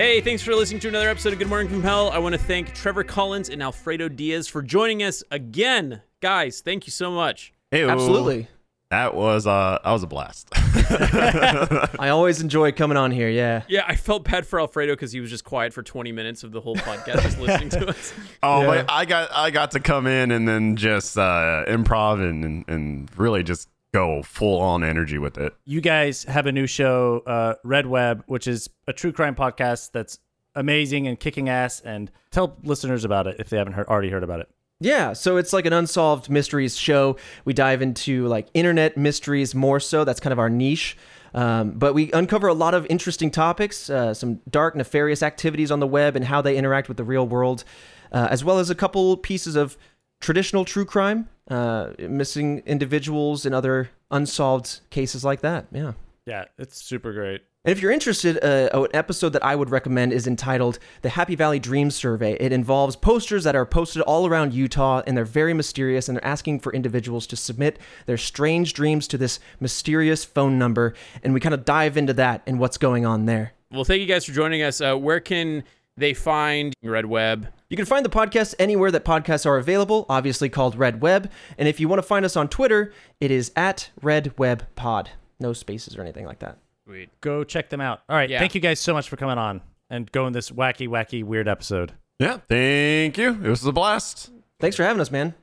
Hey, 0.00 0.22
thanks 0.22 0.42
for 0.42 0.54
listening 0.54 0.80
to 0.80 0.88
another 0.88 1.10
episode 1.10 1.34
of 1.34 1.38
Good 1.38 1.48
Morning 1.48 1.68
from 1.68 1.82
Hell. 1.82 2.08
I 2.08 2.16
want 2.16 2.32
to 2.32 2.38
thank 2.38 2.72
Trevor 2.72 3.04
Collins 3.04 3.50
and 3.50 3.62
Alfredo 3.62 4.08
Diaz 4.08 4.48
for 4.48 4.62
joining 4.62 5.02
us 5.02 5.22
again. 5.30 6.00
Guys, 6.22 6.62
thank 6.62 6.86
you 6.86 6.90
so 6.90 7.10
much. 7.10 7.52
Hey, 7.70 7.86
Absolutely. 7.86 8.48
That 8.90 9.14
was 9.14 9.46
uh 9.46 9.78
that 9.84 9.92
was 9.92 10.02
a 10.02 10.06
blast. 10.06 10.48
I 10.54 12.08
always 12.08 12.40
enjoy 12.40 12.72
coming 12.72 12.96
on 12.96 13.10
here. 13.10 13.28
Yeah. 13.28 13.62
Yeah, 13.68 13.84
I 13.86 13.94
felt 13.94 14.24
bad 14.24 14.46
for 14.46 14.58
Alfredo 14.58 14.94
because 14.94 15.12
he 15.12 15.20
was 15.20 15.28
just 15.28 15.44
quiet 15.44 15.74
for 15.74 15.82
20 15.82 16.12
minutes 16.12 16.44
of 16.44 16.52
the 16.52 16.62
whole 16.62 16.76
podcast 16.76 17.22
just 17.22 17.38
listening 17.38 17.68
to 17.68 17.88
us. 17.90 18.14
oh, 18.42 18.64
but 18.64 18.90
I 18.90 19.04
got 19.04 19.30
I 19.32 19.50
got 19.50 19.72
to 19.72 19.80
come 19.80 20.06
in 20.06 20.30
and 20.30 20.48
then 20.48 20.76
just 20.76 21.18
uh 21.18 21.64
improv 21.68 22.26
and 22.26 22.42
and, 22.42 22.64
and 22.68 23.18
really 23.18 23.42
just 23.42 23.68
go 23.92 24.22
full 24.22 24.60
on 24.60 24.84
energy 24.84 25.18
with 25.18 25.38
it. 25.38 25.54
you 25.64 25.80
guys 25.80 26.24
have 26.24 26.46
a 26.46 26.52
new 26.52 26.66
show, 26.66 27.22
uh, 27.26 27.54
Red 27.64 27.86
Web, 27.86 28.22
which 28.26 28.46
is 28.46 28.70
a 28.86 28.92
true 28.92 29.12
crime 29.12 29.34
podcast 29.34 29.92
that's 29.92 30.18
amazing 30.54 31.06
and 31.06 31.18
kicking 31.18 31.48
ass. 31.48 31.80
And 31.80 32.10
tell 32.30 32.56
listeners 32.62 33.04
about 33.04 33.26
it 33.26 33.36
if 33.38 33.50
they 33.50 33.56
haven't 33.56 33.74
heard, 33.74 33.88
already 33.88 34.10
heard 34.10 34.22
about 34.22 34.40
it. 34.40 34.48
Yeah, 34.82 35.12
so 35.12 35.36
it's 35.36 35.52
like 35.52 35.66
an 35.66 35.74
unsolved 35.74 36.30
mysteries 36.30 36.76
show. 36.76 37.16
We 37.44 37.52
dive 37.52 37.82
into 37.82 38.26
like 38.28 38.48
internet 38.54 38.96
mysteries 38.96 39.54
more 39.54 39.78
so. 39.78 40.04
That's 40.04 40.20
kind 40.20 40.32
of 40.32 40.38
our 40.38 40.48
niche. 40.48 40.96
Um, 41.34 41.72
but 41.72 41.94
we 41.94 42.10
uncover 42.12 42.48
a 42.48 42.54
lot 42.54 42.74
of 42.74 42.86
interesting 42.90 43.30
topics, 43.30 43.90
uh, 43.90 44.14
some 44.14 44.40
dark, 44.50 44.74
nefarious 44.74 45.22
activities 45.22 45.70
on 45.70 45.78
the 45.78 45.86
web 45.86 46.16
and 46.16 46.24
how 46.24 46.40
they 46.42 46.56
interact 46.56 46.88
with 46.88 46.96
the 46.96 47.04
real 47.04 47.26
world, 47.26 47.62
uh, 48.10 48.28
as 48.30 48.42
well 48.42 48.58
as 48.58 48.70
a 48.70 48.74
couple 48.74 49.16
pieces 49.16 49.54
of 49.54 49.76
traditional 50.20 50.64
true 50.64 50.84
crime, 50.84 51.28
uh, 51.50 51.90
missing 51.98 52.62
individuals, 52.64 53.44
and 53.44 53.54
other 53.54 53.90
unsolved 54.10 54.80
cases 54.90 55.24
like 55.24 55.40
that. 55.42 55.66
Yeah. 55.72 55.92
Yeah, 56.26 56.44
it's 56.58 56.80
super 56.80 57.12
great. 57.12 57.42
And 57.64 57.72
if 57.72 57.82
you're 57.82 57.90
interested, 57.90 58.42
uh, 58.42 58.70
an 58.72 58.88
episode 58.94 59.30
that 59.30 59.44
I 59.44 59.54
would 59.54 59.68
recommend 59.68 60.14
is 60.14 60.26
entitled 60.26 60.78
The 61.02 61.10
Happy 61.10 61.34
Valley 61.34 61.58
Dream 61.58 61.90
Survey. 61.90 62.32
It 62.40 62.52
involves 62.52 62.96
posters 62.96 63.44
that 63.44 63.54
are 63.54 63.66
posted 63.66 64.00
all 64.02 64.26
around 64.26 64.54
Utah, 64.54 65.02
and 65.06 65.14
they're 65.14 65.26
very 65.26 65.52
mysterious, 65.52 66.08
and 66.08 66.16
they're 66.16 66.24
asking 66.24 66.60
for 66.60 66.72
individuals 66.72 67.26
to 67.26 67.36
submit 67.36 67.78
their 68.06 68.16
strange 68.16 68.72
dreams 68.72 69.06
to 69.08 69.18
this 69.18 69.40
mysterious 69.60 70.24
phone 70.24 70.58
number. 70.58 70.94
And 71.22 71.34
we 71.34 71.40
kind 71.40 71.54
of 71.54 71.66
dive 71.66 71.98
into 71.98 72.14
that 72.14 72.42
and 72.46 72.58
what's 72.58 72.78
going 72.78 73.04
on 73.04 73.26
there. 73.26 73.52
Well, 73.70 73.84
thank 73.84 74.00
you 74.00 74.06
guys 74.06 74.24
for 74.24 74.32
joining 74.32 74.62
us. 74.62 74.80
Uh, 74.80 74.96
where 74.96 75.20
can 75.20 75.64
they 75.96 76.14
find 76.14 76.74
Red 76.82 77.06
Web? 77.06 77.48
You 77.68 77.76
can 77.76 77.86
find 77.86 78.04
the 78.04 78.10
podcast 78.10 78.54
anywhere 78.58 78.90
that 78.90 79.04
podcasts 79.04 79.46
are 79.46 79.58
available, 79.58 80.06
obviously 80.08 80.48
called 80.48 80.76
Red 80.76 81.00
Web. 81.00 81.30
And 81.58 81.68
if 81.68 81.78
you 81.80 81.88
want 81.88 81.98
to 81.98 82.06
find 82.06 82.24
us 82.24 82.36
on 82.36 82.48
Twitter, 82.48 82.92
it 83.20 83.30
is 83.30 83.52
at 83.56 83.90
Red 84.02 84.36
Web 84.38 84.64
Pod. 84.76 85.10
No 85.38 85.52
spaces 85.52 85.96
or 85.96 86.02
anything 86.02 86.26
like 86.26 86.40
that. 86.40 86.58
Sweet. 86.86 87.10
Go 87.20 87.44
check 87.44 87.70
them 87.70 87.80
out. 87.80 88.02
All 88.08 88.16
right. 88.16 88.28
Yeah. 88.28 88.38
Thank 88.38 88.54
you 88.54 88.60
guys 88.60 88.80
so 88.80 88.92
much 88.92 89.08
for 89.08 89.16
coming 89.16 89.38
on 89.38 89.60
and 89.88 90.10
going 90.12 90.32
this 90.32 90.50
wacky, 90.50 90.88
wacky, 90.88 91.22
weird 91.22 91.48
episode. 91.48 91.92
Yeah, 92.18 92.38
thank 92.48 93.16
you. 93.16 93.30
It 93.30 93.48
was 93.48 93.64
a 93.64 93.72
blast. 93.72 94.30
Thanks 94.58 94.76
for 94.76 94.82
having 94.84 95.00
us, 95.00 95.10
man. 95.10 95.34